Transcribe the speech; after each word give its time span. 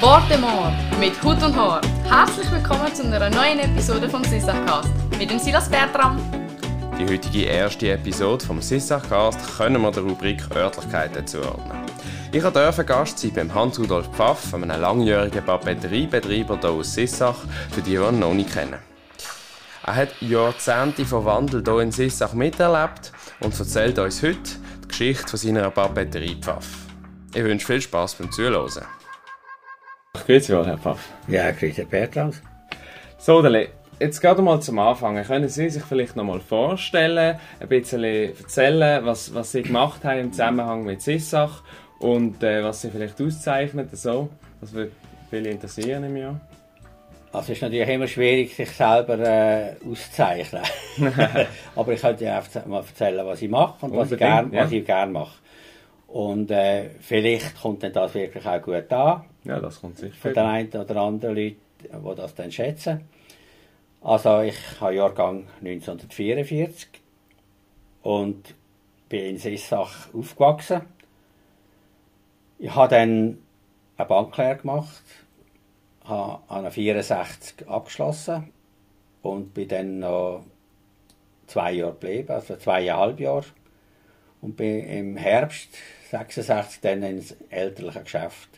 Wortemord 0.00 0.72
mit 0.98 1.22
Hut 1.22 1.42
und 1.42 1.56
Haar. 1.56 1.80
Herzlich 2.04 2.50
willkommen 2.50 2.94
zu 2.94 3.04
einer 3.04 3.30
neuen 3.30 3.60
Episode 3.60 4.08
vom 4.08 4.24
Sissachcast 4.24 4.88
mit 5.18 5.30
dem 5.30 5.38
Silas 5.38 5.68
Bertram. 5.68 6.18
Die 6.98 7.04
heutige 7.04 7.44
erste 7.44 7.92
Episode 7.92 8.44
vom 8.44 8.60
Sissachcast 8.60 9.58
können 9.58 9.80
wir 9.82 9.90
der 9.92 10.02
Rubrik 10.02 10.42
Örtlichkeiten 10.54 11.26
zuordnen. 11.26 11.78
Ich 12.32 12.42
durfte 12.42 12.84
Gast 12.84 13.18
sein 13.18 13.32
beim 13.32 13.54
Hans-Rudolf 13.54 14.08
Pfaff, 14.08 14.52
einem 14.54 14.68
langjährigen 14.80 15.44
Papeteriebetreiber 15.44 16.58
hier 16.60 16.70
aus 16.70 16.94
Sissach, 16.94 17.38
für 17.70 17.82
die, 17.82 17.90
die 17.90 17.98
noch 17.98 18.34
nicht 18.34 18.52
kennen. 18.52 18.78
Er 19.86 19.94
hat 19.94 20.20
Jahrzehnte 20.20 21.04
von 21.04 21.24
Wandel 21.24 21.62
hier 21.64 21.78
in 21.78 21.92
Sissach 21.92 22.32
miterlebt 22.32 23.12
und 23.40 23.58
erzählt 23.58 23.98
uns 23.98 24.22
heute 24.22 24.38
die 24.82 24.88
Geschichte 24.88 25.28
von 25.28 25.38
seiner 25.38 25.70
Papeterie 25.70 26.36
Pfaff. 26.40 26.66
Ich 27.34 27.44
wünsche 27.44 27.66
viel 27.66 27.80
Spass 27.80 28.14
beim 28.14 28.30
Zuhören. 28.32 28.84
Grüezi 30.14 30.54
wohl, 30.54 30.66
Herr 30.66 30.78
Pfaff. 30.78 31.08
Ja, 31.28 31.50
grüezi 31.50 31.84
Bertram. 31.84 32.32
So, 33.18 33.42
Dele, 33.42 33.68
jetzt 34.00 34.20
gerade 34.20 34.42
mal 34.42 34.60
zum 34.60 34.78
Anfang. 34.78 35.22
Können 35.22 35.48
Sie 35.48 35.68
sich 35.68 35.82
vielleicht 35.82 36.16
noch 36.16 36.24
mal 36.24 36.40
vorstellen, 36.40 37.38
ein 37.60 37.68
bisschen 37.68 38.04
erzählen, 38.04 39.04
was, 39.04 39.34
was 39.34 39.52
Sie 39.52 39.62
gemacht 39.62 40.04
haben 40.04 40.20
im 40.20 40.32
Zusammenhang 40.32 40.84
mit 40.84 41.02
Sissach 41.02 41.62
und 41.98 42.42
äh, 42.42 42.62
was 42.64 42.82
Sie 42.82 42.90
vielleicht 42.90 43.20
auszeichnet? 43.20 43.96
So. 43.96 44.30
Das 44.60 44.72
würde 44.72 44.92
viele 45.28 45.50
interessieren 45.50 46.04
im 46.04 46.16
Jahr. 46.16 46.40
Also 47.36 47.52
es 47.52 47.58
ist 47.58 47.62
natürlich 47.64 47.88
immer 47.90 48.08
schwierig, 48.08 48.56
sich 48.56 48.70
selber 48.70 49.18
äh, 49.18 49.74
auszuzeichnen. 49.86 50.62
Aber 51.76 51.92
ich 51.92 52.00
könnte 52.00 52.24
ja 52.24 52.38
einfach 52.38 52.64
mal 52.64 52.78
erzählen, 52.78 53.26
was 53.26 53.42
ich 53.42 53.50
mache 53.50 53.84
und 53.84 53.94
was 53.94 54.10
ich 54.10 54.16
gerne 54.16 54.56
ja. 54.56 54.64
gern 54.64 55.12
mache. 55.12 55.36
Und 56.06 56.50
äh, 56.50 56.88
vielleicht 56.98 57.60
kommt 57.60 57.82
dann 57.82 57.92
das 57.92 58.14
wirklich 58.14 58.46
auch 58.46 58.62
gut 58.62 58.90
an. 58.90 59.24
Ja, 59.44 59.60
das 59.60 59.82
kommt 59.82 59.98
sicher. 59.98 60.14
Von 60.18 60.32
den 60.32 60.44
einen 60.44 60.72
oder 60.72 60.96
anderen 60.96 61.36
Leuten, 61.36 61.60
die 61.82 62.16
das 62.16 62.34
dann 62.34 62.50
schätzen. 62.50 63.02
Also 64.00 64.40
ich 64.40 64.56
habe 64.80 64.94
Jahrgang 64.94 65.46
1944 65.60 66.88
und 68.02 68.54
bin 69.10 69.26
in 69.26 69.36
Sissach 69.36 70.08
aufgewachsen. 70.14 70.80
Ich 72.58 72.74
habe 72.74 72.88
dann 72.88 73.38
eine 73.98 74.08
Banklehre 74.08 74.56
gemacht, 74.56 75.02
habe 76.08 76.42
an 76.48 76.70
64 76.70 77.68
abgeschlossen 77.68 78.52
und 79.22 79.54
bin 79.54 79.68
dann 79.68 79.98
noch 80.00 80.44
zwei 81.46 81.72
Jahre 81.72 81.92
geblieben, 81.92 82.30
also 82.30 82.56
zweieinhalb 82.56 83.20
Jahre. 83.20 83.44
Und 84.40 84.56
bin 84.56 84.86
im 84.86 85.16
Herbst 85.16 85.70
66 86.10 86.80
dann 86.80 87.02
ins 87.02 87.34
elterliche 87.50 88.02
Geschäft. 88.02 88.48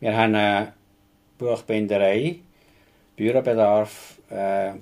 Wir 0.00 0.16
haben 0.16 0.34
eine 0.34 0.72
Buchbinderei, 1.36 2.38
Bürobedarf, 3.16 4.18
äh, 4.30 4.72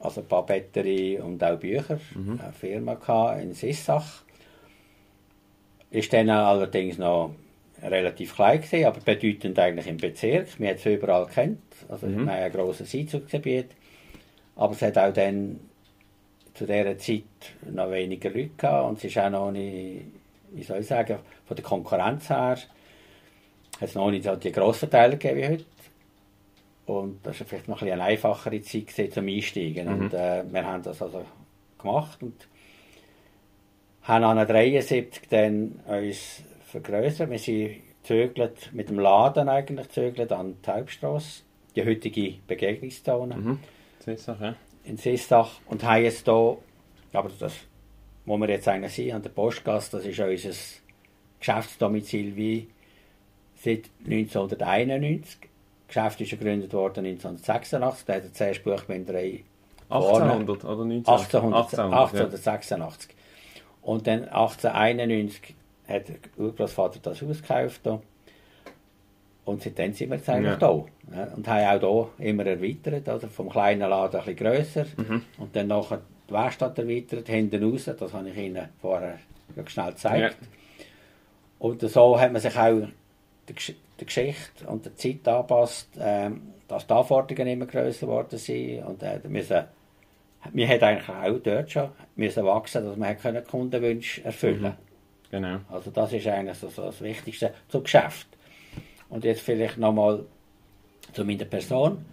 also 0.00 0.22
Papeterie 0.22 1.18
und 1.18 1.42
auch 1.42 1.58
Bücher, 1.58 1.98
mhm. 2.14 2.40
eine 2.42 2.52
Firma 2.52 3.32
in 3.34 3.54
Sissach. 3.54 4.22
Ist 5.90 6.12
dann 6.12 6.28
allerdings 6.28 6.98
noch 6.98 7.34
relativ 7.82 8.34
klein 8.34 8.60
gewesen, 8.60 8.86
aber 8.86 9.00
bedeutend 9.00 9.58
eigentlich 9.58 9.86
im 9.86 9.96
Bezirk. 9.96 10.58
Wir 10.58 10.70
haben 10.70 10.76
es 10.76 10.86
überall 10.86 11.26
kennt. 11.26 11.60
Also 11.88 12.06
mhm. 12.06 12.26
wir 12.26 12.32
haben 12.32 12.42
ein 12.42 12.52
grosses 12.52 12.94
Einzugsgebiet. 12.94 13.70
Aber 14.56 14.72
es 14.72 14.82
hat 14.82 14.96
auch 14.98 15.12
dann 15.12 15.60
zu 16.54 16.66
dieser 16.66 16.96
Zeit 16.98 17.22
noch 17.70 17.90
weniger 17.90 18.30
Leute 18.30 18.50
gehabt 18.56 18.88
und 18.88 18.98
es 18.98 19.04
ist 19.04 19.18
auch 19.18 19.30
noch 19.30 19.50
nicht, 19.50 20.02
wie 20.52 20.62
soll 20.62 20.80
ich 20.80 20.86
sagen, 20.86 21.18
von 21.46 21.56
der 21.56 21.64
Konkurrenz 21.64 22.30
her 22.30 22.56
hat 22.56 22.60
es 23.80 23.94
noch 23.96 24.10
nicht 24.10 24.24
so 24.24 24.36
die 24.36 24.52
Grossverteiler 24.52 25.16
gegeben 25.16 25.38
wie 25.38 25.48
heute. 25.48 25.64
Und 26.86 27.26
das 27.26 27.40
war 27.40 27.46
vielleicht 27.46 27.68
noch 27.68 27.82
ein 27.82 27.90
eine 27.90 28.04
einfachere 28.04 28.60
Zeit 28.62 29.12
zum 29.12 29.26
Einsteigen. 29.26 29.88
Mhm. 29.88 30.04
Und 30.04 30.14
äh, 30.14 30.44
wir 30.48 30.64
haben 30.64 30.82
das 30.82 31.02
also 31.02 31.24
gemacht 31.78 32.22
und 32.22 32.46
haben 34.02 34.24
an 34.24 34.46
73 34.46 35.28
dann 35.28 35.80
uns 35.86 36.42
vergrößert. 36.80 37.30
Wir 37.30 37.38
sind 37.38 37.76
zögert 38.02 38.70
mit 38.72 38.88
dem 38.88 38.98
Laden 38.98 39.48
eigentlich 39.48 39.88
zögert 39.90 40.32
an 40.32 40.56
die 40.64 40.70
Hauptstrasse, 40.70 41.42
die 41.76 41.84
heutige 41.84 42.34
Begegnungszone. 42.46 43.36
Mhm. 43.36 43.58
Sissach, 44.00 44.40
ja. 44.40 44.54
In 44.84 44.96
Sissach. 44.96 45.60
Und 45.66 45.84
haben 45.84 46.02
jetzt 46.02 46.24
hier, 46.24 46.58
aber 47.12 47.30
das, 47.38 47.54
wo 48.26 48.36
wir 48.36 48.48
jetzt 48.48 48.68
eigentlich 48.68 48.92
sind, 48.92 49.12
an 49.12 49.22
der 49.22 49.30
Postgasse, 49.30 49.96
das 49.96 50.06
ist 50.06 50.18
unser 50.18 50.80
Geschäftsdomizil 51.38 52.36
wie 52.36 52.68
seit 53.56 53.84
1991. 54.04 55.38
Das 55.40 55.48
Geschäft 55.88 56.20
ist 56.22 56.30
gegründet 56.30 56.72
worden 56.72 57.06
1986, 57.06 58.06
da 58.06 58.14
hat 58.14 58.24
er 58.24 58.32
zuerst 58.32 58.64
Buchbinderei 58.64 59.44
1800 59.88 60.64
oder 60.64 60.84
19? 60.84 61.06
1800, 61.06 61.78
1886. 61.78 63.10
Ja. 63.10 63.16
Und 63.82 64.06
dann 64.06 64.24
1891 64.24 65.54
hat 65.88 66.08
der 66.08 66.16
Urgroßvater 66.36 67.00
das 67.02 67.22
Haus 67.22 67.42
gekauft. 67.42 67.80
Hier. 67.82 68.00
Und 69.44 69.62
seitdem 69.62 69.92
sind 69.92 70.10
wir 70.10 70.16
jetzt 70.16 70.28
eigentlich 70.28 70.52
ja. 70.52 70.56
da. 70.56 70.68
Und 71.36 71.48
haben 71.48 71.84
auch 71.84 72.10
hier 72.16 72.26
immer 72.26 72.46
erweitert, 72.46 73.08
also 73.08 73.28
vom 73.28 73.50
kleinen 73.50 73.88
Laden 73.90 74.20
ein 74.20 74.26
bisschen 74.26 74.36
grösser. 74.36 74.86
Mhm. 74.96 75.22
Und 75.38 75.54
dann 75.54 75.66
nachher 75.66 76.00
die 76.28 76.32
Werkstatt 76.32 76.78
erweitert, 76.78 77.28
hinten 77.28 77.62
raus, 77.62 77.84
das 77.84 78.12
habe 78.12 78.30
ich 78.30 78.36
Ihnen 78.36 78.68
vorher 78.80 79.18
schnell 79.66 79.90
gezeigt. 79.90 80.36
Ja. 80.40 80.46
Und 81.58 81.82
so 81.82 82.18
hat 82.18 82.32
man 82.32 82.40
sich 82.40 82.56
auch 82.56 82.80
der, 83.48 83.54
der 84.00 84.06
Geschichte 84.06 84.66
und 84.66 84.86
der 84.86 84.96
Zeit 84.96 85.28
angepasst, 85.28 85.88
ähm, 86.00 86.40
dass 86.66 86.86
die 86.86 86.94
Anforderungen 86.94 87.48
immer 87.48 87.66
grösser 87.66 88.06
geworden 88.06 88.38
sind. 88.38 88.82
Und 88.84 89.02
äh, 89.02 89.20
müssen, 89.28 89.64
wir 90.52 90.66
hätten 90.66 90.84
eigentlich 90.84 91.08
auch 91.08 91.38
dort 91.38 91.70
schon 91.70 91.90
müssen 92.16 92.44
wachsen, 92.46 92.84
dass 92.84 92.96
wir 92.96 93.42
Kundenwünsche 93.42 94.24
erfüllen 94.24 94.62
mhm. 94.62 94.93
Genau. 95.34 95.58
Also 95.68 95.90
das 95.90 96.12
ist 96.12 96.28
eigentlich 96.28 96.56
so, 96.58 96.68
so 96.68 96.82
das 96.82 97.00
Wichtigste 97.00 97.52
zum 97.66 97.82
Geschäft. 97.82 98.28
Und 99.08 99.24
jetzt 99.24 99.40
vielleicht 99.40 99.78
nochmal 99.78 100.24
zu 101.12 101.24
meiner 101.24 101.44
Person. 101.44 102.04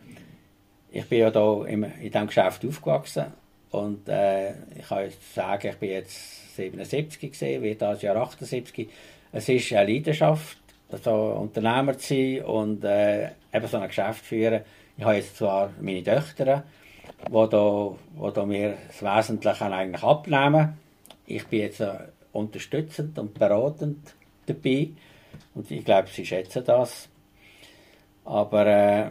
Ich 0.91 1.07
bin 1.07 1.19
ja 1.19 1.29
da 1.29 1.63
in 1.65 1.85
diesem 2.01 2.25
Geschäft 2.25 2.65
aufgewachsen 2.65 3.27
und 3.69 4.09
äh, 4.09 4.53
ich 4.75 4.87
kann 4.87 5.03
jetzt 5.03 5.35
sagen, 5.35 5.67
ich 5.67 5.75
bin 5.75 5.91
jetzt 5.91 6.55
77 6.55 7.31
gesehen, 7.31 7.61
wie 7.61 7.75
das 7.75 8.01
Jahr 8.01 8.15
78. 8.15 8.89
Es 9.31 9.47
ist 9.47 9.71
eine 9.71 9.93
Leidenschaft, 9.93 10.57
so 11.03 11.13
Unternehmer 11.13 11.95
zu 11.99 12.15
sein 12.15 12.43
und 12.43 12.83
äh, 12.83 13.25
eben 13.53 13.67
so 13.67 13.77
ein 13.77 13.87
Geschäft 13.87 14.25
führen. 14.25 14.61
Ich 14.97 15.03
habe 15.03 15.17
jetzt 15.17 15.37
zwar 15.37 15.69
meine 15.79 16.03
Töchter, 16.03 16.63
die 17.27 18.45
mir 18.47 18.77
das 18.87 19.03
Wesentliche 19.03 19.65
eigentlich 19.65 20.03
abnehmen. 20.03 20.79
Ich 21.27 21.45
bin 21.45 21.59
jetzt 21.59 21.81
äh, 21.81 21.99
unterstützend 22.33 23.17
und 23.19 23.33
beratend 23.33 24.15
dabei. 24.45 24.89
Und 25.53 25.69
ich 25.69 25.83
glaube, 25.83 26.07
sie 26.09 26.25
schätzen 26.25 26.63
das. 26.65 27.09
Aber 28.25 28.65
äh, 28.65 29.09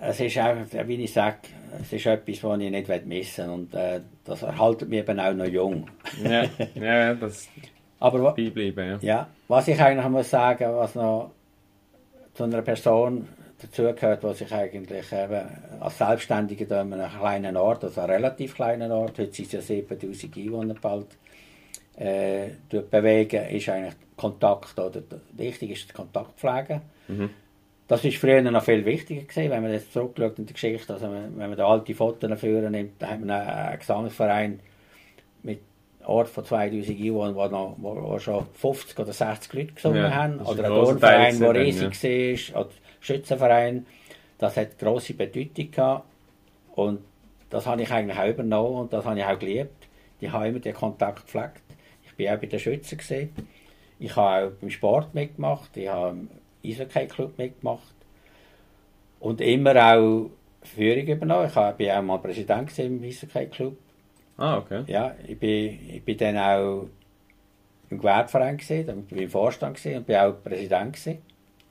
es 0.00 0.20
ist 0.20 0.38
einfach, 0.38 0.86
wie 0.86 1.04
ich 1.04 1.12
sage, 1.12 1.38
es 1.80 1.92
ist 1.92 2.06
etwas, 2.06 2.44
was 2.44 2.60
ich 2.60 2.70
nicht 2.70 3.06
missen 3.06 3.46
will. 3.46 3.54
Und 3.54 3.74
äh, 3.74 4.00
das 4.24 4.42
erhaltet 4.42 4.88
mich 4.88 5.00
eben 5.00 5.18
auch 5.18 5.32
noch 5.32 5.46
jung. 5.46 5.88
ja, 6.22 6.44
ja 6.74 7.14
das 7.14 7.48
Aber, 7.98 8.32
beibleiben, 8.34 8.90
ja. 8.90 8.98
ja. 9.00 9.28
Was 9.48 9.68
ich 9.68 9.80
eigentlich 9.80 10.08
muss 10.08 10.30
sagen, 10.30 10.74
was 10.74 10.94
noch 10.94 11.32
zu 12.34 12.44
einer 12.44 12.62
Person 12.62 13.28
dazugehört, 13.60 14.22
die 14.22 14.34
sich 14.34 14.52
eigentlich 14.52 15.12
eben 15.12 15.42
als 15.80 15.98
Selbstständige 15.98 16.64
in 16.64 16.72
einem 16.72 17.10
kleinen 17.10 17.56
Ort, 17.56 17.84
also 17.84 18.00
einem 18.00 18.10
relativ 18.10 18.54
kleinen 18.54 18.90
Ort, 18.90 19.18
heute 19.18 19.32
sind 19.32 19.46
es 19.46 19.52
ja 19.52 19.60
7000 19.60 20.36
Einwohner 20.36 20.74
bald, 20.80 21.06
äh, 21.96 22.50
bewegen, 22.68 23.48
ist 23.48 23.68
eigentlich 23.68 23.94
Kontakt, 24.16 24.78
oder 24.78 25.02
wichtig 25.32 25.70
ist 25.70 25.88
die 25.88 25.92
Kontaktpflege. 25.92 26.82
Mhm. 27.08 27.30
Das 27.88 28.04
ist 28.04 28.16
früher 28.16 28.40
noch 28.40 28.64
viel 28.64 28.84
wichtiger 28.84 29.22
gewesen, 29.22 29.50
wenn 29.50 29.62
man 29.62 29.72
jetzt 29.72 29.92
zurückschaut 29.92 30.38
in 30.38 30.46
die 30.46 30.52
Geschichte, 30.52 30.94
also 30.94 31.10
wenn 31.10 31.36
man 31.36 31.56
da 31.56 31.66
alte 31.66 31.94
Fotos 31.94 32.40
führen 32.40 32.72
nimmt, 32.72 33.02
da 33.02 33.08
haben 33.08 33.26
wir 33.26 33.34
einen 33.34 33.78
Gesangsverein 33.78 34.60
mit 35.42 35.60
Ort 36.04 36.28
von 36.28 36.44
2000 36.44 36.98
Einwohnern, 36.98 37.34
wo, 37.34 37.46
noch, 37.46 37.76
wo, 37.78 38.18
schon 38.18 38.46
50 38.54 38.98
oder 38.98 39.12
60 39.12 39.52
Leute 39.52 39.72
gesungen 39.72 39.98
ja, 39.98 40.14
haben, 40.14 40.40
oder 40.40 40.64
ein 40.64 40.70
Turnverein, 40.70 41.38
der 41.38 41.54
riesig 41.54 42.02
ja. 42.02 42.54
war, 42.54 42.62
oder 42.62 42.70
Schützenverein, 43.00 43.86
das 44.38 44.56
hat 44.56 44.78
grosse 44.78 45.14
Bedeutung 45.14 45.70
gehabt 45.70 46.04
und 46.74 47.00
das 47.50 47.66
habe 47.66 47.82
ich 47.82 47.90
eigentlich 47.90 48.18
auch 48.18 48.28
übernommen 48.28 48.76
und 48.76 48.92
das 48.92 49.04
habe 49.04 49.18
ich 49.18 49.24
auch 49.24 49.38
geliebt. 49.38 49.88
Die 50.20 50.30
haben 50.30 50.46
immer 50.46 50.60
den 50.60 50.74
Kontakt 50.74 51.26
gepflegt. 51.26 51.61
Ich 52.22 52.28
war 52.28 52.36
auch 52.36 52.40
bei 52.40 52.46
den 52.46 52.58
Schützen. 52.58 52.98
Gewesen. 52.98 53.30
Ich 53.98 54.16
habe 54.16 54.46
auch 54.46 54.50
beim 54.60 54.70
Sport 54.70 55.14
mitgemacht. 55.14 55.76
Ich 55.76 55.88
habe 55.88 56.10
im 56.10 56.30
Eishockey-Club 56.64 57.38
mitgemacht. 57.38 57.94
Und 59.20 59.40
immer 59.40 59.76
auch 59.76 60.30
Führung 60.62 61.06
übernommen. 61.06 61.48
Ich 61.48 61.56
war 61.56 61.74
auch 61.74 62.02
mal 62.02 62.18
Präsident 62.18 62.78
im 62.78 63.02
Eishockey-Club. 63.02 63.76
Ah, 64.38 64.58
okay. 64.58 64.84
Ja, 64.86 65.14
ich 65.26 65.38
bin, 65.38 65.78
ich 65.88 66.02
bin 66.02 66.16
dann 66.16 66.38
auch 66.38 66.86
im 67.90 67.98
Gewerbeverein 67.98 68.56
gesehen, 68.56 68.86
dann 68.86 69.02
bin 69.02 69.18
ich 69.18 69.24
im 69.24 69.30
Vorstand 69.30 69.74
gesehen 69.74 69.98
und 69.98 70.06
bin 70.06 70.16
auch 70.16 70.32
Präsident 70.42 70.94
gewesen, 70.94 71.18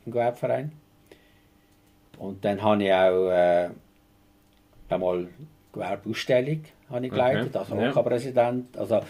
im 0.06 0.12
Gewerbeverein. 0.12 0.72
Und 2.20 2.46
dann 2.46 2.62
habe 2.62 2.84
ich 2.84 2.94
auch 2.94 3.30
äh, 3.30 3.70
einmal 4.90 5.28
Gewerbeausstellung 5.74 6.64
habe 6.90 7.06
ich 7.06 7.12
geleitet, 7.12 7.56
Okay, 7.56 7.58
als 7.58 7.70
ja. 7.70 7.92
OK-Präsident. 7.96 8.78
Also, 8.78 9.02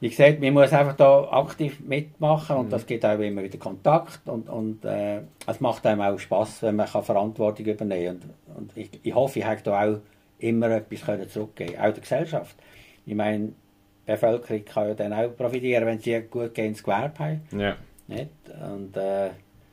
wie 0.00 0.08
gesagt, 0.08 0.40
man 0.40 0.54
muss 0.54 0.72
einfach 0.72 0.96
da 0.96 1.24
aktiv 1.30 1.78
mitmachen 1.80 2.56
und 2.56 2.66
Mhm. 2.66 2.70
das 2.70 2.86
gibt 2.86 3.04
auch 3.04 3.18
immer 3.18 3.42
wieder 3.42 3.58
Kontakt 3.58 4.20
und, 4.26 4.48
und 4.48 4.84
äh, 4.84 5.20
es 5.46 5.60
macht 5.60 5.84
einem 5.86 6.00
auch 6.00 6.18
Spaß, 6.18 6.62
wenn 6.62 6.76
man 6.76 6.86
kann 6.86 7.02
Verantwortung 7.04 7.66
übernehmen 7.66 8.20
kann. 8.20 8.30
Und, 8.56 8.56
und 8.56 8.76
ich, 8.76 8.90
ich 9.02 9.14
hoffe, 9.14 9.40
ich 9.40 9.44
habe 9.44 9.60
da 9.62 9.84
auch 9.84 9.98
immer 10.38 10.70
etwas 10.70 11.02
können 11.02 11.28
zurückgeben 11.28 11.76
auch 11.78 11.92
der 11.92 12.00
Gesellschaft. 12.00 12.56
Ich 13.04 13.14
meine, 13.14 13.48
die 13.48 14.12
Bevölkerung 14.12 14.64
kann 14.64 14.88
ja 14.88 14.94
dann 14.94 15.12
auch 15.12 15.36
profitieren, 15.36 15.84
wenn 15.84 15.98
sie 15.98 16.14
ein 16.14 16.30
gut 16.30 16.54
gehendes 16.54 16.82
Gewerbe 16.82 17.18
haben. 17.18 17.40
Ja. 17.58 17.76
Nicht? 18.08 18.30
Und, 18.74 18.96
äh, 18.96 19.30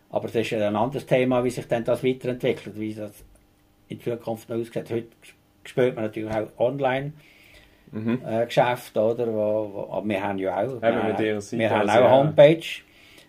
aber 0.09 0.27
das 0.27 0.35
ist 0.35 0.53
ein 0.53 0.75
anderes 0.75 1.05
Thema, 1.05 1.43
wie 1.43 1.49
sich 1.49 1.67
dann 1.67 1.83
das 1.85 2.03
weiterentwickelt, 2.03 2.77
wie 2.79 2.93
das 2.93 3.11
in 3.87 4.01
Zukunft 4.01 4.49
noch 4.49 4.57
aussieht. 4.57 4.89
Heute 4.91 5.07
spürt 5.63 5.95
man 5.95 6.03
natürlich 6.05 6.33
auch 6.33 6.47
online 6.59 7.13
Mhm. 7.91 8.21
äh, 8.25 8.45
Geschäfte, 8.45 8.99
oder? 9.01 9.27
Wo, 9.27 9.71
wo, 9.73 9.87
aber 9.93 10.07
wir 10.07 10.23
haben 10.23 10.37
ja 10.39 10.57
auch, 10.57 10.81
wir, 10.81 11.03
mit 11.03 11.19
ihrer 11.19 11.35
haben- 11.35 11.41
Seite 11.41 11.59
wir 11.59 11.69
haben 11.69 11.75
auch 11.89 11.93
also, 11.93 11.97
eine 11.97 12.05
ja. 12.05 12.11
Homepage, 12.11 12.65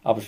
aber 0.04 0.22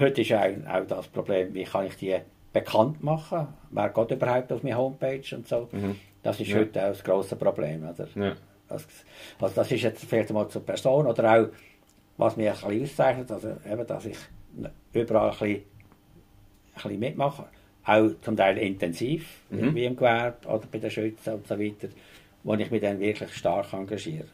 heute 0.00 0.20
ist 0.22 0.32
auch, 0.32 0.74
auch 0.74 0.86
das 0.86 1.08
Problem, 1.08 1.54
wie 1.54 1.64
kann 1.64 1.86
ich 1.86 1.96
die 1.96 2.16
bekannt 2.52 3.02
machen? 3.04 3.48
Wer 3.70 3.88
geht 3.90 4.10
überhaupt 4.10 4.52
auf 4.52 4.62
meine 4.62 4.76
Homepage 4.76 5.22
und 5.34 5.46
so? 5.46 5.68
Mhm. 5.72 5.96
Das 6.22 6.40
ist 6.40 6.48
Ja. 6.48 6.58
heute 6.58 6.82
auch 6.84 6.88
das 6.88 7.04
grosse 7.04 7.36
Problem, 7.36 7.84
oder? 7.88 8.08
Ja. 8.14 8.34
Das, 8.68 8.86
also 9.40 9.54
das 9.54 9.70
ist 9.72 9.82
jetzt 9.82 10.04
vielleicht 10.04 10.30
mal 10.32 10.48
zur 10.48 10.64
Person 10.66 11.06
oder 11.06 11.32
auch, 11.40 11.46
was 12.16 12.36
mich 12.36 12.48
ein 12.48 12.52
bisschen 12.54 12.82
auszeichnet, 12.82 13.30
also 13.30 13.48
eben, 13.70 13.86
dass 13.86 14.04
ich 14.06 14.16
überall 14.92 15.30
ein 15.30 15.38
bisschen, 15.38 15.54
ein 15.54 15.62
bisschen 16.74 16.98
mitmache. 16.98 17.44
Auch 17.86 18.10
zum 18.20 18.36
Teil 18.36 18.58
intensiv, 18.58 19.40
Mhm. 19.50 19.74
wie 19.74 19.84
im 19.86 19.96
Gewerbe 19.96 20.46
oder 20.48 20.64
bei 20.70 20.78
den 20.78 20.90
Schützen 20.90 21.34
und 21.34 21.46
so 21.46 21.58
weiter, 21.58 21.88
wo 22.48 22.54
ich 22.54 22.70
mich 22.70 22.80
dann 22.80 22.98
wirklich 22.98 23.30
stark 23.34 23.74
engagiere. 23.74 24.24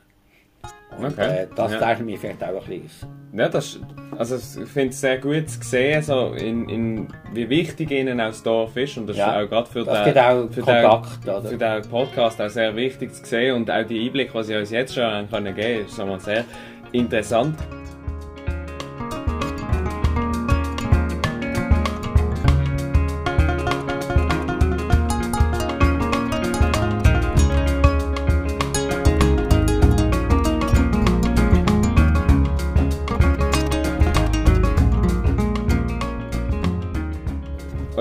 Und 0.96 1.06
Okay, 1.06 1.42
äh, 1.42 1.46
das 1.56 1.72
ja. 1.72 1.80
zeichnet 1.80 2.06
mich 2.06 2.20
vielleicht 2.20 2.44
auch 2.44 2.48
ein 2.68 2.82
bisschen 2.82 2.84
aus. 2.84 3.08
Ja, 3.36 3.48
das, 3.48 3.80
also 4.16 4.36
ich 4.36 4.68
finde 4.68 4.90
es 4.90 5.00
sehr 5.00 5.18
gut 5.18 5.50
zu 5.50 5.60
sehen, 5.62 6.00
so 6.00 6.32
in, 6.34 6.68
in, 6.68 7.08
wie 7.32 7.48
wichtig 7.48 7.90
ihnen 7.90 8.20
auch 8.20 8.28
das 8.28 8.44
Dorf 8.44 8.76
ist 8.76 8.96
und 8.96 9.08
das 9.08 9.16
Ja, 9.16 9.40
ist 9.40 9.46
auch 9.46 9.50
gerade 9.50 9.68
für 9.68 9.84
das 9.84 10.04
den, 10.04 10.16
auch 10.18 10.48
für 10.48 10.60
Kontakt, 10.60 11.24
den, 11.26 11.34
oder? 11.34 11.48
für 11.48 11.56
den 11.58 11.82
Podcast 11.90 12.40
auch 12.40 12.48
sehr 12.48 12.76
wichtig 12.76 13.12
zu 13.14 13.24
sehen 13.24 13.56
und 13.56 13.68
auch 13.68 13.84
die 13.84 14.06
Einblicke, 14.06 14.38
die 14.38 14.44
sie 14.44 14.54
uns 14.54 14.70
jetzt 14.70 14.94
schon 14.94 15.02
haben 15.02 15.28
können 15.28 15.52
geben, 15.52 15.84
ist 15.84 15.96
sagen 15.96 16.10
wir, 16.10 16.20
sehr 16.20 16.44
interessant. 16.92 17.56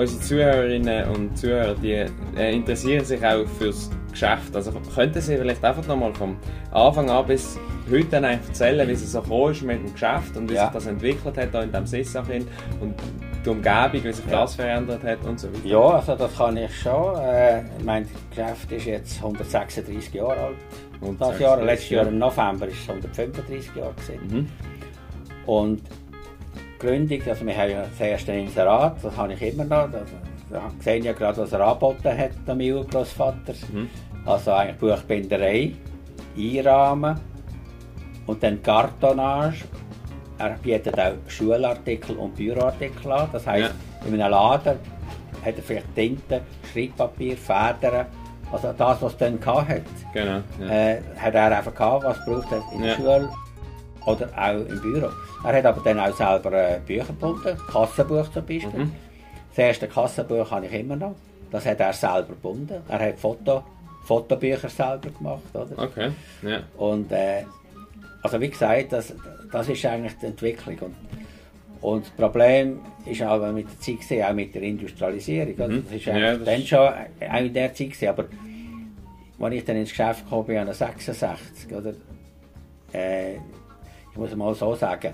Unsere 0.04 0.20
Zuhörerinnen 0.20 1.08
und 1.08 1.38
Zuhörer 1.38 1.74
die, 1.76 1.92
äh, 2.36 2.54
interessieren 2.54 3.02
sich 3.06 3.24
auch 3.24 3.46
fürs 3.58 3.90
Geschäft. 4.12 4.54
Also 4.54 4.70
könnten 4.94 5.18
Sie 5.22 5.34
vielleicht 5.38 5.64
einfach 5.64 5.86
nochmal 5.86 6.12
vom 6.12 6.36
Anfang 6.72 7.08
an 7.08 7.26
bis 7.26 7.58
heute 7.90 8.04
dann 8.08 8.24
erzählen, 8.24 8.86
wie 8.86 8.92
es 8.92 9.10
so 9.10 9.22
gekommen 9.22 9.52
ist 9.52 9.62
mit 9.62 9.78
dem 9.78 9.92
Geschäft 9.94 10.36
und 10.36 10.50
wie 10.50 10.54
Ja. 10.56 10.64
sich 10.64 10.72
das 10.74 10.86
entwickelt 10.86 11.38
hat 11.38 11.50
hier 11.50 11.62
in 11.62 11.70
diesem 11.70 11.86
Sissachin 11.86 12.46
und 12.82 12.94
die 13.44 13.48
Umgebung, 13.48 14.04
wie 14.04 14.12
sich 14.12 14.26
Ja. 14.26 14.42
das 14.42 14.54
verändert 14.56 15.02
hat 15.04 15.24
und 15.24 15.40
so 15.40 15.48
weiter. 15.48 15.66
Ja, 15.66 15.80
also 15.80 16.14
das 16.16 16.36
kann 16.36 16.56
ich 16.58 16.78
schon. 16.80 17.18
Äh, 17.20 17.62
mein 17.82 18.06
Geschäft 18.28 18.72
ist 18.72 18.84
jetzt 18.84 19.22
136 19.22 20.12
Jahre 20.12 20.36
alt. 20.36 20.56
Und 21.00 21.18
Das 21.18 21.38
Jahr, 21.38 21.62
letztes 21.62 21.88
Jahr 21.90 22.06
im 22.06 22.18
November 22.18 22.68
ist 22.68 22.76
es 22.82 22.88
135 22.90 23.74
Jahre 23.74 23.94
gewesen. 23.94 24.28
Mhm. 24.30 24.48
Und 25.46 25.80
Gründung, 26.84 27.20
also 27.26 27.46
wir 27.46 27.56
haben 27.56 27.70
ja 27.70 27.82
das 27.82 28.00
erste 28.00 28.32
Inserat, 28.32 28.96
das 29.02 29.16
habe 29.16 29.32
ich 29.32 29.42
immer 29.42 29.64
noch. 29.64 29.90
Das, 29.90 30.02
da 30.50 30.62
sehen 30.80 31.04
ja 31.04 31.12
gerade, 31.12 31.38
was 31.38 31.52
er 31.52 31.60
angeboten 31.60 32.16
hat, 32.16 32.30
der 32.46 32.54
mein 32.54 32.72
Urgroßvater. 32.72 33.54
Mhm. 33.72 33.88
Also 34.26 34.52
eigentlich 34.52 34.76
Buchbinderei, 34.76 35.72
Einrahmen 36.36 37.18
und 38.26 38.42
dann 38.42 38.62
Kartonage. 38.62 39.64
Er 40.38 40.50
bietet 40.62 40.98
auch 40.98 41.12
Schulartikel 41.28 42.16
und 42.16 42.34
Büroartikel 42.34 43.12
an. 43.12 43.28
Das 43.32 43.46
heisst, 43.46 43.72
in 44.06 44.14
einem 44.20 44.30
Laden 44.30 44.78
hat 45.44 45.56
er 45.56 45.62
vielleicht 45.62 45.94
Tinte, 45.94 46.40
Schreibpapier, 46.72 47.36
Federn, 47.36 48.06
also 48.52 48.72
das, 48.76 49.02
was 49.02 49.14
er 49.20 49.30
dann 49.30 49.46
hatte 49.68 49.82
Genau. 50.12 50.40
Ja. 50.60 50.66
äh, 50.68 51.00
hat 51.16 51.34
er 51.34 51.56
einfach 51.56 51.74
gehabt, 51.74 52.04
was 52.04 52.24
braucht 52.24 52.52
er 52.52 52.62
in 52.74 52.82
der 52.82 52.90
Ja. 52.90 52.96
Schule 52.96 53.28
oder 54.06 54.28
auch 54.36 54.68
im 54.68 54.80
Büro. 54.80 55.08
Er 55.44 55.56
hat 55.56 55.64
aber 55.66 55.80
dann 55.82 55.98
auch 56.00 56.14
selber 56.16 56.52
äh, 56.52 56.80
Bücher 56.84 57.06
gebunden, 57.06 57.56
Kassenbuch 57.70 58.30
zum 58.32 58.44
Beispiel. 58.46 58.68
Mhm. 58.84 58.92
Das 59.50 59.58
erste 59.58 59.88
Kassenbuch 59.88 60.50
habe 60.50 60.66
ich 60.66 60.72
immer 60.72 60.96
noch. 60.96 61.14
Das 61.50 61.64
hat 61.66 61.80
er 61.80 61.92
selber 61.92 62.28
gebunden. 62.28 62.82
Er 62.88 62.98
hat 63.08 63.18
Foto, 63.18 63.62
Fotobücher 64.04 64.68
selber 64.68 65.10
gemacht. 65.10 65.42
Oder? 65.54 65.82
Okay. 65.82 66.10
Ja. 66.42 66.60
Und 66.76 67.12
äh, 67.12 67.44
also 68.22 68.40
wie 68.40 68.48
gesagt, 68.48 68.92
das, 68.92 69.14
das 69.52 69.68
ist 69.68 69.84
eigentlich 69.86 70.14
die 70.20 70.26
Entwicklung. 70.26 70.76
Und, 70.80 70.94
und 71.80 72.04
das 72.06 72.10
Problem 72.12 72.80
ist 73.06 73.22
aber 73.22 73.52
mit 73.52 73.66
der 73.70 73.78
Zeit 73.80 74.00
gewesen, 74.00 74.22
auch 74.24 74.32
mit 74.34 74.54
der 74.54 74.62
Industrialisierung. 74.62 75.54
Mhm. 75.68 75.84
Das 75.84 75.94
ist 75.94 76.04
Ja, 76.06 76.34
das 76.36 76.44
dann 76.44 76.60
ist- 76.60 76.68
schon 76.68 76.78
auch 76.88 77.40
in 77.40 77.52
der 77.54 77.68
Zeit 77.74 77.90
gewesen. 77.90 78.08
Aber 78.08 78.24
als 79.40 79.54
ich 79.54 79.64
dann 79.64 79.76
ins 79.76 79.90
Geschäft 79.90 80.24
gekommen 80.24 80.46
bin, 80.46 80.58
an 80.58 80.72
66, 80.72 81.72
oder, 81.76 81.92
äh, 82.92 83.34
ich 84.14 84.18
muss 84.18 84.34
mal 84.36 84.54
so 84.54 84.74
sagen, 84.76 85.12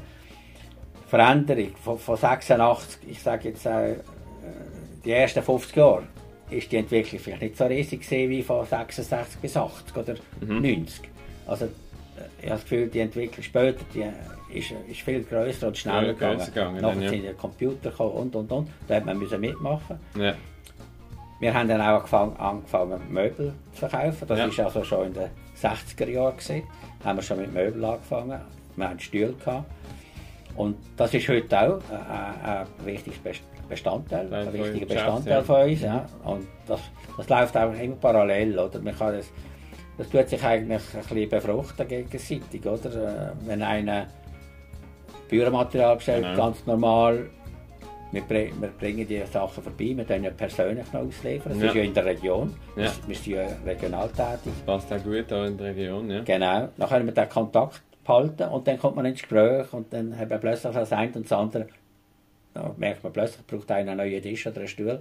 Veränderung 1.09 1.71
von, 1.83 1.99
von 1.99 2.17
86, 2.17 3.01
ich 3.09 3.21
sage 3.23 3.49
jetzt 3.49 3.65
äh, 3.67 3.97
die 5.05 5.11
ersten 5.13 5.43
50 5.43 5.75
Jahre, 5.77 6.03
ist 6.51 6.71
die 6.71 6.77
Entwicklung 6.77 7.21
vielleicht 7.21 7.43
nicht 7.43 7.57
so 7.57 7.65
riesig 7.65 8.03
gewesen 8.03 8.31
wie 8.31 8.43
von 8.43 8.67
66 8.67 9.41
bis 9.41 9.57
80 9.57 9.97
oder 9.97 10.15
Mhm. 10.41 10.61
90. 10.63 11.01
Also 11.47 11.65
äh, 11.65 11.69
ich 12.39 12.45
habe 12.45 12.51
das 12.55 12.63
Gefühl, 12.63 12.89
die 12.89 13.01
Entwicklung 13.01 13.43
später 13.43 13.81
die 13.95 14.05
ist, 14.57 14.73
ist 14.89 15.01
viel 15.01 15.23
größer 15.23 15.69
und 15.69 15.79
schneller 15.79 16.09
Ja, 16.09 16.13
gegangen. 16.13 16.45
gegangen, 16.45 16.81
Nachher 16.83 17.03
ja. 17.03 17.09
sind 17.11 17.23
die 17.23 17.33
Computer 17.35 17.91
gekommen 17.91 18.13
und 18.13 18.37
und 18.37 18.53
und. 18.53 18.69
Da 18.87 18.97
hat 18.97 19.07
man 19.07 19.19
müssen 19.19 19.41
mitmachen. 19.41 19.99
Ja. 20.17 20.35
Wir 21.41 21.55
haben 21.55 21.69
dann 21.69 21.81
auch 21.81 21.87
angefangen, 21.97 22.37
angefangen 22.37 23.01
Möbel 23.13 23.55
zu 23.73 23.87
verkaufen. 23.89 24.29
Das 24.29 24.39
Ja. 24.39 24.47
ist 24.47 24.61
also 24.61 24.85
schon 24.85 25.07
in 25.07 25.15
den 25.15 25.31
60er 25.61 26.07
Jahren 26.09 26.37
gewesen. 26.37 26.63
Da 27.01 27.09
haben 27.09 27.17
wir 27.17 27.23
schon 27.23 27.39
mit 27.41 27.53
Möbeln 27.55 27.83
angefangen. 27.85 28.41
Wir 28.81 28.89
hatten 28.89 29.01
Stühle 29.01 29.33
gehabt. 29.35 29.71
Und 30.57 30.77
das 30.97 31.15
ist 31.15 31.29
heute 31.29 31.59
auch 31.61 31.81
ein, 31.91 32.45
ein, 32.45 32.57
ein 32.59 32.67
wichtiges 32.87 33.19
Best- 33.21 33.43
Bestandteil, 33.69 34.29
Teil 34.29 34.49
ein 34.49 34.53
wichtiger 34.53 34.87
Bestandteil 34.87 35.43
von 35.45 35.63
uns. 35.63 35.81
Ja. 35.81 36.05
Und 36.25 36.47
das, 36.67 36.81
das 37.17 37.29
läuft 37.29 37.57
auch 37.57 37.73
immer 37.73 37.95
parallel. 37.97 38.59
Oder? 38.59 38.81
Man 38.81 38.99
kann 38.99 39.15
das, 39.15 39.31
das 39.97 40.09
tut 40.11 40.29
sich 40.29 40.43
eigentlich 40.43 40.81
ein 40.95 41.03
bisschen 41.03 41.29
befruchten 41.29 41.87
gegenseitig. 41.87 42.67
Oder? 42.67 43.31
Äh, 43.31 43.47
Wenn 43.47 43.63
einer 43.63 44.07
Büromaterial 45.29 45.97
bestellt, 45.97 46.25
Genau. 46.25 46.37
ganz 46.37 46.67
normal, 46.67 47.31
wir, 48.13 48.29
wir 48.29 48.51
bringen 48.79 49.07
die 49.07 49.23
Sachen 49.31 49.63
vorbei, 49.63 49.93
wir 49.97 50.05
können 50.05 50.25
ja 50.25 50.31
persönlich 50.31 50.93
noch 50.93 51.03
ausliefern. 51.03 51.53
Das 51.53 51.63
Ja. 51.63 51.69
ist 51.69 51.75
ja 51.77 51.83
in 51.83 51.95
der 51.95 52.05
Region. 52.07 52.55
Ja. 52.75 52.83
Wir, 52.83 52.91
wir 53.07 53.15
sind 53.15 53.27
ja 53.37 53.43
regional 53.65 54.09
tätig. 54.09 54.53
Passt 54.67 54.93
auch 54.93 55.03
gut 55.05 55.27
hier 55.29 55.45
in 55.45 55.57
der 55.57 55.67
Region. 55.69 56.11
Ja. 56.11 56.21
Genau. 56.25 56.69
Dann 56.77 56.89
können 56.89 57.07
wir 57.07 57.13
den 57.15 57.29
Kontakt 57.29 57.83
behalten 58.11 58.43
und 58.53 58.67
dann 58.67 58.79
kommt 58.79 58.97
man 58.97 59.07
ins 59.07 59.21
Gespräch 59.21 59.73
und 59.73 59.93
dann 59.93 60.17
haben 60.19 60.31
wir 60.31 60.39
plötzlich 60.39 60.73
das 60.75 60.93
eine 60.93 61.13
und 61.13 61.25
das 61.25 61.33
andere. 61.33 61.67
Da 62.55 62.75
merkt 62.77 63.03
man 63.05 63.13
plötzlich, 63.13 63.47
braucht 63.47 63.71
einer 63.71 63.93
einen 63.93 63.99
neuen 63.99 64.23
Tisch 64.23 64.47
oder 64.47 64.59
einen 64.59 64.69
Stuhl. 64.69 65.01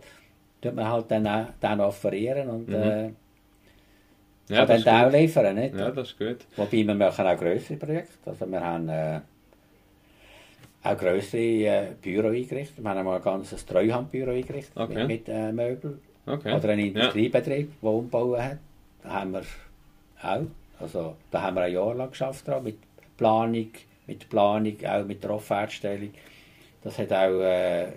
Tut 0.61 0.75
man 0.75 0.87
halt 0.91 1.05
dann 1.09 1.25
auch, 1.27 1.45
den 1.61 1.79
offerieren 1.81 2.49
und 2.49 2.67
Mhm. 2.67 2.73
äh, 2.75 3.09
Ja, 4.49 4.65
kann 4.65 4.83
dann 4.83 5.05
auch 5.05 5.11
liefern. 5.11 5.55
Nicht? 5.55 5.75
Ja, 5.75 5.91
das 5.91 6.09
ist 6.09 6.17
gut. 6.17 6.37
Wobei 6.55 6.71
wir 6.87 6.95
machen 6.95 7.25
auch 7.27 7.37
grössere 7.37 7.77
Projekte. 7.77 8.29
Also 8.29 8.45
wir 8.49 8.59
haben 8.61 8.89
äh, 8.89 9.19
auch 10.83 10.97
grössere 10.97 11.41
äh, 11.41 11.87
Büro 12.01 12.27
eingerichtet. 12.29 12.83
Wir 12.83 12.89
haben 12.89 12.97
einmal 12.99 13.17
ein 13.17 13.23
ganzes 13.23 13.65
Treuhandbüro 13.65 14.31
eingerichtet 14.31 14.75
Okay. 14.75 14.95
mit, 15.05 15.07
mit 15.07 15.29
äh, 15.29 15.51
Möbeln. 15.51 15.99
Okay. 16.25 16.53
Oder 16.53 16.69
ein 16.69 16.79
Ja. 16.79 16.85
Industriebetrieb, 16.85 17.71
der 17.81 17.89
umbauen 17.89 18.43
hat. 18.43 18.57
Da 19.03 19.09
haben 19.09 19.33
wir 19.33 19.41
auch. 20.21 20.41
Also, 20.79 21.15
da 21.31 21.41
haben 21.41 21.55
wir 21.55 21.63
ein 21.63 21.73
Jahr 21.73 21.93
lang 21.95 22.09
geschafft 22.09 22.47
dran, 22.47 22.63
mit 22.63 22.77
Planung, 23.19 23.71
mit 24.07 24.29
Planung, 24.29 24.77
auch 24.85 25.05
mit 25.05 25.21
der 25.21 25.31
Offertstellung. 25.31 26.11
Das 26.81 26.97
hat 26.97 27.11
auch 27.11 27.41
äh, 27.41 27.91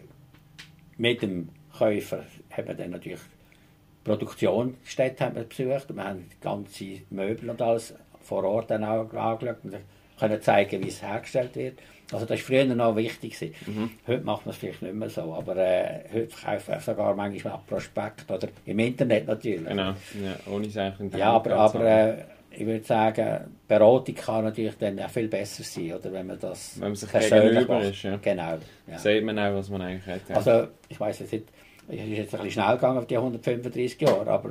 mit 0.98 1.22
dem 1.22 1.48
Käufer 1.78 2.24
hat 2.50 2.66
man 2.66 2.76
dann 2.76 2.90
natürlich 2.90 3.20
Produktionsstätte 4.02 5.24
haben 5.24 5.36
wir 5.36 5.44
besucht. 5.44 5.94
Wir 5.94 6.04
haben 6.04 6.28
die 6.28 6.40
ganzen 6.40 7.06
Möbel 7.10 7.50
und 7.50 7.62
alles 7.62 7.94
vor 8.20 8.42
Ort 8.42 8.72
dann 8.72 8.82
auch 8.82 9.12
angeschaut. 9.12 9.58
Und 9.62 9.76
können 10.18 10.42
zeigen, 10.42 10.82
wie 10.84 10.88
es 10.88 11.02
hergestellt 11.02 11.56
wird. 11.56 11.78
Also 12.12 12.26
das 12.26 12.38
war 12.38 12.44
früher 12.46 12.64
noch 12.64 12.94
wichtig. 12.94 13.54
Mhm. 13.66 13.90
Heute 14.06 14.24
macht 14.24 14.44
man 14.44 14.52
es 14.52 14.58
vielleicht 14.58 14.82
nicht 14.82 14.94
mehr 14.94 15.08
so, 15.08 15.34
aber 15.34 15.56
äh, 15.56 16.04
heute 16.12 16.28
verkauft 16.28 16.68
man 16.68 16.80
sogar 16.80 17.14
manchmal 17.14 17.54
auch 17.54 17.66
Prospekt 17.66 18.30
oder 18.30 18.48
im 18.66 18.78
Internet 18.78 19.26
natürlich. 19.26 19.66
Genau, 19.66 19.90
ja, 19.90 20.52
ohne 20.52 20.68
Sachen. 20.68 21.10
Ja, 21.16 21.32
aber, 21.32 21.56
aber 21.56 21.84
äh, 21.84 22.14
ich 22.54 22.66
würde 22.66 22.84
sagen, 22.84 23.56
Beratung 23.68 24.14
kann 24.14 24.44
natürlich 24.44 24.76
dann 24.78 24.98
auch 25.00 25.10
viel 25.10 25.28
besser 25.28 25.62
sein, 25.62 25.94
oder 25.94 26.12
wenn 26.12 26.26
man 26.26 26.38
das 26.38 26.80
wenn 26.80 26.88
man 26.88 26.96
sich 26.96 27.10
gegenüber 27.10 27.80
ist. 27.82 28.02
Ja. 28.02 28.16
Genau. 28.16 28.58
Ja. 28.86 28.98
Sieht 28.98 29.24
man 29.24 29.38
auch, 29.38 29.54
was 29.54 29.70
man 29.70 29.82
eigentlich 29.82 30.06
hat. 30.06 30.28
Ja. 30.28 30.36
Also 30.36 30.68
ich 30.88 30.98
weiß 30.98 31.20
jetzt 31.20 31.32
nicht, 31.32 31.46
es 31.88 32.00
ist 32.00 32.08
jetzt 32.08 32.34
ein 32.34 32.42
bisschen 32.42 32.62
schnell 32.62 32.76
gegangen 32.76 32.98
auf 32.98 33.06
die 33.06 33.16
135 33.16 34.00
Jahre, 34.00 34.30
aber 34.30 34.50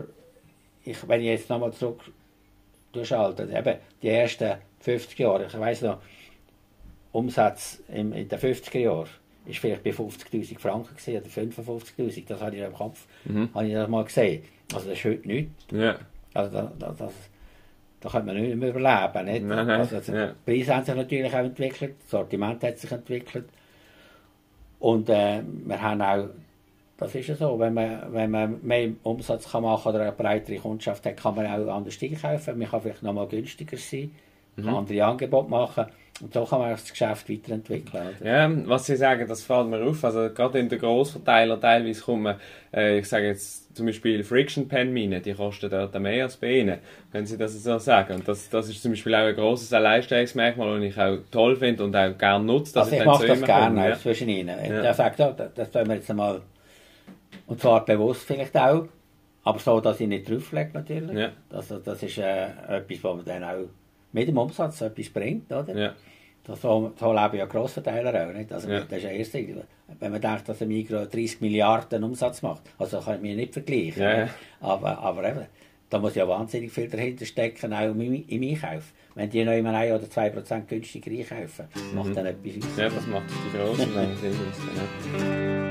ich, 0.84 1.08
wenn 1.08 1.22
ich 1.22 1.27
jetzt 1.27 1.50
nochmal 1.50 1.72
zurück 1.74 2.01
durchschalte, 2.91 3.43
eben 3.43 3.75
die 4.01 4.10
ersten 4.10 4.55
50 4.79 5.20
Jahre, 5.20 5.46
ich 5.46 5.60
weiß 5.60 5.84
noch, 5.84 6.00
Umsatz 7.12 7.81
in, 7.89 8.13
in 8.13 8.27
den 8.27 8.39
50er 8.39 8.79
Jahren 8.79 9.10
ist 9.46 9.60
vielleicht 9.60 9.84
bei 9.84 9.91
50'000 9.91 10.60
Franken 10.60 10.96
gewesen, 10.96 11.17
oder 11.17 11.74
55'000, 11.74 12.27
das 12.27 12.41
habe 12.41 12.55
ich 12.55 12.62
im 12.62 12.74
Kopf, 12.74 13.05
mhm. 13.25 13.50
habe 13.53 13.67
ich 13.67 13.74
das 13.74 13.89
mal 13.89 14.03
gesehen. 14.03 14.43
Also 14.74 14.89
das 14.89 14.98
ist 14.98 15.05
heute 15.05 15.27
nichts. 15.27 15.65
Ja. 15.72 15.98
Also 16.34 16.70
das, 16.77 16.98
das, 16.98 17.13
da 18.01 18.10
kann 18.10 18.25
man 18.25 18.36
nicht 18.36 18.55
mehr 18.55 18.70
überleben. 18.70 19.25
Nicht? 19.25 19.46
Nein, 19.46 19.67
nein, 19.67 19.79
also, 19.79 19.96
also, 19.96 20.13
ja. 20.13 20.27
Die 20.27 20.51
Preise 20.51 20.75
haben 20.75 20.84
sich 20.84 20.96
natürlich 20.96 21.34
auch 21.34 21.39
entwickelt, 21.39 21.96
das 22.01 22.10
Sortiment 22.10 22.63
hat 22.63 22.77
sich 22.77 22.91
entwickelt. 22.91 23.46
Und 24.79 25.10
äh, 25.10 25.43
wir 25.43 25.81
haben 25.81 26.01
auch, 26.01 26.29
das 26.98 27.13
ist 27.13 27.27
ja 27.27 27.36
so, 27.36 27.60
wenn 27.60 27.74
man, 27.74 28.12
wenn 28.12 28.31
man 28.31 28.60
mehr 28.63 28.89
Umsatz 29.03 29.51
kann 29.51 29.63
machen 29.63 29.89
oder 29.89 30.01
eine 30.01 30.12
breitere 30.12 30.58
Kundschaft 30.58 31.05
hat, 31.05 31.17
kann 31.17 31.36
man 31.36 31.46
auch 31.46 31.75
anders 31.75 31.98
einkaufen. 32.01 32.58
Man 32.58 32.67
kann 32.67 32.81
vielleicht 32.81 33.03
noch 33.03 33.13
mal 33.13 33.27
günstiger 33.27 33.77
sein, 33.77 34.12
mhm. 34.55 34.70
andere 34.70 35.05
Angebote 35.05 35.50
machen. 35.50 35.86
Und 36.21 36.33
so 36.33 36.45
kann 36.45 36.59
man 36.59 36.71
das 36.71 36.89
Geschäft 36.89 37.29
weiterentwickeln. 37.29 38.09
Oder? 38.19 38.27
Ja, 38.29 38.51
was 38.67 38.85
Sie 38.85 38.95
sagen, 38.95 39.27
das 39.27 39.41
fällt 39.41 39.67
mir 39.67 39.83
auf. 39.83 40.03
Also 40.03 40.29
gerade 40.29 40.59
in 40.59 40.69
den 40.69 40.79
Grossverteiler 40.79 41.59
teilweise 41.59 42.01
kommen, 42.01 42.35
äh, 42.73 42.99
ich 42.99 43.09
sage 43.09 43.27
jetzt 43.27 43.75
zum 43.75 43.85
Beispiel 43.85 44.23
Friction 44.23 44.67
Pen 44.67 44.93
Mine, 44.93 45.21
die 45.21 45.33
kosten 45.33 45.69
dort 45.69 45.97
mehr 45.99 46.25
als 46.25 46.37
bei 46.37 46.59
Ihnen. 46.59 46.79
Können 47.11 47.25
Sie 47.25 47.37
das 47.37 47.61
so 47.63 47.77
sagen? 47.77 48.15
Und 48.15 48.27
das, 48.27 48.49
das 48.49 48.69
ist 48.69 48.81
zum 48.81 48.91
Beispiel 48.91 49.15
auch 49.15 49.27
ein 49.27 49.35
grosses 49.35 49.73
Alleinstellungsmerkmal, 49.73 50.79
das 50.79 50.89
ich 50.89 50.97
auch 50.99 51.17
toll 51.31 51.55
finde 51.55 51.83
und 51.83 51.95
auch 51.95 52.17
gerne 52.17 52.45
nutze. 52.45 52.79
Also 52.79 52.95
ich 52.95 53.05
mache 53.05 53.27
das 53.27 53.41
gerne 53.41 53.89
ja. 53.89 53.97
zwischen 53.97 54.29
Ihnen. 54.29 54.57
Ja. 54.59 54.81
Der 54.81 54.93
sagt, 54.93 55.19
das, 55.19 55.35
das 55.55 55.71
tun 55.71 55.87
wir 55.87 55.95
jetzt 55.95 56.09
einmal, 56.09 56.41
und 57.47 57.59
zwar 57.59 57.83
bewusst 57.85 58.23
vielleicht 58.23 58.55
auch, 58.57 58.87
aber 59.43 59.59
so, 59.59 59.79
dass 59.79 59.99
ich 59.99 60.07
nicht 60.07 60.29
drauflege 60.29 60.71
natürlich. 60.73 61.17
Ja. 61.17 61.29
Also 61.49 61.79
das 61.79 62.03
ist 62.03 62.17
äh, 62.17 62.47
etwas, 62.67 63.03
was 63.03 63.15
man 63.15 63.25
dann 63.25 63.43
auch 63.43 63.67
mit 64.11 64.27
dem 64.27 64.37
Umsatz 64.37 64.81
etwas 64.81 65.09
bringt, 65.09 65.51
oder? 65.51 65.75
Ja. 65.75 65.93
Das, 66.43 66.62
so, 66.62 66.91
so 67.00 67.13
leben 67.13 67.38
ja 67.38 67.45
Grossverteiler 67.45 68.27
auch 68.27 68.33
nicht. 68.33 68.51
Also 68.51 68.69
ja. 68.69 68.79
das 68.81 68.98
ist 68.98 69.03
ja 69.03 69.10
erste, 69.12 69.65
wenn 70.00 70.12
man 70.12 70.21
denkt, 70.21 70.50
dass 70.50 70.62
ein 70.62 70.67
Migros 70.67 71.10
30 71.10 71.41
Milliarden 71.41 72.03
Umsatz 72.03 72.41
macht, 72.41 72.63
also 72.79 73.00
kann 73.00 73.15
ich 73.15 73.21
mich 73.21 73.36
nicht 73.36 73.53
vergleichen. 73.53 74.01
Ja. 74.01 74.29
Aber, 74.60 74.98
aber 75.00 75.29
eben, 75.29 75.45
da 75.89 76.00
muss 76.00 76.15
ja 76.15 76.27
wahnsinnig 76.27 76.71
viel 76.71 76.88
dahinter 76.88 77.25
stecken, 77.25 77.74
auch 77.74 77.91
im, 77.91 78.27
im 78.27 78.41
Einkauf. 78.41 78.93
Wenn 79.13 79.29
die 79.29 79.43
noch 79.43 79.53
immer 79.53 79.74
1 79.74 79.93
oder 79.93 80.05
2% 80.05 80.65
günstiger 80.65 81.12
einkaufen, 81.12 81.67
mhm. 81.75 81.98
macht 81.98 82.15
dann 82.15 82.25
etwas 82.25 82.57
aus. 82.57 82.77
Ja, 82.77 82.89
das 82.89 83.07
macht 83.07 83.25
die 83.29 83.57
Grossen 83.57 83.98
eigentlich 83.98 85.70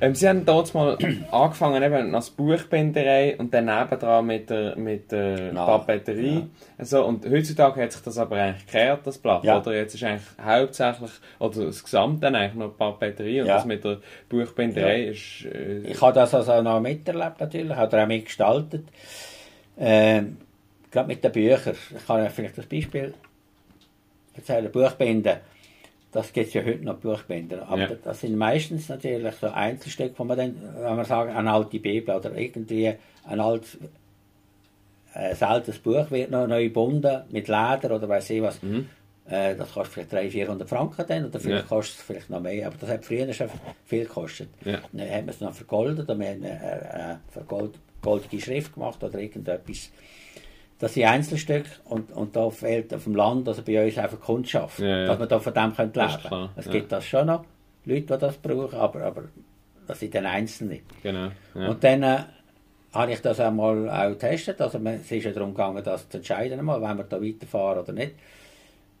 Ähm, 0.00 0.14
sie 0.14 0.28
haben 0.28 0.44
dort 0.44 0.72
mal 0.74 0.96
angefangen 1.30 1.82
eben 1.82 2.14
als 2.14 2.30
Buchbinderei 2.30 3.36
und 3.36 3.52
dann 3.52 3.66
nebendran 3.66 4.26
mit 4.26 4.50
der, 4.50 4.76
mit 4.76 5.10
der 5.10 5.52
Papeterie. 5.54 6.36
Ja. 6.36 6.46
Also, 6.78 7.04
und 7.04 7.26
heutzutage 7.28 7.82
hat 7.82 7.92
sich 7.92 8.02
das 8.02 8.18
aber 8.18 8.36
eigentlich 8.36 8.66
gekehrt, 8.66 9.00
das 9.04 9.18
Blatt, 9.18 9.44
ja. 9.44 9.58
oder? 9.58 9.74
Jetzt 9.74 9.94
ist 9.94 10.04
eigentlich 10.04 10.22
hauptsächlich, 10.42 11.10
oder 11.38 11.66
das 11.66 11.82
Gesamte 11.82 12.20
dann 12.20 12.34
eigentlich 12.36 12.54
noch 12.54 12.76
Papeterie 12.76 13.40
und 13.40 13.48
ja. 13.48 13.56
das 13.56 13.64
mit 13.64 13.84
der 13.84 13.98
Buchbinderei 14.28 15.04
ja. 15.04 15.10
ist... 15.10 15.44
Äh, 15.46 15.78
ich 15.80 16.00
habe 16.00 16.12
das 16.12 16.34
also 16.34 16.62
noch 16.62 16.80
miterlebt 16.80 17.40
natürlich, 17.40 17.76
habe 17.76 18.02
auch 18.02 18.06
mitgestaltet. 18.06 18.84
Ähm, 19.78 20.36
gerade 20.90 21.08
mit 21.08 21.22
den 21.22 21.32
Büchern. 21.32 21.74
Ich 21.96 22.06
kann 22.06 22.30
vielleicht 22.30 22.58
das 22.58 22.66
Beispiel 22.66 23.14
erzählen, 24.34 24.70
Buchbinden 24.70 25.38
das 26.10 26.32
geht 26.32 26.54
ja 26.54 26.64
heute 26.64 26.84
noch 26.84 26.96
Buchbänder. 26.96 27.68
Aber 27.68 27.90
ja. 27.90 27.96
das 28.02 28.20
sind 28.20 28.36
meistens 28.36 28.88
natürlich 28.88 29.34
so 29.34 29.48
Einzelstücke, 29.48 30.14
wo 30.18 30.24
man 30.24 30.38
dann, 30.38 30.56
wenn 30.76 30.96
wir 30.96 31.04
sagen, 31.04 31.32
eine 31.34 31.52
alte 31.52 31.78
Bibel 31.78 32.14
oder 32.14 32.34
irgendwie 32.34 32.94
ein 33.24 33.40
altes, 33.40 33.78
äh, 35.14 35.34
altes 35.44 35.78
Buch 35.78 36.10
wird 36.10 36.30
noch 36.30 36.46
neu 36.46 36.64
gebunden 36.64 37.22
mit 37.30 37.48
Leder 37.48 37.94
oder 37.94 38.08
weiß 38.08 38.30
ich 38.30 38.42
was. 38.42 38.62
Mhm. 38.62 38.88
Äh, 39.28 39.54
das 39.56 39.72
kostet 39.72 40.08
vielleicht 40.08 40.12
300, 40.12 40.32
400 40.32 40.68
Franken 40.68 41.04
dann, 41.06 41.26
oder 41.26 41.38
vielleicht 41.38 41.64
ja. 41.64 41.68
kostet 41.68 41.98
es 41.98 42.02
vielleicht 42.02 42.30
noch 42.30 42.40
mehr. 42.40 42.66
Aber 42.66 42.76
das 42.80 42.88
hat 42.88 43.04
früher 43.04 43.30
schon 43.34 43.50
viel 43.84 44.04
gekostet. 44.04 44.48
Ja. 44.64 44.80
Dann 44.92 45.10
hat 45.10 45.20
man 45.20 45.28
es 45.28 45.40
noch 45.40 45.52
vergoldet, 45.52 46.08
oder 46.08 46.18
wir 46.18 46.28
haben 46.28 46.42
eine, 46.42 46.60
eine 46.60 47.20
vergoldige 47.28 48.40
Schrift 48.40 48.72
gemacht 48.72 49.02
oder 49.04 49.18
irgendetwas 49.18 49.90
das 50.78 50.94
sind 50.94 51.04
Einzelstücke 51.04 51.70
und, 51.84 52.12
und 52.12 52.36
da 52.36 52.50
fehlt 52.50 52.94
auf 52.94 53.04
dem 53.04 53.16
Land, 53.16 53.48
also 53.48 53.62
bei 53.62 53.84
uns 53.84 53.98
einfach 53.98 54.20
Kundschaft, 54.20 54.78
ja, 54.78 54.86
ja. 54.86 55.06
dass 55.06 55.18
man 55.18 55.28
da 55.28 55.40
von 55.40 55.52
dem 55.52 55.72
leben 55.76 55.92
können. 55.92 56.48
Es 56.56 56.70
gibt 56.70 56.92
das 56.92 57.04
schon 57.04 57.26
noch, 57.26 57.44
Leute, 57.84 58.02
die 58.02 58.18
das 58.18 58.36
brauchen, 58.36 58.78
aber, 58.78 59.02
aber 59.02 59.24
das 59.86 59.98
sind 59.98 60.14
dann 60.14 60.26
Einzelne. 60.26 60.80
Genau. 61.02 61.30
Und 61.54 61.82
dann 61.82 62.02
äh, 62.02 62.18
habe 62.92 63.12
ich 63.12 63.20
das 63.20 63.40
einmal 63.40 63.90
auch 63.90 64.10
getestet, 64.10 64.60
also 64.60 64.78
es 64.78 65.10
ist 65.10 65.24
ja 65.24 65.32
darum 65.32 65.50
gegangen, 65.50 65.82
das 65.82 66.08
zu 66.08 66.18
entscheiden, 66.18 66.58
wenn 66.58 66.66
wir 66.66 67.04
da 67.04 67.20
weiterfahren 67.20 67.80
oder 67.80 67.92
nicht. 67.92 68.12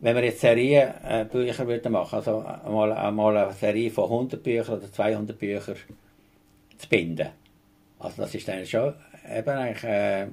Wenn 0.00 0.14
wir 0.16 0.24
jetzt 0.24 0.40
Serienbücher 0.40 1.64
äh, 1.64 1.66
würden 1.66 1.92
machen, 1.92 2.16
also 2.16 2.40
einmal, 2.40 2.92
einmal 2.92 3.36
eine 3.36 3.52
Serie 3.52 3.90
von 3.90 4.04
100 4.04 4.42
Büchern 4.42 4.78
oder 4.78 4.92
200 4.92 5.38
Büchern 5.38 5.76
zu 6.76 6.88
binden, 6.88 7.28
also 8.00 8.22
das 8.22 8.34
ist 8.34 8.48
dann 8.48 8.66
schon 8.66 8.94
eben 9.32 9.48
eigentlich... 9.48 9.84
Äh, 9.84 10.26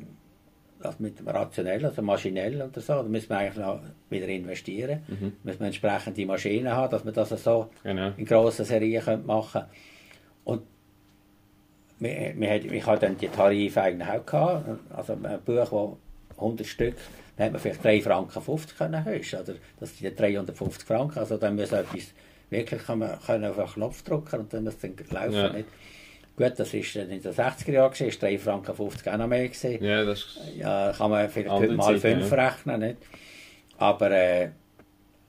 das 0.85 0.99
mit 0.99 1.15
rationell, 1.25 1.85
also 1.85 2.01
maschinell 2.01 2.61
oder 2.61 2.81
so, 2.81 2.93
da 2.93 3.03
müssen 3.03 3.29
wir 3.29 3.37
eigentlich 3.37 3.65
noch 3.65 3.81
wieder 4.09 4.27
investieren. 4.27 5.03
Mhm. 5.07 5.33
Müssen 5.43 5.59
wir 5.59 5.67
entsprechende 5.67 6.25
Maschinen 6.25 6.71
haben, 6.71 6.91
dass 6.91 7.05
wir 7.05 7.11
das 7.11 7.29
so 7.29 7.69
genau. 7.83 8.11
in 8.17 8.25
grossen 8.25 8.65
Serien 8.65 9.25
machen 9.25 9.61
können. 9.61 9.71
Und 10.43 10.61
wir, 11.99 12.33
wir, 12.35 12.71
ich 12.73 12.85
hatte 12.85 13.07
dann 13.07 13.17
die 13.17 13.27
Tarife 13.27 13.81
eigentlich 13.81 14.09
auch 14.09 14.25
gehabt, 14.25 14.69
also 14.95 15.13
ein 15.13 15.39
Buch, 15.43 15.97
das 16.29 16.37
100 16.37 16.67
Stück, 16.67 16.95
dann 17.37 17.45
hat 17.45 17.53
man 17.53 17.61
vielleicht 17.61 17.83
3 17.83 18.01
Franken 18.01 18.41
50 18.41 18.77
können 18.77 19.05
höchst, 19.05 19.33
oder? 19.33 19.55
Das 19.79 19.97
sind 19.97 20.19
350 20.19 20.85
Franken, 20.85 21.19
also 21.19 21.37
dann 21.37 21.55
muss 21.55 21.71
etwas, 21.71 22.13
wirklich 22.49 22.83
kann 22.83 22.99
man 22.99 23.19
können 23.19 23.45
auf 23.45 23.57
einen 23.57 23.67
Knopf 23.69 24.03
drücken 24.03 24.41
und 24.41 24.53
dann 24.53 24.65
muss 24.65 24.75
es 24.81 25.11
laufen. 25.11 25.33
Ja. 25.33 25.53
Nicht? 25.53 25.67
Gut, 26.37 26.53
das 26.57 26.73
war 26.73 27.01
in 27.03 27.09
den 27.09 27.21
60er 27.21 27.71
Jahren, 27.71 27.91
gewesen, 27.91 28.07
ist 28.07 28.21
3 28.21 28.37
Franken 28.37 28.75
50 28.75 29.07
auch 29.07 29.17
noch 29.17 29.27
mehr. 29.27 29.47
Gewesen. 29.47 29.83
Ja, 29.83 30.03
das 30.03 30.39
ja, 30.57 30.91
kann 30.91 31.09
man 31.09 31.29
vielleicht 31.29 31.49
heute 31.49 31.73
mal 31.73 31.97
5 31.97 32.29
ja. 32.29 32.47
rechnen. 32.47 32.79
Nicht? 32.81 32.97
Aber 33.77 34.11
äh, 34.11 34.49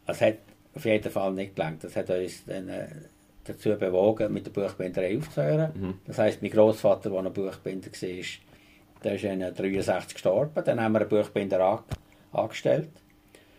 es 0.07 0.21
hat 0.21 0.39
auf 0.75 0.85
jeden 0.85 1.11
Fall 1.11 1.33
nicht 1.33 1.55
gelangt. 1.55 1.85
Das 1.85 1.95
hat 1.95 2.11
uns 2.11 2.45
dann 2.45 2.69
äh, 2.69 2.89
dazu 3.45 3.77
bewogen, 3.77 4.33
mit 4.33 4.47
der 4.47 4.51
Buchbinderei 4.51 5.17
aufzuhören. 5.17 5.71
Mhm. 5.75 5.95
Das 6.07 6.19
heisst, 6.19 6.43
mein 6.43 6.51
Großvater, 6.51 7.11
der 7.11 7.23
noch 7.23 7.33
Buchbinder 7.33 7.87
war, 7.87 8.25
der 9.05 9.15
ist 9.15 9.25
in 9.25 9.41
63 9.41 10.15
gestorben. 10.15 10.65
Dann 10.65 10.81
haben 10.81 10.93
wir 10.93 11.01
einen 11.01 11.09
Buchbinder 11.09 11.61
an, 11.61 11.79
angestellt. 12.33 12.91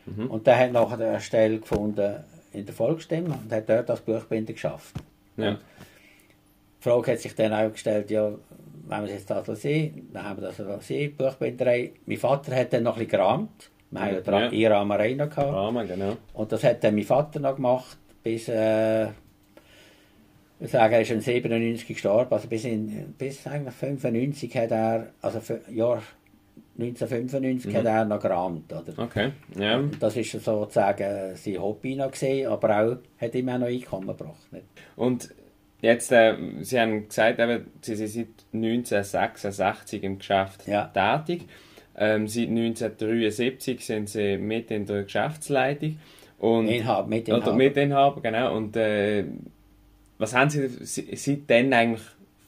Mhm. 0.06 0.28
Und 0.28 0.48
der 0.48 0.58
hat 0.60 0.72
nachher 0.74 1.00
eine 1.00 1.22
Stelle 1.22 1.60
gefunden 1.60 2.24
in 2.54 2.66
der 2.66 2.76
Volksstimme 2.76 3.40
und 3.42 3.52
hat 3.52 3.70
dort 3.70 3.90
als 3.90 4.02
Buchbinder 4.02 4.54
geschafft. 4.54 4.96
Ja. 5.38 5.58
Die 6.80 6.84
Frage 6.84 7.12
hat 7.12 7.20
sich 7.20 7.36
dann 7.36 7.54
auch 7.54 7.72
gestellt, 7.72 8.12
ja, 8.12 8.32
wenn 8.88 9.00
wir 9.00 9.06
es 9.06 9.28
jetzt 9.28 9.30
das 9.30 9.62
sehen, 9.62 10.10
dann 10.14 10.24
haben 10.24 10.42
wir 10.42 10.48
das 10.48 10.58
gesehen, 10.58 11.16
Buchbinderei. 11.16 11.92
Mein 12.06 12.18
Vater 12.18 12.56
hat 12.56 12.74
dann 12.74 12.84
noch 12.84 12.94
ein 12.94 13.06
bisschen 13.06 13.20
gerammt. 13.20 13.70
Wir 13.92 14.02
haben 14.02 14.24
ja, 14.26 14.40
ja. 14.40 14.52
Iramerei 14.52 15.14
noch 15.14 15.30
gehabt. 15.30 15.54
Rahmen, 15.54 15.88
genau. 15.88 16.18
Und 16.34 16.52
das 16.52 16.64
hat 16.64 16.84
dann 16.84 16.96
mein 16.96 17.04
Vater 17.06 17.40
noch 17.40 17.56
gemacht, 17.56 17.98
bis, 18.22 18.50
äh, 18.50 19.06
ich 20.60 20.72
sage, 20.72 20.96
er 20.96 21.02
ist 21.02 21.12
in 21.12 21.22
97 21.22 21.88
gestorben, 21.88 22.34
also 22.34 22.48
bis, 22.48 22.66
in, 22.66 23.14
bis 23.18 23.48
eigentlich 23.48 23.74
95 23.74 24.58
hat 24.58 24.72
er, 24.72 25.08
also 25.22 25.40
Jahr 25.70 26.02
1995 26.80 27.72
mhm. 27.72 27.78
hat 27.78 27.86
er 27.86 28.06
noch 28.06 28.20
gerammt, 28.20 28.72
oder? 28.72 29.04
Okay, 29.04 29.32
ja. 29.58 29.82
Das 30.00 30.16
ist 30.16 30.32
sozusagen 30.32 31.36
sein 31.36 31.62
Hobby 31.62 31.96
noch 31.96 32.12
gesehen, 32.12 32.50
aber 32.50 32.82
auch 32.82 32.98
hat 33.20 33.36
ihm 33.36 33.50
auch 33.50 33.58
noch 33.58 33.68
Einkommen 33.68 34.08
gebracht. 34.08 34.52
Nicht? 34.52 34.66
Und 34.96 35.30
Jetzt, 35.82 36.12
äh, 36.12 36.36
Sie 36.62 36.80
haben 36.80 37.08
gesagt, 37.08 37.40
eben, 37.40 37.68
Sie 37.82 37.96
sind 37.96 38.10
seit 38.10 38.28
1966 38.54 40.04
im 40.04 40.18
Geschäft 40.18 40.68
ja. 40.68 40.86
tätig. 40.94 41.48
Ähm, 41.96 42.28
seit 42.28 42.48
1973 42.50 43.86
sind 43.86 44.10
sie 44.10 44.38
mit 44.38 44.70
in 44.72 44.86
der 44.86 45.04
Geschäftsleitung. 45.04 46.00
Und, 46.40 46.68
Inhaber, 46.68 47.08
Mitinhaber. 47.08 47.48
Oder 47.48 47.56
Mitinhaber, 47.56 48.22
genau. 48.22 48.56
Und 48.56 48.76
äh, 48.76 49.26
was 50.20 50.34
haben 50.36 50.50
sie 50.50 50.68
se- 50.68 51.06
seitdem 51.16 51.74
eigentlich 51.74 52.04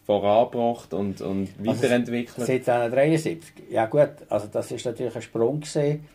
vorangebracht 0.05 0.93
und, 0.93 1.21
und 1.21 1.49
Also, 1.65 1.81
weiterentwickelt? 1.83 2.45
Seit 2.45 2.67
1973. 2.69 3.53
Ja 3.71 3.85
gut, 3.87 4.09
also 4.29 4.47
das 4.51 4.71
ist 4.71 4.85
natürlich 4.85 5.15
ein 5.15 5.21
Sprung 5.21 5.59
gewesen, 5.59 6.05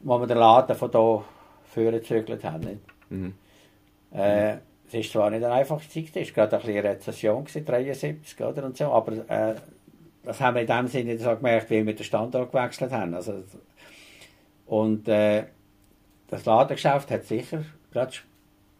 wo 0.00 0.18
wir 0.18 0.26
den 0.26 0.38
Laden 0.38 0.76
von 0.76 0.90
hier 0.90 1.24
vorne 1.64 1.98
gezögert 2.00 2.44
haben. 2.44 2.80
Mhm. 3.08 3.34
Äh, 4.12 4.56
es 4.92 4.94
ist 5.06 5.12
zwar 5.12 5.30
nicht 5.30 5.44
eine 5.44 5.54
einfache 5.54 5.88
Zeit, 5.88 6.16
es 6.16 6.36
war 6.36 6.46
gerade 6.48 6.56
ein 6.56 6.62
bisschen 6.66 6.86
Rezession, 6.86 7.44
gewesen, 7.44 7.64
73, 7.64 8.40
oder, 8.44 8.64
und 8.64 8.76
so, 8.76 8.86
aber 8.86 9.12
äh, 9.28 9.54
das 10.24 10.40
haben 10.40 10.54
wir 10.56 10.62
in 10.62 10.66
dem 10.66 10.86
Sinne 10.88 11.16
so 11.18 11.34
gemerkt, 11.36 11.70
weil 11.70 11.86
wir 11.86 11.94
den 11.94 12.04
Standort 12.04 12.52
gewechselt 12.52 12.92
haben. 12.92 13.14
Also, 13.14 13.42
und 14.66 15.08
äh, 15.08 15.44
das 16.28 16.44
Ladengeschäft 16.44 17.10
hat 17.10 17.24
sicher, 17.24 17.64
gerade, 17.92 18.12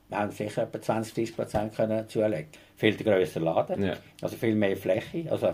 wir 0.08 0.18
haben 0.18 0.30
sicher 0.32 0.64
etwa 0.64 0.80
20, 0.80 1.14
30 1.14 1.36
Prozent 1.36 1.74
können 1.74 2.08
zulegen. 2.08 2.46
Viel 2.76 2.96
grösser 2.96 3.40
Laden, 3.40 3.82
Ja. 3.82 3.94
also 4.22 4.36
viel 4.36 4.54
mehr 4.54 4.76
Fläche, 4.76 5.30
also 5.30 5.52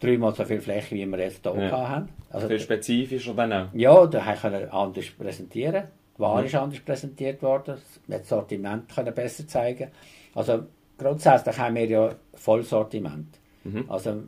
dreimal 0.00 0.34
so 0.34 0.44
viel 0.44 0.60
Fläche, 0.60 0.94
wie 0.94 1.06
wir 1.06 1.18
jetzt 1.18 1.42
hier 1.42 1.54
Ja. 1.64 1.88
haben. 1.88 2.08
Also, 2.30 2.46
Viel 2.48 2.60
spezifischer 2.60 3.34
dann 3.34 3.52
auch. 3.52 3.66
ja, 3.74 4.06
da 4.06 4.34
können 4.34 4.60
wir 4.60 4.72
anders 4.72 5.06
präsentieren. 5.10 5.84
Die 6.18 6.22
Ware 6.22 6.40
Mhm. 6.40 6.46
ist 6.46 6.54
anders 6.56 6.80
präsentiert 6.80 7.42
worden. 7.42 7.74
Haben 7.76 7.80
das 8.08 8.28
Sortiment 8.28 8.88
können 8.92 9.14
besser 9.14 9.46
zeigen. 9.46 9.88
Also 10.34 10.64
grundsätzlich 10.98 11.56
haben 11.56 11.76
wir 11.76 11.86
ja 11.86 12.14
Vollsortiment. 12.34 13.38
Mhm. 13.64 13.84
Also 13.88 14.24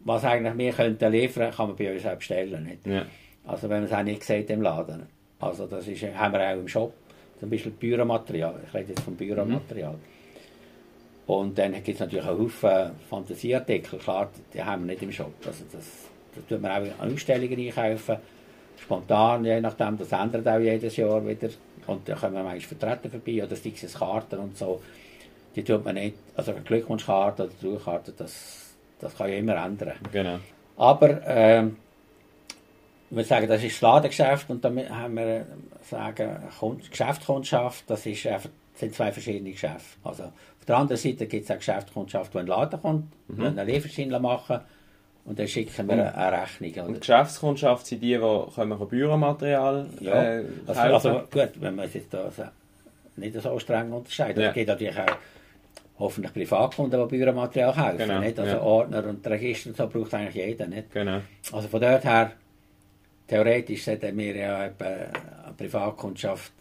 was 0.00 0.24
eigentlich 0.24 0.58
wir 0.58 0.72
könnten 0.72 1.12
liefern, 1.12 1.52
kann 1.52 1.68
man 1.68 1.76
bei 1.76 1.92
uns 1.94 2.04
auch 2.04 2.16
bestellen. 2.16 2.64
Nicht? 2.64 2.86
Ja. 2.86 3.06
Also 3.46 3.68
wenn 3.68 3.78
man 3.82 3.84
es 3.84 3.92
auch 3.92 4.02
nicht 4.02 4.24
sieht 4.24 4.50
im 4.50 4.62
Laden. 4.62 5.06
Also 5.38 5.66
das 5.66 5.86
ist, 5.86 6.02
haben 6.02 6.32
wir 6.34 6.40
auch 6.48 6.58
im 6.58 6.66
Shop. 6.68 6.92
Zum 7.38 7.50
Beispiel 7.50 7.72
Büromaterial. 7.72 8.60
Ich 8.66 8.74
rede 8.74 8.88
jetzt 8.90 9.00
vom 9.02 9.14
Büromaterial. 9.16 9.94
Und 11.26 11.56
dann 11.56 11.72
gibt 11.72 11.88
es 11.88 12.00
natürlich 12.00 12.24
einen 12.26 12.38
Haufen 12.38 12.90
Fantasieartikel. 13.08 13.98
Klar, 14.00 14.28
die 14.52 14.62
haben 14.62 14.82
wir 14.86 14.92
nicht 14.92 15.02
im 15.02 15.12
Shop. 15.12 15.32
Also 15.46 15.64
das, 15.72 16.08
das 16.34 16.46
tun 16.46 16.60
wir 16.62 16.70
auch 16.72 17.00
an 17.00 17.12
Ausstellungen 17.14 17.58
einkaufen. 17.58 18.16
Spontan, 18.82 19.44
je 19.44 19.60
nachdem. 19.60 19.96
Das 19.98 20.12
ändert 20.12 20.46
auch 20.46 20.58
jedes 20.58 20.96
Jahr 20.96 21.26
wieder. 21.26 21.48
Und 21.86 22.08
da 22.08 22.14
kommen 22.14 22.34
manchmal 22.34 22.60
Vertreter 22.60 23.10
vorbei 23.10 23.44
oder 23.44 23.56
sei 23.56 23.72
es 23.80 23.94
Karten 23.94 24.38
und 24.38 24.56
so. 24.56 24.82
Die 25.54 25.64
tut 25.64 25.84
man 25.84 25.94
nicht. 25.94 26.16
Also 26.36 26.52
eine 26.52 26.62
Glückwunschkarte 26.62 27.44
oder 27.44 27.52
Trauerkarte, 27.60 28.12
das, 28.16 28.74
das 29.00 29.16
kann 29.16 29.30
ja 29.30 29.36
immer 29.36 29.56
ändern. 29.56 29.92
Genau. 30.12 30.38
Aber 30.76 31.20
ähm, 31.26 31.76
wir 33.10 33.24
sagen, 33.24 33.48
das 33.48 33.62
ist 33.62 33.74
das 33.74 33.80
Ladengeschäft 33.82 34.48
und 34.48 34.64
damit 34.64 34.88
haben 34.88 35.16
wir 35.16 35.40
äh, 35.40 35.44
sagen, 35.82 36.38
Kund 36.58 36.90
Geschäftskundschaft, 36.90 37.84
das 37.88 38.06
ist 38.06 38.26
einfach, 38.26 38.48
sind 38.74 38.94
zwei 38.94 39.12
verschiedene 39.12 39.52
Geschäfte. 39.52 39.98
Also 40.02 40.24
auf 40.24 40.66
der 40.66 40.76
anderen 40.78 40.96
Seite 40.96 41.26
gibt 41.26 41.44
es 41.44 41.50
auch 41.50 41.58
Geschäftskundschaft, 41.58 42.34
wo 42.34 42.38
ein 42.38 42.46
Laden 42.46 42.80
kommt, 42.80 43.12
mhm. 43.28 43.44
einen 43.44 43.66
Lieferschein 43.66 44.08
machen 44.22 44.60
und 45.24 45.38
dann 45.38 45.46
schicken 45.46 45.86
wir 45.88 45.92
eine, 45.94 46.14
eine 46.14 46.42
Rechnung. 46.42 46.70
Und 46.70 46.80
Oder? 46.82 46.92
die 46.94 47.00
Geschäftskundschaft 47.00 47.86
sind 47.86 48.02
die, 48.02 48.14
die 48.18 48.50
können 48.54 48.88
Büromaterial 48.88 49.86
Ja, 50.00 50.22
äh, 50.22 50.44
also, 50.66 50.80
also 50.80 51.10
gut, 51.30 51.50
wenn 51.60 51.74
man 51.76 51.86
es 51.86 51.94
jetzt 51.94 52.12
da 52.12 52.30
so, 52.30 52.44
nicht 53.16 53.40
so 53.40 53.58
streng 53.58 53.92
unterscheidet. 53.92 54.42
Ja. 54.42 54.48
Es 54.48 54.54
gibt 54.54 54.68
natürlich 54.68 54.98
auch 54.98 55.16
hoffentlich 55.98 56.32
Privatkunden, 56.32 57.08
die 57.08 57.16
Büromaterial 57.18 57.72
kaufen. 57.72 57.98
Genau, 57.98 58.18
nicht? 58.18 58.38
Also 58.38 58.56
ja. 58.56 58.62
Ordner 58.62 59.06
und 59.06 59.24
Register 59.26 59.70
und 59.70 59.76
so 59.76 59.86
braucht 59.86 60.14
eigentlich 60.14 60.34
jeder. 60.34 60.66
Nicht? 60.66 60.92
Genau. 60.92 61.20
Also 61.52 61.68
von 61.68 61.80
dort 61.80 62.04
her, 62.04 62.32
theoretisch 63.28 63.84
sollten 63.84 64.18
wir 64.18 64.34
ja 64.36 64.64
etwa 64.66 64.84
eine 64.86 65.54
Privatkundschaft 65.56 66.52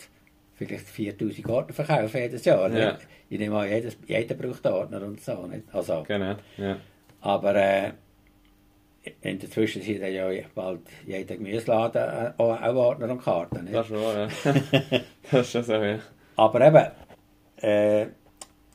vielleicht 0.53 0.87
4000 0.87 1.49
Ordner 1.49 1.73
verkaufen 1.73 2.21
jedes 2.21 2.45
Jahr. 2.45 2.69
nicht? 2.69 2.79
Ja. 2.81 2.97
Ich 3.29 3.39
nehme 3.39 3.57
an, 3.57 3.69
jedes, 3.69 3.97
jeder 4.05 4.35
braucht 4.35 4.65
Ordner 4.67 5.01
und 5.01 5.19
so. 5.21 5.47
Nicht? 5.47 5.63
Also, 5.73 6.03
Genau. 6.07 6.35
Ja. 6.57 6.77
aber 7.21 7.55
äh, 7.55 7.91
in 9.21 9.39
der 9.39 9.49
Zwischenzeit 9.49 10.01
hat 10.01 10.11
ja 10.11 10.29
bald 10.53 10.81
jeder 11.05 11.35
Gemüseladen 11.35 12.01
äh, 12.01 12.33
auch 12.37 12.61
auch 12.61 12.75
Ordner 12.75 13.09
und 13.09 13.21
Karten. 13.21 13.63
Nicht? 13.63 13.75
Das 13.75 13.89
ist 13.89 13.95
wahr, 13.95 14.15
ja. 14.15 14.27
das 15.31 15.41
ist 15.41 15.51
schon 15.51 15.63
so, 15.63 15.73
ja. 15.73 15.99
Aber 16.35 16.61
eben, 16.61 16.91
äh, 17.57 18.07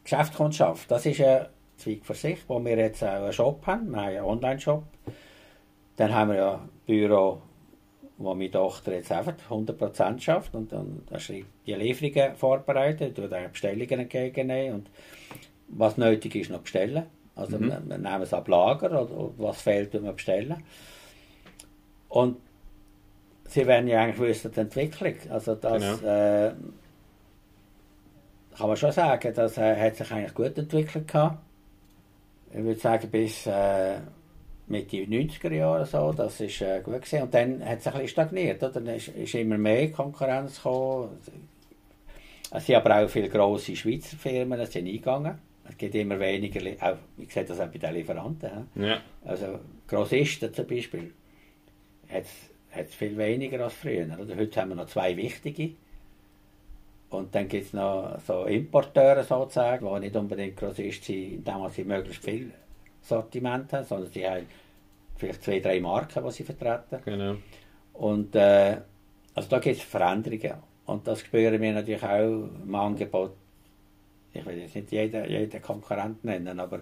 Geschäftskundschaft, 0.03 0.91
das 0.91 1.07
ist 1.07 1.21
ein 1.21 1.47
Zweig 1.77 2.05
für 2.05 2.15
sich, 2.15 2.39
wo 2.49 2.65
wir 2.65 2.77
jetzt 2.77 3.03
auch 3.03 3.09
einen 3.09 3.33
Shop 3.33 3.67
haben. 3.67 3.91
Wir 3.91 3.99
haben 3.99 4.09
einen 4.09 4.25
Online-Shop. 4.25 4.85
Dann 5.97 6.15
haben 6.15 6.31
wir 6.31 6.37
ja 6.37 6.55
ein 6.55 6.69
Büro, 6.87 7.43
wo 8.19 8.35
meine 8.35 8.51
Tochter 8.51 8.95
jetzt 8.95 9.13
einfach 9.13 9.35
100% 9.51 10.21
schafft 10.21 10.55
und 10.55 10.73
dann 10.73 11.03
da 11.09 11.19
schreibt 11.19 11.47
die 11.67 11.75
Lieferungen 11.75 12.35
vorbereitet, 12.35 13.17
tut 13.17 13.31
Bestellungen 13.53 14.01
entgegennehmen 14.01 14.75
und 14.75 14.91
was 15.69 15.97
nötig 15.97 16.35
ist, 16.37 16.51
noch 16.51 16.61
bestellen. 16.61 17.07
Also 17.37 17.61
wir, 17.61 17.83
wir 17.87 17.99
nehmen 17.99 18.23
es 18.23 18.33
ab 18.33 18.49
Lager 18.49 18.87
oder, 18.91 19.11
oder 19.11 19.33
was 19.37 19.61
fehlt, 19.63 19.93
tun 19.93 20.05
wir 20.05 20.13
bestellen. 20.13 20.57
Und 22.09 22.39
sie 23.45 23.67
werden 23.67 23.87
ja 23.89 24.01
eigentlich 24.03 24.19
wissen, 24.19 24.51
die 24.53 24.61
Entwicklung. 24.61 25.15
Also 25.31 25.55
das 25.55 26.01
Genau. 26.01 26.13
äh, 26.13 26.53
kann 28.57 28.69
man 28.69 28.77
schon 28.77 28.93
sagen, 28.93 29.33
das 29.35 29.59
äh, 29.59 29.77
hat 29.77 29.97
sich 29.97 30.11
eigentlich 30.11 30.35
gut 30.35 30.57
entwickelt 30.59 31.07
gehabt. 31.09 31.39
Ich 32.53 32.65
würde 32.65 32.81
sagen, 32.81 33.11
bis 33.11 33.47
äh, 33.47 33.99
Mitte 34.69 34.97
90er 34.97 35.53
Jahre 35.53 35.85
so, 35.85 36.13
das 36.13 36.41
ist 36.41 36.63
äh, 36.63 36.81
gut 36.83 36.95
gewesen. 37.03 37.23
Und 37.23 37.35
dann 37.35 37.63
hat 37.65 37.81
es 37.81 37.87
ein 37.87 37.93
bisschen 37.93 38.09
stagniert, 38.09 38.63
oder? 38.63 38.73
Dann 38.73 38.87
ist, 38.87 39.09
ist 39.09 39.35
immer 39.35 39.59
mehr 39.59 39.93
Konkurrenz 39.93 40.57
gekommen. 40.57 41.11
Es 42.51 42.65
sind 42.65 42.77
aber 42.77 43.05
auch 43.05 43.09
viele 43.11 43.29
grosse 43.29 43.77
Schweizer 43.77 44.17
Firmen 44.17 44.65
sind 44.65 44.87
eingegangen. 44.87 45.39
Es 45.69 45.77
gibt 45.77 45.95
immer 45.95 46.19
weniger, 46.19 46.61
auch, 46.81 46.97
ich 47.19 47.33
sehe 47.33 47.45
das 47.45 47.61
auch 47.61 47.69
bei 47.69 47.79
den 47.79 47.95
Lieferanten. 47.95 48.69
ja. 48.75 49.01
Also 49.25 49.59
Grossisten 49.87 50.53
zum 50.53 50.67
Beispiel 50.67 51.13
hat 52.11 52.25
es 52.73 52.95
viel 52.95 53.17
weniger 53.17 53.65
als 53.65 53.75
früher. 53.75 54.07
Oder? 54.19 54.37
Heute 54.37 54.61
haben 54.61 54.71
wir 54.71 54.77
noch 54.77 54.87
zwei 54.87 55.17
wichtige. 55.17 55.73
Und 57.11 57.35
dann 57.35 57.49
gibt 57.49 57.67
es 57.67 57.73
noch 57.73 58.19
so 58.27 58.45
Importeure 58.45 59.23
sozusagen, 59.23 59.87
die 59.87 60.01
nicht 60.01 60.17
unbedingt 60.17 60.57
Grossist 60.57 61.05
sind, 61.05 61.35
indem 61.35 61.69
sie 61.71 61.85
möglichst 61.85 62.25
viel 62.25 62.51
Sortiment 63.01 63.73
haben, 63.73 63.85
sondern 63.85 64.11
sie 64.11 64.29
haben 64.29 64.47
vielleicht 65.17 65.43
zwei, 65.43 65.61
drei 65.61 65.81
Marken, 65.81 66.25
die 66.25 66.31
sie 66.33 66.45
vertreten. 66.45 66.99
Genau. 67.05 67.37
Und 67.95 68.35
äh, 68.35 68.79
also 69.35 69.49
da 69.49 69.59
gibt 69.61 69.77
es 69.77 69.83
Veränderungen. 69.83 70.55
Und 70.87 71.07
das 71.07 71.21
spüren 71.21 71.61
wir 71.61 71.73
natürlich 71.73 72.03
auch 72.03 72.49
im 72.65 72.75
Angebot. 72.75 73.33
Ich 74.39 74.47
will 74.47 74.59
jetzt 74.59 74.75
nicht 74.75 74.93
jeden, 74.93 75.29
jeden 75.29 75.63
Konkurrent 75.63 76.25
nennen, 76.25 76.61
aber 76.61 76.81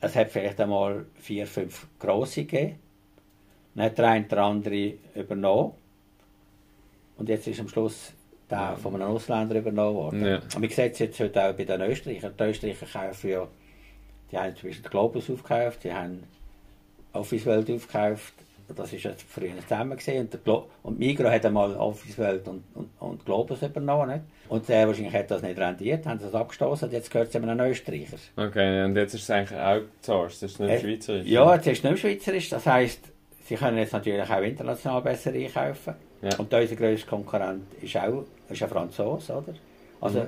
es 0.00 0.16
hat 0.16 0.30
vielleicht 0.30 0.60
einmal 0.60 1.06
vier, 1.16 1.46
fünf 1.46 1.86
grosse 1.98 2.44
gegeben. 2.44 2.78
Dann 3.74 3.84
hat 3.84 3.98
der 3.98 4.08
eine 4.08 4.24
der 4.24 4.38
andere 4.38 4.94
übernommen. 5.14 5.72
Und 7.16 7.28
jetzt 7.28 7.46
ist 7.46 7.60
am 7.60 7.68
Schluss 7.68 8.12
der 8.50 8.76
von 8.76 8.94
einem 8.94 9.10
Ausländer 9.10 9.56
übernommen 9.56 9.94
worden. 9.94 10.26
Ja. 10.26 10.40
Und 10.54 10.62
wir 10.62 10.70
sehen 10.70 10.90
es 10.92 10.98
jetzt 10.98 11.20
heute 11.20 11.44
auch 11.44 11.52
bei 11.52 11.64
den 11.64 11.80
Österreichern. 11.82 12.34
Die 12.38 12.44
Österreicher 12.44 12.86
kaufen 12.86 13.30
ja, 13.30 13.48
die 14.32 14.38
haben 14.38 14.56
zum 14.56 14.68
Beispiel 14.68 14.82
den 14.82 14.90
Globus 14.90 15.30
aufgekauft, 15.30 15.84
die 15.84 15.92
haben 15.92 16.24
Office 17.12 17.46
World 17.46 17.70
aufgekauft. 17.70 18.34
Das 18.74 18.92
war 18.92 18.98
ja 18.98 19.10
früher 19.28 19.50
zusammen. 19.62 19.96
Gewesen. 19.98 20.20
Und, 20.20 20.46
der 20.46 20.62
und 20.82 20.98
Migro 20.98 21.28
hat 21.30 21.44
einmal 21.46 21.74
Office 21.76 22.18
World 22.18 22.46
und, 22.48 22.64
und, 22.74 22.88
und 22.98 23.24
Globus 23.24 23.62
übernommen. 23.62 24.08
Nicht? 24.10 24.24
Und 24.48 24.66
sehr 24.66 24.86
wahrscheinlich 24.86 25.14
hat 25.14 25.30
das 25.30 25.42
nicht 25.42 25.58
rendiert, 25.58 26.06
haben 26.06 26.20
das 26.20 26.34
abgestoßen 26.34 26.88
und 26.88 26.94
jetzt 26.94 27.10
gehört 27.10 27.28
es 27.28 27.36
einem 27.36 27.58
Österreicher. 27.60 28.16
Okay, 28.36 28.84
und 28.84 28.96
jetzt 28.96 29.14
ist 29.14 29.22
es 29.22 29.30
eigentlich 29.30 29.58
outsourced, 29.60 30.42
das 30.42 30.52
ist 30.52 30.60
nicht 30.60 30.70
Äh, 30.70 30.80
schweizerisch. 30.80 31.26
Ja, 31.26 31.54
jetzt 31.54 31.66
ist 31.66 31.84
es 31.84 31.90
nicht 31.90 32.00
schweizerisch. 32.00 32.48
Das 32.48 32.66
heisst, 32.66 33.00
sie 33.44 33.54
können 33.56 33.78
jetzt 33.78 33.92
natürlich 33.92 34.28
auch 34.28 34.40
international 34.42 35.02
besser 35.02 35.32
einkaufen. 35.32 35.94
Ja. 36.22 36.30
Und 36.38 36.52
unser 36.52 36.76
grösster 36.76 37.08
Konkurrent 37.08 37.64
ist 37.80 37.96
auch 37.96 38.24
ist 38.48 38.62
ein 38.62 38.68
Franzose, 38.68 39.32
oder? 39.34 39.54
Also, 40.00 40.20
Mhm. 40.20 40.26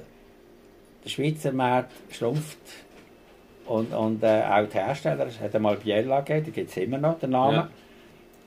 der 1.04 1.08
Schweizer 1.10 1.52
Markt 1.52 1.92
schrumpft. 2.10 2.58
Und, 3.66 3.92
und 3.92 4.22
äh, 4.22 4.42
auch 4.42 4.66
die 4.68 4.76
Hersteller, 4.78 5.26
es 5.26 5.38
hat 5.40 5.54
einmal 5.54 5.76
Biella 5.76 6.20
gegeben, 6.20 6.46
die 6.46 6.50
gibt 6.52 6.70
es 6.70 6.76
immer 6.78 6.98
noch, 6.98 7.18
den 7.18 7.30
Namen. 7.30 7.54
Ja. 7.56 7.70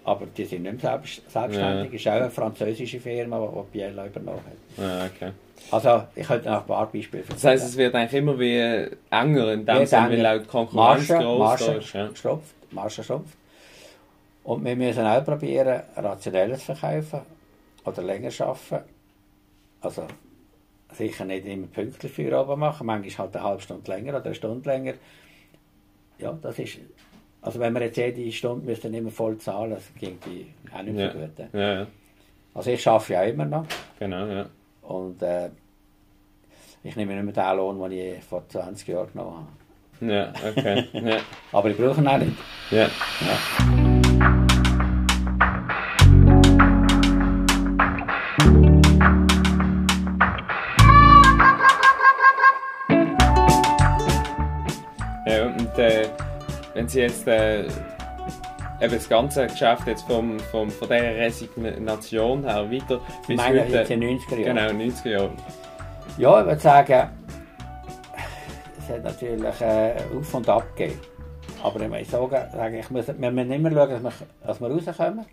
Aber 0.05 0.27
die 0.27 0.45
sind 0.45 0.61
nicht 0.61 0.83
mehr 0.83 0.91
selbst, 0.91 1.29
selbstständig. 1.31 1.93
Es 1.95 2.01
ist 2.01 2.07
auch 2.07 2.13
eine 2.13 2.29
französische 2.29 2.99
Firma, 2.99 3.39
die, 3.39 3.77
Biella 3.77 4.05
übernommen 4.05 4.41
hat. 4.45 4.85
Ah, 4.85 5.05
okay. 5.07 5.31
Also, 5.71 6.03
ich 6.15 6.27
könnte 6.27 6.47
noch 6.47 6.61
ein 6.61 6.67
paar 6.67 6.91
Beispiele 6.91 7.23
Das 7.27 7.43
heisst, 7.43 7.65
es 7.65 7.75
wird 7.75 7.95
eigentlich 7.95 8.13
immer 8.13 8.39
wie 8.39 8.87
enger 9.09 9.53
in 9.53 9.65
dem 9.65 9.85
Sinne, 9.85 10.11
weil 10.11 10.25
auch 10.27 10.41
die 10.41 10.47
Konkurrenz 10.47 11.09
Marge, 11.09 11.25
groß 11.25 11.39
Marge 11.39 11.77
ist. 11.79 11.93
Ja. 11.93 12.15
schrumpft, 12.15 12.55
Marge 12.71 13.03
schrumpft. 13.03 13.37
Und 14.43 14.63
wir 14.63 14.75
müssen 14.75 15.05
auch 15.05 15.25
probieren, 15.25 15.81
rationelles 15.95 16.61
verkaufen 16.61 17.21
oder 17.83 18.01
länger 18.03 18.29
arbeiten. 18.41 18.87
Also 19.81 20.05
sicher 20.93 21.25
nicht 21.25 21.47
immer 21.47 21.67
pünktlich 21.67 22.11
für 22.11 22.39
oben 22.39 22.59
machen, 22.59 22.85
manchmal 22.85 23.27
halt 23.27 23.35
eine 23.35 23.43
halbe 23.43 23.61
Stunde 23.61 23.91
länger 23.91 24.15
oder 24.15 24.25
eine 24.25 24.35
Stunde 24.35 24.69
länger. 24.69 24.93
Ja, 26.19 26.37
das 26.41 26.59
ist 26.59 26.77
Also 27.45 27.60
wenn 27.60 27.73
wir 27.73 27.81
jetzt 27.84 27.97
jede 27.97 28.31
Stunde 28.31 28.65
müssten 28.65 28.91
immer 28.93 29.12
voll 29.12 29.38
zahlen, 29.38 29.69
das 29.71 29.84
ging 29.99 30.17
auch 30.75 30.81
nicht 30.81 30.97
Ja. 30.97 31.12
so 31.12 31.19
gut. 31.19 31.29
ja. 31.53 31.60
Ja, 31.60 31.73
ja. 31.81 31.88
Also 32.55 32.71
ich 32.71 32.88
arbeite 32.88 33.13
ja 33.13 33.23
immer 33.23 33.45
noch 33.45 33.65
Genau, 33.99 34.25
ja. 34.25 34.45
und 34.81 35.21
äh, 35.21 35.49
ich 36.84 36.95
nehme 36.95 37.13
nicht 37.21 37.36
mehr 37.36 37.45
den 37.51 37.58
Lohn, 37.58 37.89
den 37.89 38.15
ich 38.17 38.23
vor 38.23 38.47
20 38.47 38.88
Jahren 38.88 39.12
genommen 39.12 39.47
habe. 40.01 40.12
Ja, 40.13 40.34
okay. 40.49 40.86
Ja. 40.93 41.17
Aber 41.51 41.69
ich 41.69 41.77
brauche 41.77 42.01
ihn 42.01 42.08
auch 42.08 42.17
nicht. 42.17 42.31
Ja, 42.71 42.89
wenn 56.85 56.89
Sie 56.89 56.99
jetzt 56.99 57.27
äh, 57.27 57.63
eben 57.63 58.93
das 58.93 59.09
ganze 59.09 59.47
Geschäft 59.47 59.87
jetzt 59.87 60.03
vom, 60.03 60.39
vom, 60.39 60.69
von 60.69 60.87
dieser 60.87 61.15
Resignation 61.15 62.43
her 62.43 62.71
weiter 62.71 63.01
bis 63.27 63.37
meine 63.37 63.61
heute... 63.61 63.73
jetzt 63.73 63.89
in 63.89 64.01
den 64.01 64.19
90er 64.19 64.37
Jahren. 64.37 64.55
Genau, 64.55 64.83
90er 64.83 65.09
Jahre. 65.09 65.31
Ja, 66.19 66.39
ich 66.41 66.45
würde 66.45 66.61
sagen, 66.61 67.09
es 68.77 68.89
hat 68.89 69.03
natürlich 69.03 69.61
äh, 69.61 69.95
auf 70.15 70.33
und 70.35 70.47
ab 70.47 70.75
gegeben. 70.75 70.99
Aber 71.63 71.81
ich 71.81 71.89
muss 71.89 72.11
sagen, 72.11 72.75
ich 72.75 72.89
muss, 72.91 73.07
wir 73.07 73.31
müssen 73.31 73.51
immer 73.51 73.71
schauen, 73.71 73.89
dass 73.89 74.03
wir, 74.03 74.27
dass 74.45 74.61
wir 74.61 74.69
rauskommen, 74.69 75.25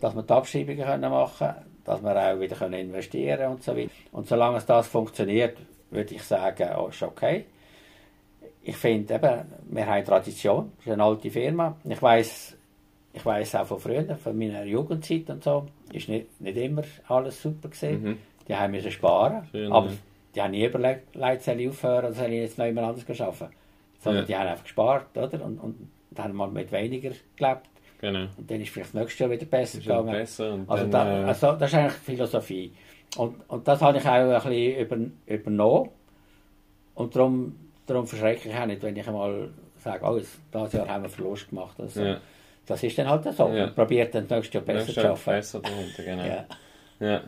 dass 0.00 0.14
wir 0.14 0.22
die 0.22 0.32
Abschreibungen 0.32 0.84
können 0.84 1.10
machen 1.10 1.38
können, 1.38 1.54
dass 1.84 2.02
wir 2.04 2.16
auch 2.16 2.38
wieder 2.38 2.54
können 2.54 2.74
investieren 2.74 3.50
und 3.50 3.64
so 3.64 3.76
weiter. 3.76 3.90
Und 4.12 4.28
solange 4.28 4.58
es 4.58 4.66
das 4.66 4.86
funktioniert, 4.86 5.56
würde 5.90 6.14
ich 6.14 6.22
sagen, 6.22 6.68
oh, 6.78 6.86
ist 6.86 7.02
okay. 7.02 7.46
Ich 8.66 8.76
finde 8.76 9.14
eben, 9.14 9.40
wir 9.70 9.86
haben 9.86 10.04
Tradition, 10.04 10.72
es 10.80 10.86
ist 10.86 10.92
eine 10.92 11.04
alte 11.04 11.30
Firma. 11.30 11.76
Ich 11.84 12.00
weiß 12.00 12.56
ich 13.16 13.24
weiß 13.24 13.54
auch 13.56 13.66
von 13.66 13.78
früher, 13.78 14.16
von 14.16 14.36
meiner 14.36 14.64
Jugendzeit 14.64 15.30
und 15.30 15.44
so, 15.44 15.66
ist 15.92 16.08
nicht, 16.08 16.40
nicht 16.40 16.56
immer 16.56 16.82
alles 17.06 17.40
super 17.40 17.68
gesehen. 17.68 18.02
Mhm. 18.02 18.18
Die 18.48 18.56
haben 18.56 18.72
müssen 18.72 18.90
sparen, 18.90 19.46
Schön, 19.52 19.72
aber 19.72 19.86
ja. 19.86 19.92
die 20.34 20.42
haben 20.42 20.50
nie 20.50 20.64
überlegt, 20.64 21.14
Leute 21.14 21.40
sollen 21.42 21.68
aufhören 21.68 22.06
oder 22.06 22.12
sollen 22.12 22.32
jetzt 22.32 22.58
noch 22.58 22.66
jemand 22.66 22.88
anderes 22.88 23.20
arbeiten. 23.20 23.54
Sondern 24.00 24.22
Ja. 24.22 24.26
die 24.26 24.36
haben 24.36 24.48
einfach 24.48 24.64
gespart, 24.64 25.16
oder? 25.16 25.44
Und, 25.44 25.58
und 25.58 25.88
dann 26.10 26.24
haben 26.24 26.34
mal 26.34 26.50
mit 26.50 26.72
weniger 26.72 27.10
gelebt. 27.36 27.62
Genau. 28.00 28.26
Und 28.36 28.50
dann 28.50 28.60
ist 28.60 28.70
vielleicht 28.70 28.94
das 28.94 29.00
nächste 29.00 29.22
Jahr 29.24 29.30
wieder 29.30 29.46
besser 29.46 29.78
gegangen. 29.78 30.10
besser. 30.12 30.52
Und 30.54 30.68
Also, 30.68 30.86
da, 30.88 31.20
äh, 31.20 31.24
also 31.24 31.52
das 31.52 31.72
ist 31.72 31.78
eigentlich 31.78 31.94
die 31.94 32.04
Philosophie. 32.10 32.72
Und, 33.16 33.48
und 33.48 33.68
das 33.68 33.80
habe 33.80 33.96
ich 33.98 34.04
auch 34.04 34.10
ein 34.10 34.28
bisschen 34.42 34.76
über, 34.76 34.96
übernommen. 35.26 35.90
Und 36.96 37.14
darum, 37.14 37.54
darum 37.86 38.06
verschrecke 38.06 38.48
ich 38.48 38.54
auch 38.54 38.66
nicht, 38.66 38.82
wenn 38.82 38.96
ich 38.96 39.06
einmal 39.06 39.48
sage, 39.78 40.04
oh, 40.04 40.16
dieses 40.18 40.72
Jahr 40.72 40.88
haben 40.88 41.02
wir 41.02 41.10
Verlust 41.10 41.50
gemacht. 41.50 41.78
Also, 41.78 42.02
Ja. 42.02 42.20
Das 42.66 42.82
ist 42.82 42.96
dann 42.96 43.08
halt 43.08 43.24
so. 43.34 43.48
Ja. 43.48 43.66
Probiert 43.68 44.14
dann 44.14 44.26
das 44.26 44.38
nächste 44.38 44.58
Jahr 44.58 44.64
besser 44.64 44.78
nächstes 44.78 44.94
zu 44.94 45.08
arbeiten. 45.08 45.24
besser 45.24 45.60
darunter, 45.60 46.02
genau. 46.02 46.24
Ja. 46.24 46.46
Ja, 47.00 47.20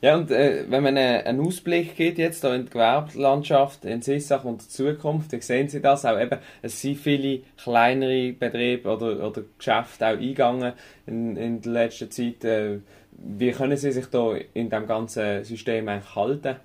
ja 0.00 0.16
und 0.16 0.30
äh, 0.30 0.64
wenn 0.68 0.82
man 0.82 0.96
äh, 0.96 1.22
einen 1.24 1.40
Ausblick 1.40 1.96
gibt 1.96 2.18
jetzt 2.18 2.44
da 2.44 2.54
in 2.54 2.66
die 2.66 2.70
Gewerbelandschaft 2.70 3.84
in 3.84 4.02
Sissach 4.02 4.44
und 4.44 4.62
die 4.62 4.68
Zukunft, 4.68 5.32
dann 5.32 5.40
sehen 5.40 5.68
Sie 5.68 5.80
das 5.80 6.04
auch 6.04 6.20
eben, 6.20 6.38
es 6.62 6.80
sind 6.80 6.96
viele 6.96 7.40
kleinere 7.56 8.32
Betriebe 8.32 8.88
oder, 8.88 9.26
oder 9.26 9.42
Geschäfte 9.58 10.06
auch 10.06 10.10
eingegangen 10.12 10.74
in, 11.06 11.36
in 11.36 11.60
der 11.60 11.72
letzten 11.72 12.10
Zeit. 12.10 12.44
Äh, 12.44 12.78
wie 13.16 13.52
können 13.52 13.76
Sie 13.76 13.92
sich 13.92 14.06
da 14.06 14.34
in 14.52 14.70
dem 14.70 14.86
ganzen 14.86 15.44
System 15.44 15.88
eigentlich 15.88 16.14
halten? 16.14 16.56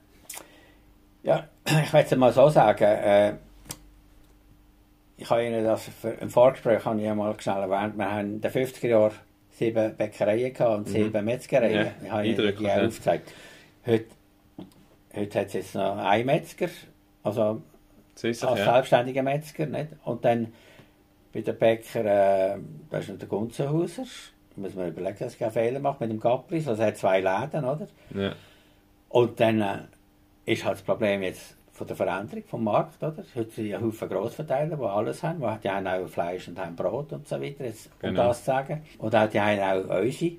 Ja, 1.23 1.47
ich 1.83 1.93
es 1.93 2.15
mal 2.15 2.31
so 2.31 2.49
sagen. 2.49 2.83
Äh, 2.83 3.33
ich 5.17 5.29
habe 5.29 5.45
Ihnen 5.45 5.63
das 5.63 5.83
für, 5.83 6.09
im 6.09 6.29
Vorgespräch 6.29 6.85
habe 6.85 6.97
ich 6.99 7.05
ja 7.05 7.13
mal 7.13 7.39
schnell 7.39 7.69
erwähnt. 7.69 7.97
Wir 7.97 8.09
haben 8.09 8.35
in 8.35 8.41
den 8.41 8.51
50er 8.51 8.87
Jahren 8.87 9.11
sieben 9.51 9.95
Bäckereien 9.95 10.53
gehabt 10.53 10.77
und 10.77 10.87
sieben 10.87 11.25
Metzgereien. 11.25 11.93
Mhm. 11.99 12.05
Ja, 12.05 12.05
ich 12.05 12.11
habe 12.11 12.27
Ihnen 12.27 12.57
die 12.57 12.63
ja. 12.63 12.85
aufgezeigt. 12.85 13.33
Heute, 13.85 14.05
heute 15.13 15.39
hat 15.39 15.47
es 15.47 15.53
jetzt 15.53 15.75
noch 15.75 15.97
einen 15.97 16.25
Metzger, 16.25 16.69
also 17.23 17.61
als 18.23 18.41
ja. 18.41 18.55
selbstständiger 18.55 19.23
Metzger. 19.23 19.65
Nicht? 19.65 19.89
Und 20.05 20.23
dann 20.23 20.53
bei 21.33 21.41
den 21.41 21.57
Bäcker, 21.57 22.05
äh, 22.05 22.57
da 22.89 22.97
ist 22.97 23.09
noch 23.09 23.17
der 23.17 23.27
Gunzenhauser. 23.27 24.03
Da 24.55 24.61
muss 24.61 24.73
man 24.73 24.87
überlegen, 24.87 25.17
dass 25.19 25.33
ich 25.33 25.39
keinen 25.39 25.51
Fehler 25.51 25.79
mache 25.79 25.97
mit 25.99 26.11
dem 26.11 26.19
Gapris. 26.19 26.67
Also 26.67 26.81
er 26.81 26.87
hat 26.89 26.97
zwei 26.97 27.19
Läden, 27.19 27.65
oder? 27.65 27.87
ja. 28.15 28.33
Und 29.09 29.39
dann 29.39 29.61
äh, 29.61 29.77
ist 30.45 30.63
halt 30.63 30.77
das 30.77 30.83
Problem 30.83 31.23
jetzt 31.23 31.55
von 31.79 31.87
der 31.87 31.95
Veränderung 31.95 32.43
vom 32.45 32.63
Markt, 32.65 33.01
oder? 33.01 33.23
Heute 33.33 33.51
sind 33.51 33.67
ja 33.67 33.79
Haufen 33.79 34.09
Grossverteiler, 34.09 34.75
die 34.75 34.83
alles 34.83 35.23
haben. 35.23 35.39
Die 35.63 35.69
haben 35.69 35.87
auch 35.87 36.07
Fleisch 36.09 36.49
und 36.49 36.59
haben 36.59 36.75
Brot 36.75 37.13
und 37.13 37.25
so 37.25 37.41
weiter, 37.41 37.63
jetzt, 37.63 37.87
um 37.87 38.09
Genau. 38.09 38.27
das 38.27 38.39
zu 38.39 38.45
sagen. 38.47 38.83
Und 38.97 39.15
auch, 39.15 39.29
die 39.29 39.39
haben 39.39 39.59
auch 39.89 40.01
unsere 40.01 40.31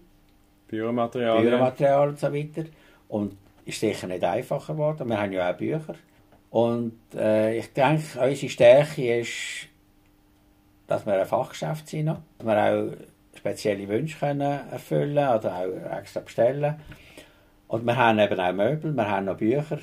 Büromaterial. 0.69 1.37
ja. 1.43 1.51
Büromaterial 1.51 2.09
und 2.11 2.19
so 2.19 2.33
weiter. 2.33 2.65
Und 3.09 3.39
ist 3.65 3.81
sicher 3.81 4.07
nicht 4.07 4.23
einfacher 4.23 4.75
geworden. 4.75 5.09
Wir 5.09 5.19
haben 5.19 5.33
ja 5.33 5.51
auch 5.51 5.57
Bücher. 5.57 5.95
Und 6.51 6.99
äh, 7.15 7.57
ich 7.57 7.73
denke, 7.73 8.03
unsere 8.21 8.51
Stärke 8.51 9.21
ist, 9.21 9.67
dass 10.89 11.07
wir 11.07 11.19
ein 11.19 11.27
Fachgeschäft 11.27 11.89
sind. 11.89 12.05
noch. 12.05 12.19
Dass 12.39 12.47
wir 12.47 12.59
auch 12.93 12.93
spezielle 13.39 13.89
Wünsche 13.89 14.19
können 14.19 14.61
erfüllen 14.71 15.27
oder 15.29 15.57
auch 15.57 15.99
extra 15.99 16.21
bestellen. 16.21 16.75
Und 17.67 17.87
wir 17.87 17.97
haben 17.97 18.19
eben 18.19 18.39
auch 18.39 18.53
Möbel, 18.53 18.93
wir 18.93 19.09
haben 19.11 19.25
noch 19.25 19.39
Bücher. 19.39 19.79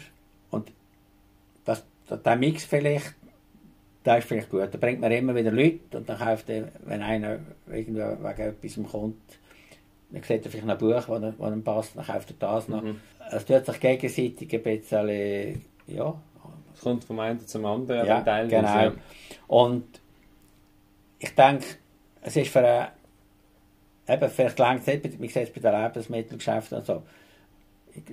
Der 2.10 2.36
Mix 2.36 2.64
vielleicht, 2.66 3.16
der 4.06 4.18
ist 4.20 4.28
vielleicht 4.28 4.50
gut. 4.50 4.70
Da 4.72 4.78
bringt 4.78 5.02
man 5.02 5.12
immer 5.12 5.36
wieder 5.36 5.52
Leute 5.52 5.98
und 5.98 6.08
dann 6.08 6.18
kauft 6.18 6.50
er, 6.50 6.70
wenn 6.86 7.02
einer 7.02 7.40
wegen 7.66 7.98
etwas 7.98 8.80
kommt, 8.92 9.22
dann 10.10 10.24
sieht 10.24 10.46
er 10.46 10.52
vielleicht 10.52 10.66
noch 10.66 10.76
ein 10.76 10.80
Buch, 10.80 11.36
das 11.40 11.54
ihm 11.54 11.64
passt, 11.64 11.98
dann 11.98 12.06
kauft 12.06 12.32
er 12.32 12.36
das 12.40 12.68
noch. 12.68 12.82
Mhm. 12.82 13.02
Es 13.30 13.46
tut 13.46 13.66
sich 13.66 13.80
gegenseitig 13.80 14.54
ein 14.54 14.64
bisschen, 14.64 15.66
ja, 15.88 16.22
Es 16.74 16.82
kommt 16.82 17.04
vom 17.04 17.20
einen 17.20 17.46
zum 17.46 17.66
anderen, 17.66 18.08
ja, 18.08 18.22
teilweise, 18.22 18.56
genau. 18.56 18.82
ja. 18.84 18.94
Und 19.48 19.86
ich 21.20 21.36
denke, 21.36 21.66
es 22.22 22.36
ist 22.38 22.50
für 22.50 22.60
eine, 22.60 22.90
eben, 24.08 24.30
vielleicht 24.30 24.60
langt 24.60 24.82
es 24.82 24.88
nicht, 24.88 25.20
man 25.20 25.30
sieht 25.30 25.44
es 25.44 25.50
bei 25.52 25.60
den 25.60 25.82
Lebensmittelgeschäften 25.82 26.78
und 26.78 26.86
so, 26.86 27.04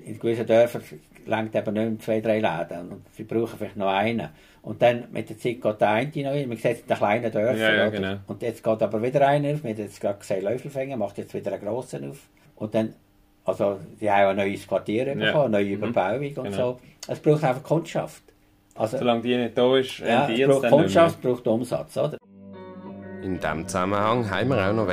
in 0.05 0.19
gewissen 0.19 0.47
Dörfern 0.47 0.83
langt 1.27 1.55
eben 1.55 1.75
nicht 1.75 1.89
mehr 1.91 1.99
zwei, 2.01 2.21
drei 2.21 2.39
Läden 2.41 2.91
und 2.91 3.03
sie 3.13 3.25
brauchen 3.25 3.59
vielleicht 3.59 3.77
noch 3.77 3.89
einen. 3.89 4.29
Und 4.63 4.81
dann 4.83 5.05
mit 5.13 5.29
der 5.29 5.39
Zeit 5.39 5.61
geht 5.61 5.81
der 5.81 5.89
eine 5.91 6.07
noch 6.25 6.33
hin, 6.33 6.49
man 6.49 6.57
sieht 6.57 6.73
es 6.73 6.81
in 6.81 6.87
den 6.89 6.97
kleinen 6.97 7.33
Dörfern. 7.33 7.59
Ja, 7.59 7.75
ja, 7.75 7.89
genau. 7.89 8.17
Und 8.27 8.43
jetzt 8.43 8.63
geht 8.65 8.83
aber 8.83 9.03
wieder 9.03 9.27
einer 9.27 9.55
auf, 9.55 9.63
wir 9.65 9.71
haben 9.73 9.79
jetzt 9.79 10.01
gerade 10.01 10.19
gesehen, 10.19 10.45
Läufelfänger, 10.45 10.97
macht 10.97 11.19
jetzt 11.19 11.35
wieder 11.35 11.53
einen 11.53 11.63
grossen 11.63 12.11
auf. 12.11 12.19
Und 12.57 12.75
dann, 12.75 12.95
also 13.45 13.79
die 14.01 14.11
haben 14.11 14.29
ein 14.31 14.37
neues 14.37 14.67
Quartier 14.67 15.05
bekommen, 15.05 15.23
Ja. 15.23 15.41
eine 15.43 15.51
neue 15.51 15.65
Mhm. 15.67 15.73
Überbauung 15.75 16.27
und 16.27 16.35
Genau. 16.45 16.51
so. 16.51 16.81
Es 17.09 17.21
braucht 17.21 17.45
einfach 17.45 17.63
Kundschaft. 17.63 18.23
Also, 18.77 18.99
Solange 18.99 19.23
die 19.23 19.37
nicht 19.37 19.57
da 19.57 19.77
ist, 19.77 19.99
ja, 20.01 20.29
es 20.29 20.47
braucht. 20.49 20.69
Kundschaft, 20.69 21.23
braucht 21.23 21.47
Umsatz, 21.47 21.97
oder? 21.97 22.19
In 23.25 23.41
diesem 23.41 23.67
Zusammenhang 23.67 24.31
haben 24.31 24.51
wir 24.51 24.69
auch 24.69 24.75
noch 24.75 24.87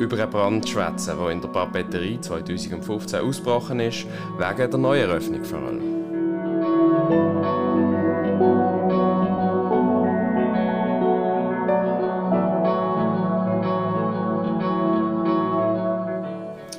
über 0.00 0.18
einen 0.18 0.30
Brand 0.30 0.68
schwätzen, 0.68 1.16
der 1.16 1.30
in 1.30 1.40
der 1.40 1.48
Papeterie 1.50 2.20
2015 2.20 3.20
ausgebrochen 3.20 3.78
ist, 3.78 4.06
wegen 4.36 4.70
der 4.70 4.78
Neueröffnung 4.80 5.44
vor 5.44 5.60
allem. 5.60 6.00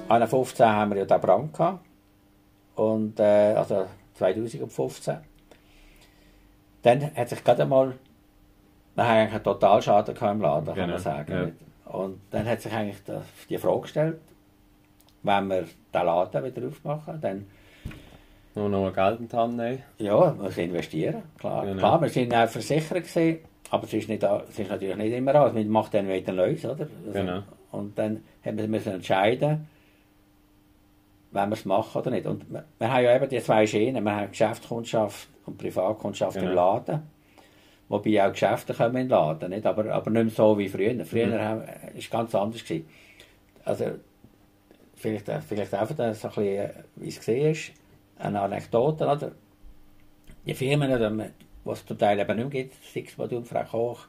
An 0.09 0.27
15 0.27 0.65
haben 0.65 0.91
wir 0.91 0.97
ja 0.97 1.05
den 1.05 1.21
Brand 1.21 1.53
gehabt. 1.53 1.85
Und, 2.75 3.17
äh, 3.17 3.53
also 3.53 3.85
2015. 4.15 5.19
Dann 6.81 7.15
hat 7.15 7.29
sich 7.29 7.41
gerade 7.45 7.61
einmal, 7.61 7.93
wir 9.01 9.07
haben 9.07 9.17
eigentlich 9.19 9.33
einen 9.35 9.43
Totalschaden 9.43 10.15
im 10.15 10.41
Laden, 10.41 10.65
kann 10.65 10.75
Genau, 10.75 10.87
man 10.87 10.97
sagen. 10.99 11.55
ja. 11.85 11.91
Und 11.93 12.21
dann 12.31 12.45
hat 12.47 12.61
sich 12.61 12.71
eigentlich 12.73 12.97
die 13.49 13.57
Frage 13.57 13.81
gestellt, 13.81 14.19
wenn 15.23 15.47
wir 15.47 15.61
den 15.93 16.05
Laden 16.05 16.43
wieder 16.43 16.67
aufmachen, 16.67 17.19
dann 17.21 17.45
Nur 18.55 18.69
noch 18.69 18.93
Geld 18.93 19.19
in 19.19 19.27
die 19.27 19.35
Hand 19.35 19.57
nehmen. 19.57 19.83
ja, 19.97 20.35
wir 20.39 20.57
investieren, 20.63 21.23
klar. 21.39 21.65
Genau. 21.65 21.77
Klar, 21.79 22.01
wir 22.01 22.09
sind 22.09 22.33
auch 22.33 22.47
versichert 22.49 23.03
gewesen, 23.05 23.39
aber 23.69 23.83
es 23.85 23.93
ist, 23.93 24.09
nicht, 24.09 24.23
es 24.23 24.59
ist 24.59 24.69
natürlich 24.69 24.95
nicht 24.97 25.13
immer 25.13 25.35
alles. 25.35 25.53
Man 25.53 25.69
macht 25.69 25.93
dann 25.93 26.07
wieder 26.07 26.33
Neues, 26.33 26.63
oder? 26.65 26.87
Also, 27.05 27.11
Genau. 27.13 27.43
Und 27.71 27.97
dann 27.97 28.23
haben 28.45 28.57
wir 28.57 28.67
müssen 28.67 28.93
entscheiden, 28.93 29.67
wenn 31.31 31.49
wir 31.49 31.53
es 31.55 31.63
machen 31.65 32.01
oder 32.01 32.11
nicht. 32.11 32.25
Und 32.25 32.51
wir, 32.51 32.63
wir 32.77 32.91
haben 32.93 33.03
ja 33.03 33.15
eben 33.15 33.29
die 33.29 33.39
zwei 33.41 33.65
Schienen. 33.65 34.03
Wir 34.03 34.15
haben 34.15 34.29
Geschäftskundschaft 34.31 35.29
und 35.45 35.57
Privatkundschaft 35.57 36.35
im 36.37 36.43
Genau. 36.49 36.55
Laden. 36.55 37.01
Wobei 37.91 38.25
auch 38.25 38.31
Geschäfte 38.31 38.73
kommen 38.73 38.95
in 38.95 39.01
den 39.03 39.09
Laden, 39.09 39.49
nicht? 39.49 39.65
Aber, 39.65 39.85
aber 39.91 40.09
nicht 40.11 40.23
mehr 40.23 40.31
so 40.33 40.57
wie 40.57 40.69
früher. 40.69 41.03
Früher 41.05 41.27
Mhm. 41.27 41.33
war 41.33 41.63
es 41.97 42.09
ganz 42.09 42.33
anders. 42.33 42.63
Gewesen. 42.63 42.87
Also, 43.65 43.85
vielleicht, 44.95 45.29
vielleicht 45.47 45.73
einfach 45.73 45.95
so 45.95 46.03
ein 46.03 46.11
bisschen, 46.11 46.43
äh, 46.45 46.69
wie 46.95 47.09
es 47.09 47.17
gesehen 47.17 47.51
ist, 47.51 47.71
eine 48.17 48.39
Anekdote. 48.41 49.03
Oder? 49.05 49.31
Die 50.45 50.53
Firmen, 50.53 50.89
die 51.65 51.69
es 51.71 51.85
zum 51.85 51.97
Teil 51.97 52.19
eben 52.19 52.35
nicht 52.37 52.53
mehr 52.53 52.63
gibt, 52.63 52.83
Six 52.85 53.17
Modul, 53.17 53.43
Frau 53.43 53.63
Koch, 53.63 54.05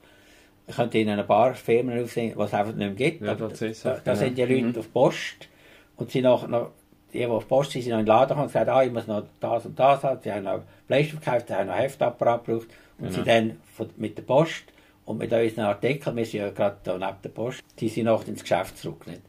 Ich 0.68 0.76
könnte 0.76 0.96
Ihnen 0.98 1.18
ein 1.18 1.26
paar 1.26 1.54
Firmen 1.54 2.00
aufsehen, 2.02 2.34
was 2.36 2.50
es 2.50 2.54
einfach 2.54 2.74
nicht 2.74 2.78
mehr 2.98 3.10
gibt. 3.10 3.20
Ja, 3.22 3.34
das 3.34 3.60
ist 3.62 3.84
da, 3.84 3.98
da 4.04 4.14
sind 4.14 4.38
die 4.38 4.42
Leute 4.44 4.62
Mhm. 4.68 4.78
auf 4.78 4.92
Post 4.92 5.48
und 5.96 6.10
sie 6.12 6.22
noch, 6.22 6.46
noch 6.46 6.70
die, 7.12 7.18
die 7.18 7.26
auf 7.26 7.48
Post 7.48 7.72
sind, 7.72 7.82
sind 7.82 7.90
noch 7.92 7.98
in 7.98 8.04
den 8.06 8.08
Laden 8.08 8.28
gekommen 8.28 8.42
und 8.44 8.52
gesagt, 8.52 8.68
ah, 8.70 8.82
ich 8.84 8.92
muss 8.92 9.06
noch 9.08 9.24
das 9.40 9.66
und 9.66 9.76
das 9.78 10.04
haben. 10.04 10.20
Sie 10.22 10.32
haben 10.32 10.44
noch 10.44 10.62
Fleisch 10.86 11.12
verkauft, 11.12 11.48
sie 11.48 11.54
haben 11.54 11.66
noch 11.66 11.76
Heftapparat 11.76 12.44
gebraucht. 12.44 12.68
Und 13.02 13.08
Genau. 13.08 13.18
sie 13.18 13.24
dann 13.24 13.60
von, 13.76 13.88
mit 13.96 14.16
der 14.16 14.22
Post 14.22 14.64
und 15.04 15.18
mit 15.18 15.32
unseren 15.32 15.64
Artikeln, 15.64 16.16
wir 16.16 16.24
sind 16.24 16.40
ja 16.40 16.50
gerade 16.50 16.76
da 16.84 16.96
neben 16.96 17.20
der 17.22 17.30
Post, 17.30 17.62
die 17.78 17.88
sind 17.88 18.04
noch 18.04 18.26
ins 18.28 18.42
Geschäft 18.42 18.78
zurück. 18.78 19.06
Nicht? 19.08 19.22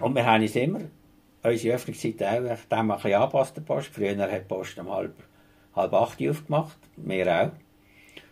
Und 0.00 0.14
wir 0.14 0.24
haben 0.24 0.42
uns 0.42 0.54
immer, 0.54 0.80
unsere 1.42 1.74
Öffnungszeiten 1.74 2.26
auch, 2.26 2.56
dem 2.70 2.90
ein 2.90 2.96
bisschen 2.96 3.14
angepasst, 3.14 3.56
der 3.56 3.62
Post. 3.62 3.88
Früher 3.92 4.16
hat 4.16 4.30
die 4.32 4.38
Post 4.46 4.78
um 4.78 4.90
halb, 4.90 5.14
halb 5.74 5.92
acht 5.92 6.20
Uhr 6.20 6.30
aufgemacht, 6.30 6.78
wir 6.96 7.26
auch. 7.26 7.50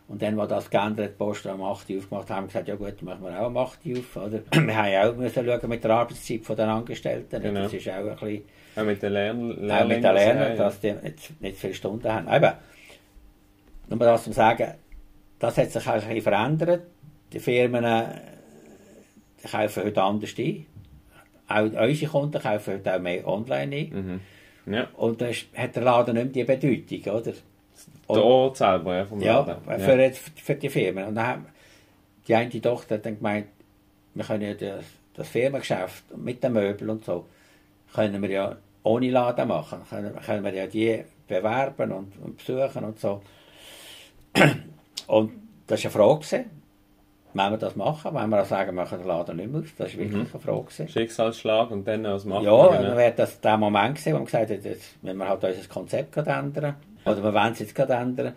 Und 0.06 0.22
dann, 0.22 0.40
als 0.40 0.48
das 0.48 0.70
geändert, 0.70 1.10
die 1.10 1.18
Post 1.18 1.44
um 1.44 1.62
8 1.62 1.90
Uhr 1.90 1.98
aufgemacht 1.98 2.30
haben, 2.30 2.44
wir 2.44 2.46
gesagt, 2.46 2.68
ja 2.68 2.76
gut, 2.76 3.02
machen 3.02 3.22
wir 3.24 3.42
auch 3.42 3.48
um 3.48 3.56
8 3.58 3.84
Uhr 3.84 3.98
auf. 3.98 4.16
Oder? 4.16 4.40
Wir 4.66 4.76
haben 4.76 4.90
ja 4.90 5.06
auch 5.10 5.14
müssen 5.14 5.44
schauen 5.44 5.68
mit 5.68 5.84
der 5.84 5.90
Arbeitszeit 5.90 6.48
den 6.48 6.68
Angestellten. 6.68 7.42
Genau. 7.42 7.62
Das 7.64 7.74
ist 7.74 7.88
auch 7.90 7.92
ein 7.92 8.16
bisschen, 8.16 8.42
Auch 8.74 8.84
mit 8.84 9.02
den 9.02 9.12
Lern 9.12 9.70
auch 9.70 9.86
mit 9.86 10.02
den 10.02 10.14
Lernern, 10.14 10.56
dass 10.56 10.80
die 10.80 10.92
nicht, 10.92 11.42
nicht 11.42 11.58
viele 11.58 11.74
Stunden 11.74 12.10
haben. 12.10 12.26
Eben, 12.26 12.52
nur 13.88 13.98
das 13.98 14.24
zu 14.24 14.32
sagen, 14.32 14.74
das 15.38 15.56
hat 15.56 15.70
sich 15.70 15.86
auch 15.86 15.92
ein 15.94 16.00
bisschen 16.00 16.22
verändert. 16.22 16.82
Die 17.32 17.38
Firmen 17.40 17.84
äh, 17.84 18.04
die 19.42 19.48
kaufen 19.48 19.84
heute 19.84 20.02
anders 20.02 20.34
ein. 20.38 20.66
Auch 21.48 21.62
unsere 21.62 22.10
Kunden 22.10 22.42
kaufen 22.42 22.74
heute 22.74 22.94
auch 22.94 22.98
mehr 23.00 23.26
online 23.26 23.76
ein. 23.76 24.20
Mhm. 24.66 24.74
Ja, 24.74 24.88
Und 24.96 25.20
dann 25.20 25.32
hat 25.56 25.76
der 25.76 25.82
Laden 25.82 26.14
nicht 26.16 26.34
mehr 26.48 26.56
die 26.58 26.66
Bedeutung, 26.84 27.14
oder? 27.14 27.32
der 28.10 28.24
Ort 28.24 28.56
selber 28.56 28.96
ja, 28.96 29.04
vom 29.04 29.20
Ja, 29.20 29.40
Laden. 29.40 29.80
für, 29.80 29.98
jetzt- 30.00 30.40
für 30.40 30.54
die 30.54 30.68
Firmen. 30.68 31.06
Und 31.08 31.14
dann 31.14 31.26
haben 31.26 31.46
die 32.26 32.34
eine 32.34 32.60
Tochter 32.60 32.96
hat 32.96 33.06
dann 33.06 33.16
gemeint, 33.16 33.46
wir 34.14 34.24
können 34.24 34.42
ja 34.42 34.54
das, 34.54 34.84
das 35.14 35.28
Firmengeschäft 35.28 36.16
mit 36.16 36.42
den 36.42 36.52
Möbeln 36.54 36.90
und 36.90 37.04
so, 37.04 37.26
können 37.94 38.20
wir 38.20 38.30
ja 38.30 38.56
ohne 38.82 39.10
Laden 39.10 39.48
machen. 39.48 39.78
Können, 39.88 40.14
können 40.16 40.44
wir 40.44 40.52
ja 40.54 40.66
die 40.66 41.02
bewerben 41.26 41.92
und, 41.92 42.12
und 42.22 42.36
besuchen 42.38 42.84
und 42.84 42.98
so. 42.98 43.22
Und 45.06 45.32
das 45.66 45.84
war 45.84 45.90
eine 45.90 45.98
Frage. 46.06 46.20
gewesen. 46.20 46.50
Wenn 47.34 47.50
wir 47.50 47.58
das 47.58 47.76
machen, 47.76 48.14
wenn 48.14 48.30
wir 48.30 48.42
auch 48.42 48.46
sagen, 48.46 48.74
wir 48.74 48.82
machen 48.82 48.98
den 48.98 49.06
Laden 49.06 49.36
nicht 49.36 49.50
mehr 49.52 49.60
auf, 49.60 49.72
das 49.76 49.92
war 49.92 50.00
wirklich 50.00 50.14
eine 50.32 50.40
Frage. 50.40 50.62
gewesen. 50.62 50.88
Schicksalsschlag 50.88 51.70
und 51.70 51.86
dann 51.86 52.04
was 52.04 52.24
machen 52.24 52.44
Ja, 52.44 52.72
wir, 52.72 52.88
dann 52.88 52.96
wäre 52.96 53.12
das 53.14 53.40
der 53.40 53.56
Moment 53.58 53.96
gewesen, 53.96 54.14
wo 54.14 54.18
wir 54.20 54.24
gesagt 54.24 54.50
haben, 54.50 54.62
jetzt 54.62 55.02
müssen 55.02 55.18
wir 55.18 55.28
halt 55.28 55.44
unser 55.44 55.68
Konzept 55.68 56.16
ändern. 56.16 56.74
Oder 57.04 57.22
wir 57.22 57.34
wollen 57.34 57.52
es 57.52 57.58
jetzt 57.60 57.74
gerade 57.74 57.92
ändern. 57.94 58.32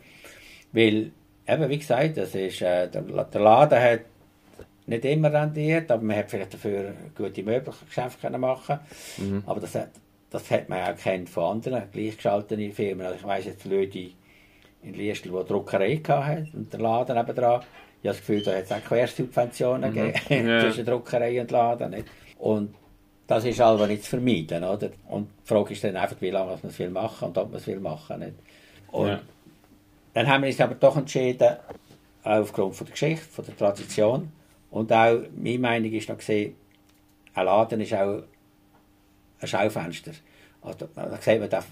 Weil, 0.73 1.11
eben 1.47 1.69
wie 1.69 1.77
gesagt, 1.77 2.17
das 2.17 2.35
ist, 2.35 2.61
äh, 2.61 2.89
der, 2.89 3.01
der 3.01 3.41
Laden 3.41 3.79
hat 3.81 3.99
nicht 4.87 5.05
immer 5.05 5.31
rendiert, 5.31 5.89
aber 5.89 6.03
man 6.03 6.17
hat 6.17 6.29
vielleicht 6.29 6.53
dafür 6.53 6.93
gute 7.15 7.43
Möbelgeschäfte 7.43 8.21
können 8.21 8.41
machen 8.41 8.79
Mhm. 9.17 9.43
Aber 9.45 9.59
das 9.61 9.73
hat, 9.75 9.89
das 10.29 10.49
hat 10.51 10.69
man 10.69 10.79
auch 10.81 10.97
kennt 10.97 11.29
von 11.29 11.43
anderen 11.45 11.83
gleichgeschalteten 11.91 12.71
Firmen. 12.71 13.05
Also 13.05 13.17
ich 13.19 13.23
weiss 13.25 13.45
jetzt 13.45 13.65
Leute 13.65 14.09
in 14.83 14.93
Liestel, 14.93 15.33
eine 15.35 15.45
Druckerei 15.45 15.97
hatten 16.07 16.49
und 16.53 16.73
der 16.73 16.79
Laden 16.79 17.15
nebendran. 17.17 17.61
Ich 18.01 18.07
habe 18.07 18.17
das 18.17 18.17
Gefühl, 18.17 18.41
da 18.41 18.51
hat 18.55 18.63
es 18.63 18.71
auch 18.71 18.83
Quersubventionen 18.83 19.93
gegeben 19.93 20.19
Ja. 20.47 20.59
zwischen 20.61 20.85
Druckerei 20.85 21.39
und 21.41 21.51
Laden. 21.51 21.91
Nicht? 21.91 22.07
Und 22.39 22.73
das 23.27 23.45
ist 23.45 23.61
aber 23.61 23.85
nicht 23.87 24.03
zu 24.03 24.09
vermeiden. 24.11 24.63
Oder? 24.63 24.89
Und 25.07 25.29
die 25.43 25.47
Frage 25.47 25.73
ist 25.73 25.83
dann 25.83 25.95
einfach, 25.95 26.19
wie 26.19 26.31
lange 26.31 26.51
man 26.51 26.59
es 26.63 26.79
will 26.79 26.89
machen 26.89 27.27
und 27.29 27.37
ob 27.37 27.49
man 27.51 27.59
es 27.59 27.67
will 27.67 27.79
machen. 27.79 28.19
Nicht? 28.19 28.33
Und 28.91 29.07
Ja. 29.07 29.21
dann 30.15 30.27
haben 30.27 30.41
wir 30.43 30.49
uns 30.49 30.59
aber 30.59 30.75
doch 30.75 30.97
entschieden, 30.97 31.57
auch 32.23 32.39
aufgrund 32.41 32.75
von 32.75 32.85
der 32.87 32.91
Geschichte, 32.91 33.25
von 33.25 33.45
der 33.45 33.55
Tradition 33.57 34.31
und 34.71 34.91
auch, 34.91 35.19
meine 35.35 35.59
Meinung 35.59 35.91
ist 35.91 36.09
noch 36.09 36.17
gesehen, 36.17 36.55
ein 37.33 37.45
Laden 37.45 37.81
ist 37.81 37.93
auch 37.93 38.23
ein 39.41 39.47
Schaufenster. 39.47 40.11
Also, 40.61 40.87
da 40.93 41.17
sieht 41.21 41.39
man, 41.39 41.49
der 41.49 41.63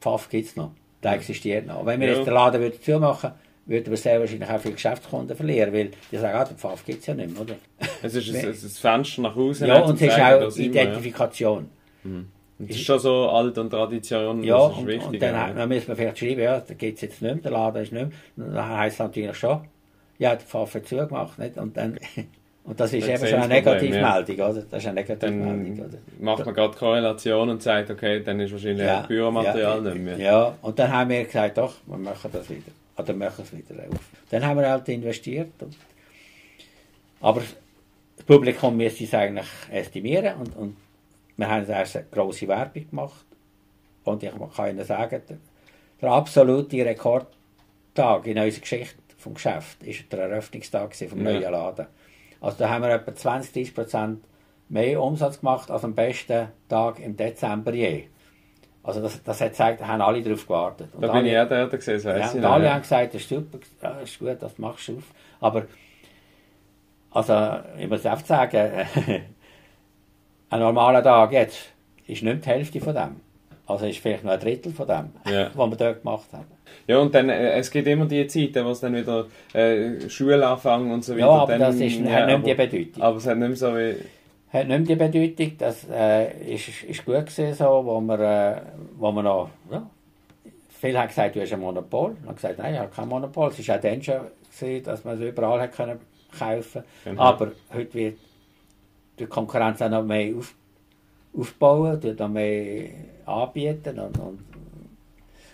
Pfaff 0.00 0.28
gibt 0.28 0.48
es 0.48 0.56
noch, 0.56 0.70
der 1.06 1.14
existiert 1.14 1.66
noch. 1.66 1.84
Wenn 1.86 2.00
wir 2.00 2.08
Ja. 2.08 2.14
jetzt 2.16 2.26
den 2.26 2.34
Laden 2.34 2.60
würden 2.60 2.80
zumachen 2.82 3.30
würden 3.68 3.90
wir 3.90 3.96
sehr 3.96 4.20
wahrscheinlich 4.20 4.48
auch 4.48 4.60
viele 4.60 4.74
Geschäftskunden 4.74 5.36
verlieren, 5.36 5.72
weil 5.72 5.90
die 6.12 6.16
sagen, 6.18 6.38
ah, 6.38 6.44
den 6.44 6.56
Pfaff 6.56 6.84
gibt 6.84 7.00
es 7.00 7.06
ja 7.06 7.14
nicht 7.14 7.32
mehr, 7.32 7.42
oder? 7.42 7.56
Es 8.00 8.14
ist 8.14 8.28
ein, 8.32 8.46
ein 8.46 8.54
Fenster 8.54 9.22
nach 9.22 9.34
außen. 9.34 9.66
Ja, 9.66 9.80
und 9.80 9.96
es 9.96 10.02
ist 10.02 10.12
auch 10.12 10.18
ja. 10.18 10.48
Identifikation. 10.64 11.68
Und 12.04 12.30
Das 12.58 12.70
ist 12.76 12.84
schon 12.84 12.98
so 13.00 13.28
alt 13.28 13.58
und 13.58 13.70
Tradition, 13.70 14.44
Ja, 14.44 14.56
das 14.56 14.70
ist 14.72 14.78
und, 14.78 14.86
wichtig. 14.86 15.06
und 15.08 15.20
dann, 15.22 15.34
ja. 15.34 15.52
dann 15.52 15.68
müssen 15.68 15.88
wir 15.88 15.96
vielleicht 15.96 16.18
schreiben, 16.18 16.40
ja, 16.42 16.60
da 16.60 16.74
gibt 16.74 16.94
es 16.94 17.00
jetzt 17.02 17.20
nicht 17.22 17.34
mehr, 17.34 17.42
der 17.42 17.50
Laden 17.50 17.82
ist 17.82 17.92
nicht 17.92 18.08
mehr. 18.36 18.52
Dann 18.54 18.68
heisst 18.78 18.94
es 18.94 18.98
natürlich 19.00 19.36
schon, 19.36 19.60
ja, 20.18 20.30
der 20.30 20.40
Pfaff 20.46 20.74
hat 20.76 20.86
zugemacht, 20.86 21.36
nicht? 21.38 21.56
Und, 21.58 21.76
dann, 21.76 21.98
und 22.66 22.80
das 22.80 22.92
ist 22.92 23.06
Dann 23.06 23.14
eben 23.14 23.26
schon 23.28 23.38
eine 23.38 23.54
Negativmeldung, 23.54 24.36
oder? 24.36 24.62
Das 24.68 24.82
ist 24.82 24.86
eine 24.88 24.94
Negativmeldung, 25.00 25.86
oder? 25.86 25.98
macht 26.18 26.44
man 26.44 26.54
gerade 26.54 26.76
Korrelation 26.76 27.48
und 27.48 27.62
sagt, 27.62 27.90
okay, 27.90 28.22
dann 28.24 28.40
ist 28.40 28.50
wahrscheinlich 28.50 28.84
Ja, 28.84 29.02
Büromaterial 29.02 29.84
ja, 29.84 29.92
nicht 29.92 30.02
mehr. 30.02 30.18
Ja, 30.18 30.54
und 30.62 30.76
dann 30.78 30.92
haben 30.92 31.10
wir 31.10 31.24
gesagt, 31.24 31.58
doch, 31.58 31.74
wir 31.86 31.96
machen 31.96 32.28
das 32.32 32.50
wieder. 32.50 32.72
Oder 32.98 33.12
machen 33.12 33.44
es 33.44 33.56
wieder 33.56 33.82
auf. 33.88 34.00
Dann 34.30 34.44
haben 34.44 34.58
wir 34.58 34.68
halt 34.68 34.88
investiert. 34.88 35.52
Und, 35.60 35.76
aber 37.20 37.42
das 38.16 38.24
Publikum 38.26 38.76
müsste 38.76 39.04
es 39.04 39.14
eigentlich 39.14 39.46
estimieren 39.70 40.34
und, 40.40 40.56
und 40.56 40.76
wir 41.36 41.48
haben 41.48 41.68
erst 41.68 41.96
eine 41.96 42.06
grosse 42.10 42.48
Werbung 42.48 42.90
gemacht. 42.90 43.24
Und 44.02 44.22
ich 44.22 44.32
kann 44.56 44.70
Ihnen 44.70 44.84
sagen, 44.84 45.22
der, 45.28 45.36
der 46.00 46.10
absolute 46.10 46.84
Rekordtag 46.84 48.26
in 48.26 48.38
unserer 48.38 48.60
Geschichte 48.60 48.96
vom 49.18 49.34
Geschäft 49.34 49.82
ist 49.84 50.10
der 50.12 50.20
Eröffnungstag 50.20 50.96
vom 50.96 51.18
Ja. 51.18 51.32
neuen 51.32 51.52
Laden. 51.52 51.86
Also 52.40 52.58
da 52.58 52.70
haben 52.70 52.82
wir 52.82 52.90
etwa 52.90 53.14
20 53.14 53.74
Prozent 53.74 54.24
mehr 54.68 55.00
Umsatz 55.02 55.40
gemacht 55.40 55.70
als 55.70 55.84
am 55.84 55.94
besten 55.94 56.48
Tag 56.68 56.98
im 56.98 57.16
Dezember 57.16 57.72
je. 57.72 58.04
Also 58.82 59.00
das, 59.02 59.20
das 59.22 59.40
hat 59.40 59.50
gezeigt, 59.50 59.80
da 59.80 59.88
haben 59.88 60.00
alle 60.00 60.22
darauf 60.22 60.46
gewartet. 60.46 60.94
Und 60.94 61.02
Da 61.02 61.08
bin 61.08 61.16
alle, 61.16 61.32
ich 61.32 61.38
auch 61.38 61.48
dort 61.48 61.70
gesehen, 61.72 61.94
das 61.94 62.04
ja, 62.04 62.18
ich 62.18 62.34
und 62.34 62.40
noch, 62.42 62.52
alle 62.52 62.72
haben 62.72 62.82
gesagt, 62.82 63.14
das 63.14 63.22
ist 63.22 63.28
super, 63.28 63.58
das 63.80 64.02
ist 64.02 64.18
gut, 64.18 64.36
das 64.40 64.58
machst 64.58 64.88
du 64.88 64.98
auf. 64.98 65.04
Aber, 65.40 65.64
also, 67.10 67.58
ich 67.78 67.88
muss 67.88 68.06
einfach 68.06 68.26
sagen, 68.26 68.86
ein 70.50 70.60
normaler 70.60 71.02
Tag 71.02 71.32
jetzt 71.32 71.72
ist 72.06 72.22
nicht 72.22 72.44
die 72.44 72.48
Hälfte 72.48 72.80
von 72.80 72.94
dem. 72.94 73.20
Also 73.66 73.86
ist 73.86 73.98
vielleicht 73.98 74.24
noch 74.24 74.32
ein 74.32 74.40
Drittel 74.40 74.72
von 74.72 74.86
dem, 74.86 75.10
Ja. 75.32 75.50
was 75.54 75.70
wir 75.70 75.76
dort 75.76 76.02
gemacht 76.02 76.26
haben. 76.32 76.46
Ja, 76.86 76.98
und 76.98 77.14
dann, 77.14 77.28
äh, 77.28 77.52
es 77.58 77.70
gibt 77.70 77.88
immer 77.88 78.06
die 78.06 78.26
Zeiten, 78.26 78.64
wo 78.64 78.70
es 78.70 78.80
dann 78.80 78.94
wieder 78.94 79.26
äh, 79.52 80.08
Schule 80.08 80.46
anfangen 80.46 80.92
und 80.92 81.04
so 81.04 81.14
weiter. 81.14 81.26
Ja, 81.26 81.30
aber 81.30 81.52
dann, 81.52 81.60
das 81.60 81.76
ist, 81.76 81.98
ja, 81.98 82.10
hat 82.10 82.26
nicht 82.26 82.44
mehr 82.44 82.54
die 82.54 82.76
Bedeutung. 82.76 83.02
aber 83.02 83.16
es 83.16 83.26
hat 83.26 83.36
nicht 83.38 83.48
mehr 83.48 83.56
so 83.56 83.76
wie... 83.76 83.94
Hat 84.52 84.68
nicht 84.68 84.98
mehr 84.98 85.08
die 85.08 85.18
Bedeutung, 85.18 85.58
das 85.58 85.86
äh, 85.90 86.54
ist, 86.54 86.68
ist 86.84 87.04
gut 87.04 87.26
gewesen, 87.26 87.54
so, 87.54 87.64
wo 87.84 88.00
wir, 88.00 88.20
äh, 88.20 88.60
wo 88.96 89.10
wir 89.10 89.22
noch, 89.22 89.50
ja, 89.70 89.84
viele 90.68 91.00
haben 91.00 91.08
gesagt, 91.08 91.34
du 91.34 91.40
hast 91.40 91.52
ein 91.52 91.60
Monopol. 91.60 92.14
Ich 92.20 92.26
habe 92.26 92.34
gesagt, 92.34 92.58
nein, 92.58 92.74
ich 92.74 92.80
habe 92.80 92.90
kein 92.94 93.08
Monopol. 93.08 93.48
Es 93.48 93.68
war 93.68 93.76
auch 93.76 93.80
dann 93.80 94.02
schon, 94.02 94.20
gewesen, 94.60 94.84
dass 94.84 95.04
man 95.04 95.20
es 95.20 95.28
überall 95.28 95.60
hat 95.60 95.72
können 95.72 95.98
kaufen 96.38 96.82
Genau. 97.04 97.22
Aber 97.22 97.52
heute 97.72 97.94
wird 97.94 98.18
die 99.18 99.26
Konkurrenz 99.26 99.80
auch 99.82 99.88
noch 99.88 100.04
mehr 100.04 100.36
auf, 100.36 100.54
aufbauen, 101.38 102.00
tut 102.00 102.18
noch 102.18 102.28
mehr 102.28 102.90
anbieten. 103.26 103.98
Und, 103.98 104.18
und 104.18 104.38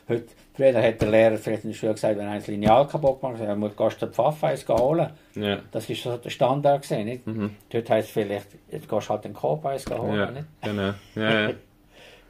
heute, 0.09 0.27
früher 0.55 0.83
hat 0.83 1.01
der 1.01 1.11
Lehrer 1.11 1.37
vielleicht 1.37 1.65
in 1.65 1.71
der 1.71 1.77
Schule 1.77 1.95
gesagt, 1.95 2.19
wenn 2.19 2.27
ein 2.27 2.43
Lineal 2.47 2.87
kaputt 2.87 3.23
macht, 3.23 3.41
er 3.41 3.57
muss 3.57 3.77
du 3.77 4.07
den 4.07 4.13
Pfaff 4.13 4.45
eins 4.45 4.67
holen. 4.69 5.11
Ja, 5.35 5.59
Das 5.71 5.89
war 5.89 5.97
so 5.97 6.17
der 6.17 6.31
Standard. 6.31 6.83
Gewesen, 6.83 7.05
nicht? 7.05 7.27
Mhm. 7.27 7.57
Dort 7.71 7.91
heisst 7.91 8.09
es 8.09 8.13
vielleicht, 8.13 8.47
jetzt 8.71 8.89
gehst 8.89 9.09
du 9.09 9.11
halt 9.11 9.25
den 9.25 9.35
eins 9.67 9.87
holen. 9.91 10.17
ja, 10.19 10.31
Nicht? 10.31 10.47
genau. 10.63 10.93
Ja, 11.15 11.41
ja. 11.49 11.51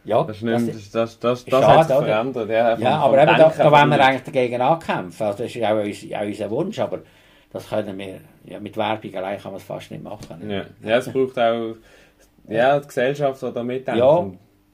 Ja, 0.04 0.24
Das, 0.24 0.42
nicht, 0.42 0.74
das 0.74 0.90
das, 0.90 1.20
das, 1.20 1.44
das, 1.44 1.64
hat 1.64 1.86
verändert. 1.86 2.50
Ja, 2.50 2.76
ja 2.76 2.98
aber 2.98 3.22
eben, 3.22 3.36
da, 3.36 3.48
da 3.56 3.70
wollen 3.70 3.88
wir 3.88 4.04
eigentlich 4.04 4.24
dagegen 4.24 4.60
ankämpfen. 4.60 5.26
Also 5.26 5.44
das 5.44 5.54
ist 5.54 5.62
auch, 5.62 5.76
unser, 5.76 6.20
auch 6.20 6.26
unser 6.26 6.50
Wunsch, 6.50 6.78
aber 6.80 6.98
das 7.52 7.68
können 7.68 7.96
wir, 7.98 8.20
ja, 8.44 8.58
mit 8.58 8.76
Werbung 8.76 9.14
allein 9.14 9.38
kann 9.38 9.52
man 9.52 9.60
es 9.60 9.66
fast 9.66 9.90
nicht 9.92 10.02
machen. 10.02 10.40
Nicht? 10.40 10.50
Ja, 10.82 10.88
ja 10.88 10.96
es 10.96 11.12
braucht 11.12 11.38
auch 11.38 11.76
ja, 12.48 12.78
die 12.80 12.86
Gesellschaft, 12.86 13.42
die 13.42 13.52
da 13.52 13.62
mitdenkt. 13.62 13.98
Ja, 13.98 14.06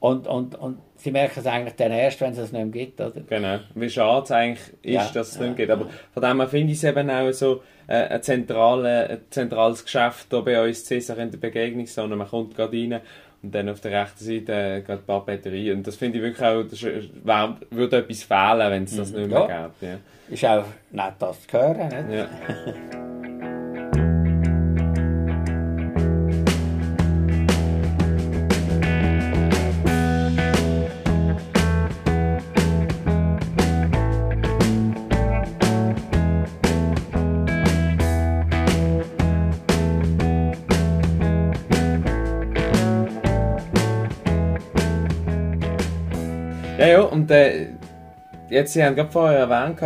Und- 0.01 0.27
und, 0.27 0.55
und, 0.55 0.77
sie 0.95 1.11
merken 1.11 1.41
es 1.41 1.45
eigentlich 1.45 1.75
dann 1.75 1.91
erst, 1.91 2.21
wenn 2.21 2.31
es 2.31 2.37
es 2.37 2.51
nicht 2.53 2.61
mehr 2.63 2.71
gibt. 2.85 3.01
Oder? 3.01 3.19
Genau. 3.27 3.59
Wie 3.75 3.89
schade 3.89 4.23
es 4.23 4.31
eigentlich 4.31 4.59
ist, 4.81 4.93
Ja, 4.93 5.09
dass 5.13 5.29
es 5.33 5.35
ja, 5.37 5.43
nicht 5.43 5.57
geht. 5.57 5.69
Aber 5.69 5.87
von 6.13 6.23
dem 6.23 6.39
her 6.39 6.47
finde 6.47 6.71
ich 6.71 6.77
es 6.77 6.83
eben 6.85 7.09
auch 7.09 7.31
so 7.33 7.61
äh, 7.87 7.95
ein, 8.07 8.23
zentrale, 8.23 9.09
ein 9.09 9.19
zentrales 9.29 9.83
Geschäft 9.83 10.27
hier 10.29 10.41
bei 10.41 10.65
uns 10.65 10.85
Cäsar 10.85 11.17
in 11.17 11.31
der 11.31 11.37
Begegnungszone. 11.37 12.15
Man 12.15 12.27
kommt 12.29 12.55
gerade 12.55 12.71
rein 12.77 13.01
und 13.43 13.53
dann 13.53 13.67
auf 13.67 13.81
der 13.81 14.01
rechten 14.03 14.23
Seite 14.23 14.53
äh, 14.53 14.81
geht 14.81 14.99
die 14.99 15.05
Papeterie. 15.05 15.71
Und 15.73 15.85
das 15.85 15.97
finde 15.97 16.17
ich 16.19 16.23
wirklich 16.23 16.47
auch, 16.47 16.63
das 16.63 16.81
wär, 16.81 17.57
würde 17.69 17.97
etwas 17.97 18.23
fehlen, 18.23 18.71
wenn 18.71 18.83
es 18.85 18.95
das 18.95 19.11
nicht 19.11 19.29
mehr 19.29 19.39
Ja. 19.49 19.69
gäbe. 19.79 19.91
Ja. 19.93 20.33
Ist 20.33 20.45
auch 20.45 20.65
nett, 20.91 21.13
das 21.19 21.45
zu 21.45 21.57
hören. 21.57 22.07
Nicht? 22.07 22.19
Ja. 22.19 22.27
und 47.29 47.35
äh, 47.35 47.67
jetzt, 48.49 48.73
Sie 48.73 48.83
haben 48.83 48.95
gerade 48.95 49.11
vorher 49.11 49.39
erwähnt, 49.39 49.81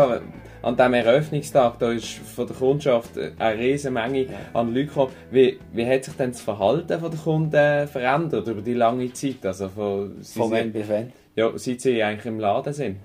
an 0.62 0.78
diesem 0.78 0.94
Eröffnungstag, 0.94 1.78
da 1.78 1.92
ist 1.92 2.08
von 2.08 2.48
der 2.48 2.56
Kundschaft 2.56 3.12
eine 3.18 3.60
riesige 3.60 3.92
Menge 3.92 4.28
an 4.54 4.74
Leute 4.74 4.88
gekommen. 4.88 5.12
Wie, 5.30 5.60
wie 5.74 5.86
hat 5.86 6.06
sich 6.06 6.14
denn 6.16 6.32
das 6.32 6.40
Verhalten 6.40 7.00
von 7.02 7.12
der 7.12 7.20
Kunden 7.20 7.88
verändert 7.88 8.48
über 8.48 8.62
die 8.62 8.74
lange 8.74 9.12
Zeit? 9.12 9.46
Also 9.46 9.68
von, 9.68 10.24
Von 10.24 10.52
wann 10.52 10.72
bis 10.72 10.88
wann? 10.88 11.12
Ja, 11.36 11.52
seit 11.56 11.82
Sie 11.82 12.02
eigentlich 12.02 12.26
im 12.28 12.40
Laden 12.40 12.74
sind. 12.74 12.98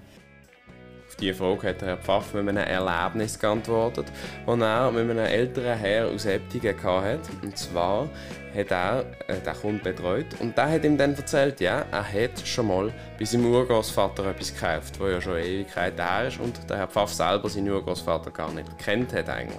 Diese 1.20 1.34
Frage 1.34 1.70
hat 1.70 1.82
Herr 1.82 1.96
Pfaff 1.96 2.32
mit 2.34 2.48
einem 2.48 2.58
Erlebnis 2.58 3.36
geantwortet, 3.38 4.06
das 4.46 4.60
er 4.60 4.92
mit 4.92 5.10
einem 5.10 5.18
älteren 5.18 5.76
Herr 5.76 6.06
aus 6.06 6.26
Eptingen 6.26 6.76
hatte. 6.80 7.18
Und 7.42 7.58
zwar 7.58 8.08
hat 8.54 8.70
er 8.70 9.04
äh, 9.26 9.40
den 9.44 9.54
Kunden 9.54 9.82
betreut 9.82 10.26
und 10.38 10.56
der 10.56 10.70
hat 10.70 10.84
ihm 10.84 10.96
dann 10.96 11.16
erzählt, 11.16 11.60
ja, 11.60 11.84
er 11.90 12.04
hat 12.04 12.38
schon 12.46 12.68
mal 12.68 12.92
bei 13.18 13.24
seinem 13.24 13.52
Urgroßvater 13.52 14.26
etwas 14.26 14.54
gekauft, 14.54 15.00
das 15.00 15.10
ja 15.10 15.20
schon 15.20 15.38
Ewigkeit 15.38 15.98
her 15.98 16.28
ist 16.28 16.38
und 16.38 16.58
der 16.70 16.78
Herr 16.78 16.88
Pfaff 16.88 17.12
selber 17.12 17.48
seinen 17.48 17.70
Urgroßvater 17.70 18.30
gar 18.30 18.52
nicht 18.52 18.78
gekannt 18.78 19.12
hat 19.12 19.28
eigentlich. 19.28 19.58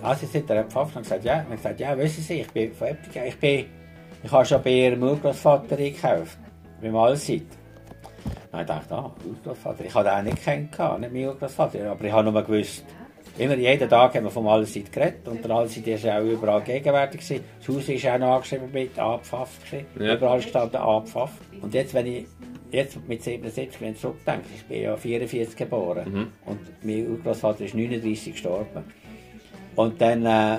Also 0.00 0.26
sind 0.26 0.48
der 0.48 0.64
Pfaff 0.64 0.96
und 0.96 1.02
gesagt, 1.02 1.24
ja, 1.24 1.44
und 1.48 1.56
gesagt, 1.56 1.80
ja, 1.80 1.96
wissen 1.98 2.22
Sie, 2.22 2.40
ich 2.40 2.50
bin 2.50 2.72
von 2.72 2.88
Eptigen, 2.88 3.26
ich 3.26 3.38
bin, 3.38 3.66
ich 4.22 4.32
habe 4.32 4.46
schon 4.46 4.62
bei 4.62 4.70
Ihrem 4.70 5.02
Urgroßvater 5.02 5.76
eingekauft, 5.76 6.38
beim 6.80 6.96
Allseid. 6.96 7.46
Dann 8.50 8.60
habe 8.60 8.62
ich 8.62 8.88
gedacht, 8.88 8.92
ah, 8.92 9.12
Urgroßvater, 9.26 9.84
ich 9.84 9.94
habe 9.94 10.08
den 10.08 10.18
auch 10.18 10.22
nicht 10.22 10.44
kennengelernt, 10.44 11.00
nicht 11.00 11.12
mein 11.12 11.26
Urgroßvater, 11.26 11.90
aber 11.90 12.04
ich 12.04 12.12
habe 12.12 12.30
nur 12.30 12.42
gewusst, 12.42 12.84
immer 13.38 13.54
jeden 13.54 13.88
Tag 13.88 14.14
haben 14.14 14.24
wir 14.24 14.30
vom 14.30 14.46
Allseid 14.48 14.92
geredet 14.92 15.26
und 15.26 15.44
der 15.44 15.50
Allseid 15.50 15.86
ist 15.86 16.06
auch 16.06 16.20
überall 16.20 16.62
gegenwärtig 16.62 17.20
gewesen. 17.20 17.44
Das 17.58 17.68
Haus 17.74 17.88
ist 17.88 18.06
auch 18.06 18.18
noch 18.18 18.34
angeschrieben 18.36 18.70
mit 18.72 18.98
A. 18.98 19.18
Pfaff 19.18 19.58
gewesen. 19.64 19.86
Ja. 19.98 20.14
überall 20.14 20.40
gestanden 20.40 20.80
A. 20.80 21.00
Pfaff. 21.00 21.32
Und 21.60 21.72
jetzt, 21.74 21.94
wenn 21.94 22.06
ich 22.06 22.26
jetzt 22.70 23.06
mit 23.08 23.22
77, 23.22 23.80
wenn 23.80 23.92
ich 23.92 24.00
zurückdenke, 24.00 24.46
ich 24.54 24.64
bin 24.64 24.82
ja 24.82 24.96
44 24.96 25.56
geboren 25.56 26.32
und 26.46 26.60
mein 26.82 27.10
Urgroßvater 27.10 27.64
ist 27.64 27.74
39 27.74 28.32
gestorben. 28.32 28.84
Und 29.76 30.00
dann 30.00 30.26
äh, 30.26 30.58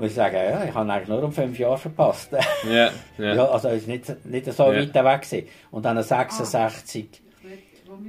muss 0.00 0.10
ich 0.10 0.14
sagen, 0.16 0.34
ja, 0.36 0.64
ich 0.64 0.74
habe 0.74 0.92
eigentlich 0.92 1.08
nur 1.08 1.22
um 1.22 1.32
fünf 1.32 1.58
Jahre 1.58 1.78
verpasst. 1.78 2.30
Ja, 2.70 2.90
ja. 3.18 3.44
also 3.50 3.68
es 3.68 3.82
ist 3.82 3.88
nicht, 3.88 4.24
nicht 4.26 4.52
so 4.52 4.72
Ja. 4.72 4.80
weit 4.80 4.94
weg 4.94 5.22
gewesen. 5.22 5.48
Und 5.70 5.84
dann 5.84 6.02
66 6.02 7.22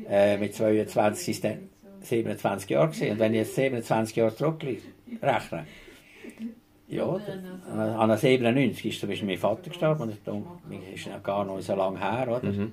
äh, 0.10 0.38
mit 0.38 0.56
22 0.56 1.30
ist 1.30 1.44
dann 1.44 1.70
27 2.02 2.70
Jahre 2.70 2.88
gewesen. 2.90 3.12
Und 3.12 3.20
wenn 3.20 3.34
ich 3.34 3.40
jetzt 3.40 3.56
27 3.56 4.16
Jahre 4.16 4.36
zurückrechne, 4.36 5.66
ja, 6.92 7.20
dann- 7.26 7.80
an 7.96 8.10
der 8.10 8.18
97 8.18 8.86
ist 8.86 9.00
zum 9.00 9.10
Beispiel 9.10 9.28
mein 9.28 9.38
Vater 9.38 9.70
gestorben 9.70 10.02
und 10.04 10.12
das 10.12 10.18
ist 10.94 11.08
noch 11.08 11.24
gar 11.24 11.46
noch 11.46 11.60
so 11.62 11.76
lange 11.76 12.00
her, 12.00 12.28
oder? 12.28 12.44
Mhm. 12.52 12.72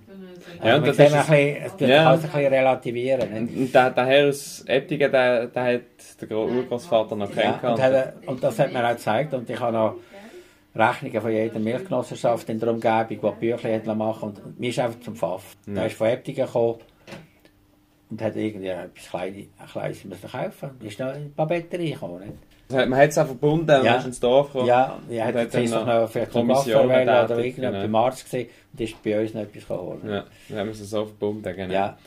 Ja, 0.63 0.65
Also 0.65 0.77
und 0.77 0.81
man 0.81 0.85
das 0.85 0.99
ist 0.99 1.01
ein 1.01 1.21
es- 1.21 1.73
bisschen, 1.73 1.87
es 1.87 1.91
Ja. 1.91 2.09
alles 2.09 2.25
ein 2.25 2.31
bisschen 2.31 2.53
relativieren. 2.55 3.45
Nicht? 3.45 3.57
Und 3.57 3.75
der, 3.75 3.91
der 3.91 4.07
Herr 4.07 4.29
aus 4.29 4.65
Eptingen, 4.67 5.11
der, 5.13 5.47
der 5.47 5.65
hat 5.65 6.21
den 6.21 6.29
Gro- 6.29 6.47
Urgroßvater 6.47 7.17
noch 7.17 7.35
Ja, 7.35 7.53
und, 7.55 7.61
kennengelernt. 7.61 8.07
hat, 8.17 8.29
und 8.29 8.43
das 8.43 8.59
hat 8.59 8.73
mir 8.73 8.85
auch 8.87 8.91
gezeigt. 8.93 9.35
Und 9.35 9.49
ich 9.51 9.61
habe 9.61 9.73
noch 9.73 9.95
Rechnungen 10.75 11.21
von 11.21 11.31
jeder 11.31 11.59
Milchgenossenschaft 11.59 12.49
in 12.51 12.61
der 12.61 12.71
Umgebung, 12.71 13.35
die 13.41 13.47
Bücher 13.53 13.95
machen 13.95 14.29
Und 14.31 14.61
mir 14.61 14.71
ist 14.71 14.79
einfach 14.79 15.01
zum 15.01 15.17
Pfaff. 15.17 15.57
Der 15.67 15.87
ist 15.87 15.97
von 15.97 16.07
Eptingen 16.09 16.47
gekommen 16.47 16.79
und 18.11 18.23
hat 18.23 18.37
irgendwie 18.37 18.69
etwas 18.69 19.09
Kleines, 19.11 19.47
ein 19.59 19.67
Kleines 19.67 20.05
müssen 20.05 20.31
kaufen. 20.31 20.71
Ist 20.83 20.99
noch 20.99 21.15
in 21.15 21.25
die 21.25 21.29
Papeterie 21.31 21.93
gekommen. 21.93 22.21
Nicht? 22.21 22.33
Man 22.71 22.97
hat 22.97 23.09
es 23.11 23.19
auch 23.19 23.27
verbunden 23.27 23.81
und 23.81 23.85
Ja. 23.87 23.97
ist 23.97 24.07
ins 24.07 24.21
Dorf 24.21 24.49
gekommen. 24.49 24.67
Ja, 24.69 24.99
hätte 25.09 25.25
hat 25.25 25.35
jetzt 25.55 25.55
dann 25.55 25.87
noch 25.87 25.87
noch 25.87 26.09
vielleicht 26.11 26.33
Kommission 26.33 26.85
oder 26.87 27.27
tätig, 27.27 27.45
irgendjemand 27.59 27.83
genau. 27.85 27.99
Arzt 28.05 28.25
gesehen 28.25 28.49
und 28.73 28.81
ist 28.81 29.03
bei 29.03 29.21
uns 29.21 29.35
noch 29.35 29.43
etwas 29.43 29.67
geholt. 29.69 30.05
Ja, 30.05 30.25
dann 30.49 30.59
haben 30.59 30.67
wir 30.67 30.73
es 30.73 30.91
so 30.91 31.05
verbunden, 31.07 31.57
genau. 31.57 31.73
Ja. 31.73 31.99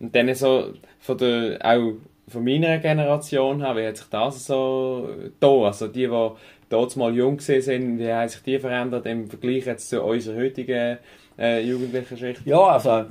Und 0.00 0.14
dann 0.14 0.34
so, 0.34 0.72
von 1.00 1.16
der, 1.18 1.58
auch 1.62 1.92
von 2.28 2.44
meiner 2.44 2.78
Generation 2.78 3.64
her, 3.64 3.76
wie 3.76 3.86
hat 3.86 3.96
sich 3.96 4.08
das 4.08 4.46
so 4.46 5.08
da, 5.40 5.48
also 5.48 5.88
die, 5.88 6.06
die 6.08 6.28
dort 6.68 6.96
mal 6.96 7.14
jung 7.14 7.40
sind, 7.40 7.98
wie 7.98 8.12
haben 8.12 8.28
sich 8.28 8.42
die 8.42 8.58
verändert 8.58 9.06
im 9.06 9.28
Vergleich 9.30 9.66
jetzt 9.66 9.88
zu 9.88 10.02
unserer 10.02 10.36
heutigen 10.36 10.98
äh, 11.38 11.60
jugendlichen 11.60 12.16
Schicht? 12.16 12.42
Ja, 12.44 12.60
also, 12.60 13.04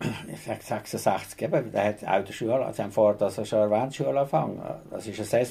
ich 0.00 0.40
sage 0.42 0.60
66, 0.62 1.42
eben, 1.42 1.72
der 1.72 1.84
hat 1.84 2.06
auch 2.06 2.24
die 2.24 2.32
Schule, 2.32 2.64
also 2.64 2.82
haben 2.82 2.92
vorher 2.92 3.18
das 3.18 3.48
schon 3.48 3.58
erwähnt, 3.58 3.94
Schulanfang. 3.94 4.60
Das 4.90 5.06
ist 5.06 5.34
ein 5.34 5.46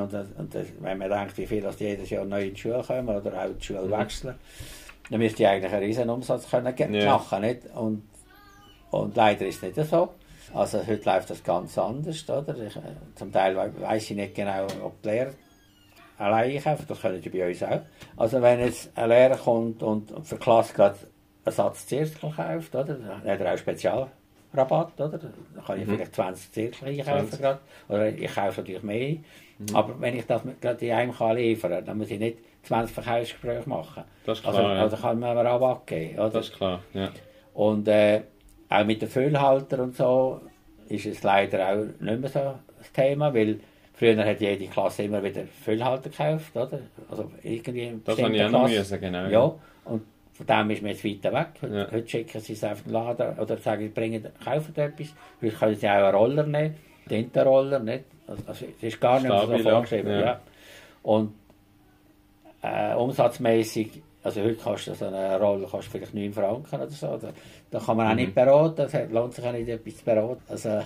Und, 0.00 0.12
das- 0.12 0.28
und 0.38 0.54
das, 0.54 0.66
wenn 0.80 0.98
man 0.98 1.10
denkt, 1.10 1.36
wie 1.38 1.46
viele 1.46 1.62
das 1.62 1.78
jedes 1.80 2.08
Jahr 2.10 2.24
neu 2.24 2.44
in 2.46 2.54
die 2.54 2.60
Schule 2.60 2.82
kommen 2.86 3.08
oder 3.08 3.32
auch 3.44 3.48
die 3.58 3.64
Schule 3.64 3.90
wechseln, 3.90 4.34
dann 5.10 5.18
müsste 5.20 5.42
ich 5.42 5.48
eigentlich 5.48 5.72
einen 5.72 5.82
riesen 5.84 6.10
Umsatz 6.10 6.48
können 6.50 6.74
Ja. 6.94 7.14
machen 7.16 7.40
nicht? 7.42 7.60
Und, 7.74 8.02
und 8.90 9.16
leider 9.16 9.46
ist 9.46 9.62
nicht 9.62 9.76
so. 9.76 10.10
Also 10.54 10.78
heute 10.86 11.04
läuft 11.08 11.30
das 11.30 11.42
ganz 11.42 11.76
anders. 11.78 12.28
Oder? 12.28 12.56
Ich, 12.58 12.78
zum 13.16 13.32
Teil 13.32 13.56
we- 13.56 13.80
weiss 13.82 14.10
ich 14.10 14.16
nicht 14.16 14.34
genau, 14.34 14.66
ob 14.82 15.00
die 15.02 15.08
Lehrer 15.10 15.32
allein 16.18 16.50
einkaufen, 16.56 16.84
das 16.88 17.00
können 17.00 17.20
die 17.20 17.28
bei 17.28 17.46
uns 17.48 17.62
auch. 17.62 17.80
Also 18.16 18.40
wenn 18.40 18.60
jetzt 18.60 18.90
ein 18.96 19.08
Lehrer 19.08 19.36
kommt 19.36 19.82
und 19.82 20.12
und 20.12 20.26
für 20.26 20.36
die 20.36 20.40
Klasse 20.40 20.72
gerade 20.74 20.96
einen 21.44 21.54
Satz 21.54 21.86
Zirkel 21.86 22.32
kauft, 22.34 22.74
oder? 22.74 22.94
dann 22.94 23.22
hat 23.24 23.40
er 23.40 23.54
auch 23.92 24.08
Spezialrabatt, 24.52 25.00
oder? 25.00 25.18
dann 25.18 25.64
kann 25.64 25.80
ich 25.80 25.86
vielleicht 25.86 26.14
20 26.14 26.52
Zirkel 26.52 26.88
einkaufen 26.88 27.28
20. 27.28 27.40
gerade. 27.40 27.60
Oder 27.88 28.08
ich 28.08 28.34
kaufe 28.34 28.60
natürlich 28.60 28.82
mehr. 28.82 29.16
Aber 29.72 30.00
wenn 30.00 30.16
ich 30.16 30.26
das 30.26 30.42
gerade 30.60 30.86
in 30.86 30.92
einem 30.92 31.12
kann 31.12 31.36
liefern 31.36 31.70
kann, 31.70 31.84
dann 31.84 31.98
muss 31.98 32.10
ich 32.10 32.18
nicht 32.18 32.38
20 32.64 32.94
Verkaufsgespräche 32.94 33.68
machen. 33.68 34.04
Das 34.24 34.38
ist 34.38 34.46
also, 34.46 34.58
klar, 34.58 34.74
ja. 34.74 34.82
also 34.82 34.96
kann 34.96 35.18
man 35.18 35.36
einen 35.36 35.46
Rabatt 35.46 35.86
geben. 35.86 36.18
Oder? 36.18 36.30
Das 36.30 36.48
ist 36.48 36.56
klar, 36.56 36.80
ja. 36.92 37.10
Und 37.54 37.88
äh, 37.88 38.22
auch 38.68 38.84
mit 38.84 39.00
den 39.00 39.08
Füllhalter 39.08 39.82
und 39.82 39.96
so 39.96 40.40
ist 40.88 41.06
es 41.06 41.22
leider 41.22 41.68
auch 41.68 41.84
nicht 42.00 42.20
mehr 42.20 42.28
so 42.28 42.54
das 42.78 42.92
Thema, 42.92 43.32
weil 43.32 43.60
früher 43.94 44.24
hat 44.24 44.40
jede 44.40 44.66
Klasse 44.66 45.04
immer 45.04 45.22
wieder 45.22 45.42
Füllhalter 45.64 46.10
gekauft, 46.10 46.54
oder? 46.54 46.80
Also 47.10 47.30
irgendwie 47.42 47.98
Das 48.04 48.20
habe 48.20 48.36
ich 48.36 48.44
auch 48.44 48.50
noch 48.50 48.68
müssen, 48.68 49.00
genau. 49.00 49.26
Ja, 49.28 49.54
und 49.84 50.02
von 50.36 50.46
dem 50.46 50.70
ist 50.70 50.82
man 50.82 50.90
jetzt 50.92 51.04
weiter 51.04 51.32
weg. 51.32 51.48
Heute, 51.62 51.74
Ja. 51.74 51.90
heute 51.90 52.08
schicken 52.08 52.40
sie 52.40 52.52
es 52.52 52.64
auf 52.64 52.82
den 52.82 52.92
Laden 52.92 53.38
oder 53.38 53.56
sagen, 53.58 53.92
bringen, 53.92 54.26
kaufen 54.44 54.74
etwas. 54.76 55.08
Heute 55.42 55.56
können 55.56 55.74
sie 55.76 55.88
auch 55.88 55.92
einen 55.94 56.14
Roller 56.14 56.42
nehmen, 56.46 56.74
Tintenroller, 57.08 57.78
nicht? 57.78 58.04
Also, 58.26 58.42
also, 58.46 58.66
es 58.76 58.82
ist 58.82 59.00
gar 59.00 59.20
nicht 59.20 59.28
so 59.30 59.38
Stabil, 59.38 59.64
ja. 59.64 59.70
vorgeschrieben. 59.70 60.10
Ja. 60.12 60.20
Ja. 60.20 60.40
Und 61.02 61.32
äh, 62.62 62.94
umsatzmäßig, 62.94 64.02
also 64.24 64.40
heute 64.42 64.54
kostet 64.56 64.96
so 64.96 65.06
eine 65.06 65.38
Rolle 65.40 65.66
kostet 65.66 65.92
vielleicht 65.92 66.14
9 66.14 66.32
Franken 66.32 66.74
oder 66.76 66.88
so. 66.90 67.16
Da, 67.16 67.28
da 67.70 67.78
kann 67.78 67.96
man 67.96 68.06
auch 68.08 68.10
Mhm. 68.10 68.16
nicht 68.16 68.34
beraten, 68.34 68.80
es 68.82 69.10
lohnt 69.10 69.34
sich 69.34 69.44
auch 69.44 69.52
nicht 69.52 69.68
etwas 69.68 69.96
zu 69.98 70.04
beraten. 70.04 70.42
Also 70.48 70.82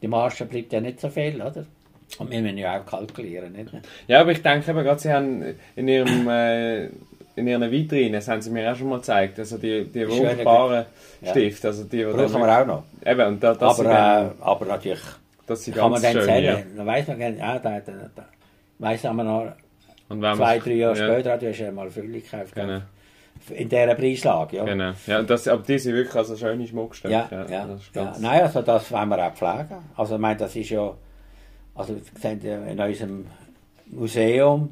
die 0.00 0.08
Marge 0.08 0.44
bleibt 0.44 0.72
ja 0.72 0.80
nicht 0.80 1.00
so 1.00 1.08
viel, 1.08 1.42
oder? 1.42 1.66
Und 2.18 2.30
wir 2.30 2.40
müssen 2.40 2.56
ja 2.58 2.80
auch 2.80 2.86
kalkulieren, 2.86 3.52
nicht? 3.52 3.70
Ja, 4.06 4.20
aber 4.20 4.30
ich 4.32 4.40
denke 4.42 4.70
eben 4.70 4.82
gerade, 4.84 5.00
Sie 5.00 5.12
haben 5.12 5.44
in 5.76 5.88
Ihrem 5.88 6.28
äh, 6.28 6.88
in 7.38 7.46
Ihren 7.46 7.70
Vitrinen, 7.70 8.14
das 8.14 8.28
haben 8.28 8.40
Sie 8.40 8.50
mir 8.50 8.70
auch 8.70 8.76
schon 8.76 8.88
mal 8.88 8.96
gezeigt, 8.96 9.38
also 9.38 9.58
die, 9.58 9.84
die 9.84 10.08
wunderbaren 10.08 10.84
Ja. 11.20 11.30
Stifte, 11.30 11.68
also 11.68 11.84
die, 11.84 11.98
die 11.98 12.04
Brauchen 12.04 12.40
wir 12.40 12.60
auch 12.60 12.66
noch. 12.66 12.82
Eben, 13.04 13.26
und 13.26 13.42
da, 13.42 13.54
das 13.54 13.78
aber, 13.78 13.88
dann, 13.88 14.26
äh, 14.26 14.30
aber 14.40 14.66
natürlich 14.66 15.00
das 15.46 15.64
sind 15.64 15.76
kann 15.76 15.90
man 15.90 16.02
ganz 16.02 16.14
dann 16.14 16.24
schön, 16.24 16.44
ja. 16.44 16.54
zählen. 16.54 16.76
Dann 16.76 16.86
weiss 16.86 17.06
man, 17.08 17.18
gerne, 17.18 17.38
ja, 17.38 17.58
da, 17.58 17.80
da, 17.80 17.92
da, 18.14 18.24
weiss 18.78 19.02
man 19.04 19.26
noch, 19.26 19.52
zwei, 20.36 20.58
drei 20.58 20.72
Jahre 20.72 20.98
ja, 20.98 21.04
später 21.06 21.32
hat 21.32 21.42
ja 21.42 21.72
mal 21.72 21.90
Fülle 21.90 22.20
gekauft. 22.20 22.54
Genau, 22.54 22.80
In 23.50 23.68
dieser 23.68 23.94
Preislage, 23.94 24.56
ja. 24.56 24.64
genau. 24.64 24.92
Ja, 25.06 25.22
das, 25.22 25.48
aber 25.48 25.62
die 25.62 25.78
sind 25.78 25.94
wirklich 25.94 26.14
also 26.14 26.36
schöne 26.36 26.66
Schmuckstücke. 26.66 27.12
Ja, 27.12 27.28
ja, 27.30 27.66
das 27.66 27.80
ist 27.80 27.94
ja. 27.94 28.04
ganz, 28.04 28.18
Nein, 28.20 28.42
also 28.42 28.62
das 28.62 28.92
wollen 28.92 29.08
wir 29.08 29.26
auch 29.26 29.34
pflegen. 29.34 29.82
Also 29.96 30.14
ich 30.14 30.20
meine, 30.20 30.38
das 30.38 30.54
ist 30.54 30.70
ja, 30.70 30.94
also 31.74 31.94
Sie 31.94 32.20
sehen 32.20 32.40
ja 32.42 32.62
in 32.64 32.78
unserem 32.80 33.26
Museum 33.86 34.70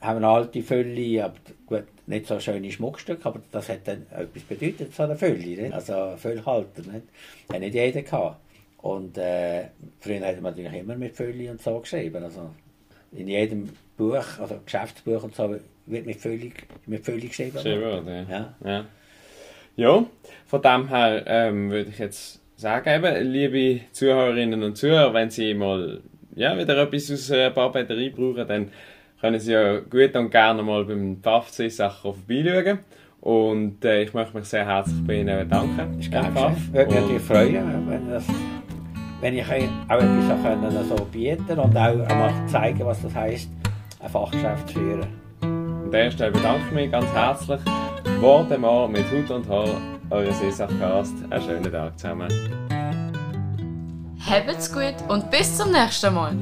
haben 0.00 0.16
eine 0.16 0.28
alte 0.28 0.62
Fülle, 0.62 1.24
aber 1.24 1.34
gut, 1.66 1.84
nicht 2.06 2.26
so 2.26 2.40
schöne 2.40 2.70
Schmuckstücke, 2.70 3.24
aber 3.24 3.40
das 3.52 3.68
hat 3.68 3.86
dann 3.86 4.06
etwas 4.10 4.42
bedeutet, 4.42 4.94
so 4.94 5.02
eine 5.02 5.16
Fülle, 5.16 5.62
nicht? 5.62 5.72
also 5.72 5.94
ein 5.94 6.18
Füllhalter, 6.18 6.82
nicht? 6.82 7.06
Hat 7.52 7.60
nicht 7.60 7.74
jeder 7.74 8.02
gehabt. 8.02 8.40
Und 8.78 9.18
äh, 9.18 9.64
früher 10.00 10.26
hat 10.26 10.40
man 10.40 10.54
natürlich 10.54 10.80
immer 10.80 10.96
mit 10.96 11.14
Fülle 11.14 11.50
und 11.50 11.60
so 11.60 11.78
geschrieben, 11.80 12.24
also 12.24 12.50
in 13.12 13.28
jedem 13.28 13.68
Buch, 13.96 14.38
also 14.38 14.60
Geschäftsbuch 14.64 15.22
und 15.22 15.34
so, 15.34 15.54
wird 15.86 16.06
mit 16.06 16.16
Fülle, 16.16 16.50
mit 16.86 17.04
Fülle 17.04 17.26
geschrieben. 17.26 17.58
schön 17.58 17.80
worden, 17.82 18.26
ja. 18.28 18.54
Ja. 18.64 18.68
Ja. 18.70 18.84
ja, 19.76 20.06
von 20.46 20.62
dem 20.62 20.88
her 20.88 21.24
ähm, 21.26 21.70
würde 21.70 21.90
ich 21.90 21.98
jetzt 21.98 22.40
sagen, 22.56 22.88
eben, 22.88 23.32
liebe 23.32 23.80
Zuhörerinnen 23.92 24.62
und 24.62 24.76
Zuhörer, 24.76 25.12
wenn 25.12 25.30
Sie 25.30 25.52
mal 25.52 26.00
ja, 26.34 26.56
wieder 26.56 26.78
etwas 26.78 27.10
aus 27.10 27.30
einer 27.30 27.50
Papeterie 27.50 28.10
brauchen, 28.10 28.48
dann 28.48 28.70
können 29.20 29.38
Sie 29.40 29.52
ja 29.52 29.78
gut 29.80 30.14
und 30.16 30.30
gerne 30.30 30.62
mal 30.62 30.84
beim 30.84 31.18
Pfaff-Sacher 31.22 32.14
vorbeischauen. 32.14 32.78
Und 33.20 33.84
äh, 33.84 34.02
ich 34.02 34.14
möchte 34.14 34.36
mich 34.36 34.46
sehr 34.46 34.64
herzlich 34.64 35.06
bei 35.06 35.20
Ihnen 35.20 35.38
bedanken. 35.40 36.00
Ist 36.00 36.10
gern 36.10 36.34
Pfaff. 36.34 36.56
Würde 36.72 36.86
mich 36.86 36.96
Und- 36.96 37.02
natürlich 37.02 37.22
freuen, 37.22 37.88
wenn, 37.88 38.08
das, 38.10 38.24
wenn 39.20 39.36
ich 39.36 39.44
auch 39.44 39.50
etwas 39.50 40.26
so 40.26 40.42
können, 40.42 40.88
so 40.88 41.04
bieten 41.04 41.58
und 41.58 41.76
auch 41.76 42.08
einmal 42.08 42.32
zeigen, 42.46 42.84
was 42.86 43.02
das 43.02 43.14
heisst, 43.14 43.50
ein 44.02 44.08
Fachgeschäft 44.08 44.70
führen. 44.70 45.06
An 45.42 45.90
der 45.92 46.10
Stelle 46.10 46.30
bedanke 46.32 46.62
ich 46.68 46.72
mich 46.74 46.90
ganz 46.90 47.06
herzlich. 47.12 47.60
Worte 48.20 48.56
mal 48.56 48.88
mit 48.88 49.04
Hut 49.12 49.30
und 49.30 49.46
Haar. 49.48 49.68
euer 50.08 50.32
Sissachcast. 50.32 51.14
Einen 51.28 51.42
schönen 51.42 51.70
Tag 51.72 51.98
zusammen. 51.98 52.28
Habt's 54.26 54.72
gut 54.72 54.94
und 55.08 55.30
bis 55.30 55.56
zum 55.58 55.72
nächsten 55.72 56.14
Mal. 56.14 56.32